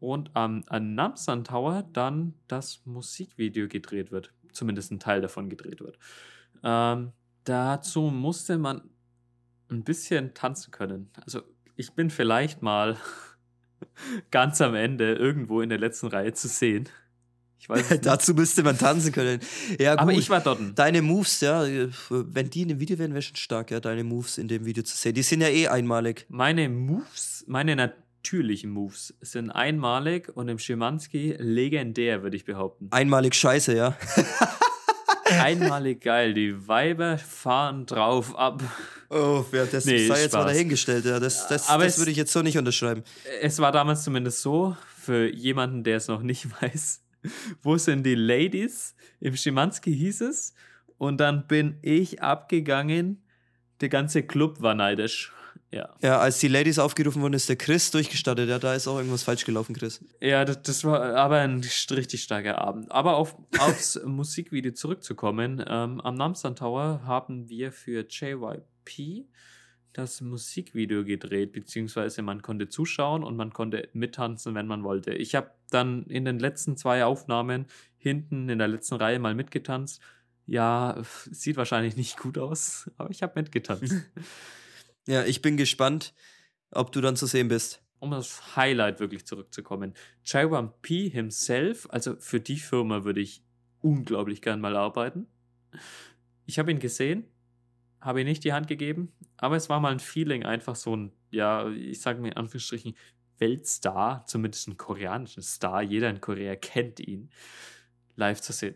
Und 0.00 0.30
am 0.34 0.64
ähm, 0.70 0.94
Namsan 0.94 1.44
Tower 1.44 1.88
dann 1.92 2.34
das 2.48 2.82
Musikvideo 2.84 3.68
gedreht 3.68 4.10
wird. 4.10 4.32
Zumindest 4.52 4.90
ein 4.90 5.00
Teil 5.00 5.20
davon 5.20 5.48
gedreht 5.48 5.80
wird. 5.80 5.98
Ähm, 6.64 7.12
dazu 7.44 8.02
musste 8.02 8.58
man 8.58 8.82
ein 9.70 9.84
bisschen 9.84 10.34
tanzen 10.34 10.70
können. 10.70 11.10
Also 11.24 11.42
ich 11.76 11.92
bin 11.92 12.10
vielleicht 12.10 12.62
mal 12.62 12.96
ganz 14.30 14.60
am 14.60 14.74
Ende 14.74 15.14
irgendwo 15.14 15.60
in 15.60 15.68
der 15.68 15.78
letzten 15.78 16.08
Reihe 16.08 16.32
zu 16.32 16.48
sehen. 16.48 16.88
Ich 17.60 17.68
weiß 17.68 18.00
Dazu 18.02 18.34
müsste 18.34 18.62
man 18.62 18.78
tanzen 18.78 19.12
können. 19.12 19.40
Ja, 19.78 19.92
gut. 19.92 20.00
Aber 20.02 20.12
ich 20.12 20.30
war 20.30 20.40
dort. 20.40 20.60
Deine 20.76 21.02
Moves, 21.02 21.40
ja, 21.40 21.64
wenn 22.10 22.50
die 22.50 22.62
in 22.62 22.68
dem 22.68 22.80
Video 22.80 22.98
wären, 22.98 23.12
wäre 23.12 23.22
schon 23.22 23.36
stark, 23.36 23.70
ja, 23.70 23.80
deine 23.80 24.04
Moves 24.04 24.38
in 24.38 24.48
dem 24.48 24.64
Video 24.64 24.82
zu 24.82 24.96
sehen. 24.96 25.14
Die 25.14 25.22
sind 25.22 25.40
ja 25.40 25.48
eh 25.48 25.68
einmalig. 25.68 26.26
Meine 26.28 26.68
Moves, 26.68 27.44
meine 27.48 27.74
natürlichen 27.74 28.70
Moves 28.70 29.14
sind 29.20 29.50
einmalig 29.50 30.28
und 30.34 30.48
im 30.48 30.58
Schimanski 30.58 31.36
legendär, 31.38 32.22
würde 32.22 32.36
ich 32.36 32.44
behaupten. 32.44 32.88
Einmalig 32.90 33.34
scheiße, 33.34 33.76
ja. 33.76 33.96
einmalig 35.24 36.00
geil. 36.00 36.34
Die 36.34 36.68
Weiber 36.68 37.18
fahren 37.18 37.86
drauf 37.86 38.36
ab. 38.38 38.62
Oh, 39.10 39.44
ja, 39.52 39.64
das 39.64 39.86
nee, 39.86 40.06
sei 40.06 40.22
jetzt 40.22 40.34
mal 40.34 40.44
dahingestellt. 40.44 41.04
Ja. 41.04 41.18
Das, 41.18 41.48
das, 41.48 41.66
das 41.66 41.98
würde 41.98 42.10
ich 42.10 42.16
jetzt 42.16 42.32
so 42.32 42.42
nicht 42.42 42.58
unterschreiben. 42.58 43.02
Es 43.40 43.58
war 43.58 43.72
damals 43.72 44.04
zumindest 44.04 44.42
so, 44.42 44.76
für 44.96 45.32
jemanden, 45.32 45.84
der 45.84 45.96
es 45.96 46.08
noch 46.08 46.22
nicht 46.22 46.46
weiß, 46.62 47.00
wo 47.62 47.78
sind 47.78 48.04
die 48.04 48.14
Ladies? 48.14 48.94
Im 49.20 49.36
Schimanski 49.36 49.94
hieß 49.94 50.20
es. 50.22 50.54
Und 50.98 51.18
dann 51.18 51.46
bin 51.46 51.78
ich 51.82 52.22
abgegangen. 52.22 53.22
Der 53.80 53.88
ganze 53.88 54.22
Club 54.22 54.60
war 54.60 54.74
neidisch. 54.74 55.32
Ja. 55.70 55.94
Ja, 56.00 56.18
als 56.18 56.38
die 56.38 56.48
Ladies 56.48 56.78
aufgerufen 56.78 57.20
wurden, 57.20 57.34
ist 57.34 57.48
der 57.48 57.56
Chris 57.56 57.90
durchgestartet. 57.90 58.48
Ja, 58.48 58.58
da 58.58 58.74
ist 58.74 58.88
auch 58.88 58.96
irgendwas 58.96 59.22
falsch 59.22 59.44
gelaufen, 59.44 59.74
Chris. 59.74 60.02
Ja, 60.20 60.44
das, 60.44 60.62
das 60.62 60.84
war 60.84 61.14
aber 61.14 61.36
ein 61.36 61.62
richtig 61.90 62.22
starker 62.22 62.58
Abend. 62.58 62.90
Aber 62.90 63.16
auf, 63.16 63.36
aufs 63.58 64.00
Musikvideo 64.04 64.72
zurückzukommen, 64.72 65.62
ähm, 65.66 66.00
am 66.00 66.14
Namsan 66.14 66.56
Tower 66.56 67.02
haben 67.04 67.48
wir 67.48 67.72
für 67.72 68.08
JYP 68.88 69.28
das 69.92 70.20
Musikvideo 70.20 71.04
gedreht, 71.04 71.52
beziehungsweise 71.52 72.22
man 72.22 72.42
konnte 72.42 72.68
zuschauen 72.68 73.24
und 73.24 73.36
man 73.36 73.52
konnte 73.52 73.88
mittanzen, 73.92 74.54
wenn 74.54 74.66
man 74.66 74.84
wollte. 74.84 75.12
Ich 75.12 75.34
habe 75.34 75.50
dann 75.70 76.04
in 76.04 76.24
den 76.24 76.38
letzten 76.38 76.76
zwei 76.76 77.04
Aufnahmen 77.04 77.66
hinten 77.96 78.48
in 78.48 78.58
der 78.58 78.68
letzten 78.68 78.96
Reihe 78.96 79.18
mal 79.18 79.34
mitgetanzt. 79.34 80.00
Ja, 80.46 81.02
sieht 81.30 81.56
wahrscheinlich 81.56 81.96
nicht 81.96 82.16
gut 82.16 82.38
aus, 82.38 82.90
aber 82.96 83.10
ich 83.10 83.22
habe 83.22 83.40
mitgetanzt. 83.40 83.94
Ja, 85.06 85.24
ich 85.24 85.40
bin 85.40 85.56
gespannt, 85.56 86.12
ob 86.70 86.92
du 86.92 87.00
dann 87.00 87.16
zu 87.16 87.24
sehen 87.24 87.48
bist. 87.48 87.82
Um 87.98 88.10
das 88.10 88.56
Highlight 88.56 89.00
wirklich 89.00 89.26
zurückzukommen. 89.26 89.94
Jaiwan 90.22 90.74
P 90.82 91.08
himself, 91.08 91.88
also 91.90 92.16
für 92.16 92.40
die 92.40 92.58
Firma 92.58 93.04
würde 93.04 93.22
ich 93.22 93.42
unglaublich 93.80 94.42
gern 94.42 94.60
mal 94.60 94.76
arbeiten. 94.76 95.26
Ich 96.44 96.58
habe 96.58 96.70
ihn 96.70 96.78
gesehen, 96.78 97.24
habe 98.00 98.20
ihm 98.20 98.26
nicht 98.26 98.44
die 98.44 98.52
Hand 98.52 98.68
gegeben, 98.68 99.12
aber 99.36 99.56
es 99.56 99.68
war 99.68 99.80
mal 99.80 99.92
ein 99.92 100.00
Feeling, 100.00 100.44
einfach 100.44 100.76
so 100.76 100.96
ein, 100.96 101.12
ja, 101.30 101.68
ich 101.68 102.00
sage 102.00 102.20
mir 102.20 102.28
in 102.28 102.36
Anführungsstrichen, 102.36 102.94
Weltstar, 103.38 104.24
zumindest 104.26 104.68
ein 104.68 104.76
koreanischen 104.76 105.42
Star, 105.42 105.82
jeder 105.82 106.10
in 106.10 106.20
Korea 106.20 106.56
kennt 106.56 107.00
ihn, 107.00 107.30
live 108.16 108.40
zu 108.40 108.52
sehen. 108.52 108.74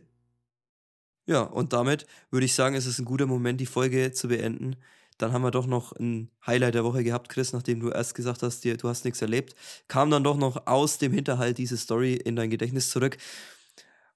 Ja, 1.26 1.42
und 1.42 1.72
damit 1.72 2.06
würde 2.30 2.46
ich 2.46 2.54
sagen, 2.54 2.74
es 2.74 2.86
ist 2.86 2.98
ein 2.98 3.04
guter 3.04 3.26
Moment, 3.26 3.60
die 3.60 3.66
Folge 3.66 4.12
zu 4.12 4.28
beenden. 4.28 4.76
Dann 5.18 5.32
haben 5.32 5.42
wir 5.42 5.52
doch 5.52 5.66
noch 5.66 5.92
ein 5.92 6.30
Highlight 6.46 6.74
der 6.74 6.84
Woche 6.84 7.04
gehabt, 7.04 7.28
Chris, 7.28 7.52
nachdem 7.52 7.78
du 7.80 7.90
erst 7.90 8.14
gesagt 8.14 8.42
hast, 8.42 8.64
dir, 8.64 8.76
du 8.76 8.88
hast 8.88 9.04
nichts 9.04 9.22
erlebt. 9.22 9.54
Kam 9.86 10.10
dann 10.10 10.24
doch 10.24 10.36
noch 10.36 10.66
aus 10.66 10.98
dem 10.98 11.12
Hinterhalt 11.12 11.58
diese 11.58 11.76
Story 11.76 12.14
in 12.14 12.34
dein 12.34 12.50
Gedächtnis 12.50 12.90
zurück. 12.90 13.18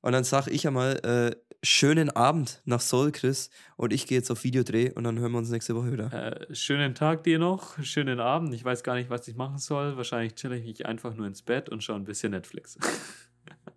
Und 0.07 0.13
dann 0.13 0.23
sage 0.23 0.53
ich 0.53 0.65
einmal, 0.69 1.01
äh, 1.05 1.35
schönen 1.65 2.11
Abend 2.11 2.63
nach 2.65 2.81
Seoul, 2.81 3.11
Chris. 3.11 3.51
Und 3.77 3.93
ich 3.93 4.07
gehe 4.07 4.17
jetzt 4.17 4.31
auf 4.31 4.45
Videodreh 4.45 4.93
und 4.93 5.03
dann 5.03 5.19
hören 5.19 5.33
wir 5.33 5.39
uns 5.39 5.51
nächste 5.51 5.75
Woche 5.75 5.91
wieder. 5.91 6.13
Äh, 6.13 6.55
schönen 6.55 6.95
Tag 6.95 7.25
dir 7.25 7.41
noch, 7.41 7.77
schönen 7.83 8.21
Abend. 8.21 8.55
Ich 8.55 8.65
weiß 8.65 8.85
gar 8.85 8.95
nicht, 8.95 9.11
was 9.11 9.27
ich 9.27 9.35
machen 9.35 9.59
soll. 9.59 9.97
Wahrscheinlich 9.97 10.37
chill 10.37 10.53
ich 10.53 10.65
mich 10.65 10.87
einfach 10.87 11.13
nur 11.17 11.27
ins 11.27 11.43
Bett 11.43 11.69
und 11.69 11.83
schaue 11.83 11.97
ein 11.97 12.05
bisschen 12.05 12.31
Netflix. 12.31 12.79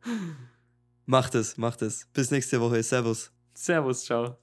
macht 1.07 1.33
es, 1.33 1.57
macht 1.57 1.81
es. 1.81 2.07
Bis 2.13 2.29
nächste 2.29 2.61
Woche. 2.61 2.83
Servus. 2.83 3.31
Servus, 3.55 4.05
ciao. 4.05 4.37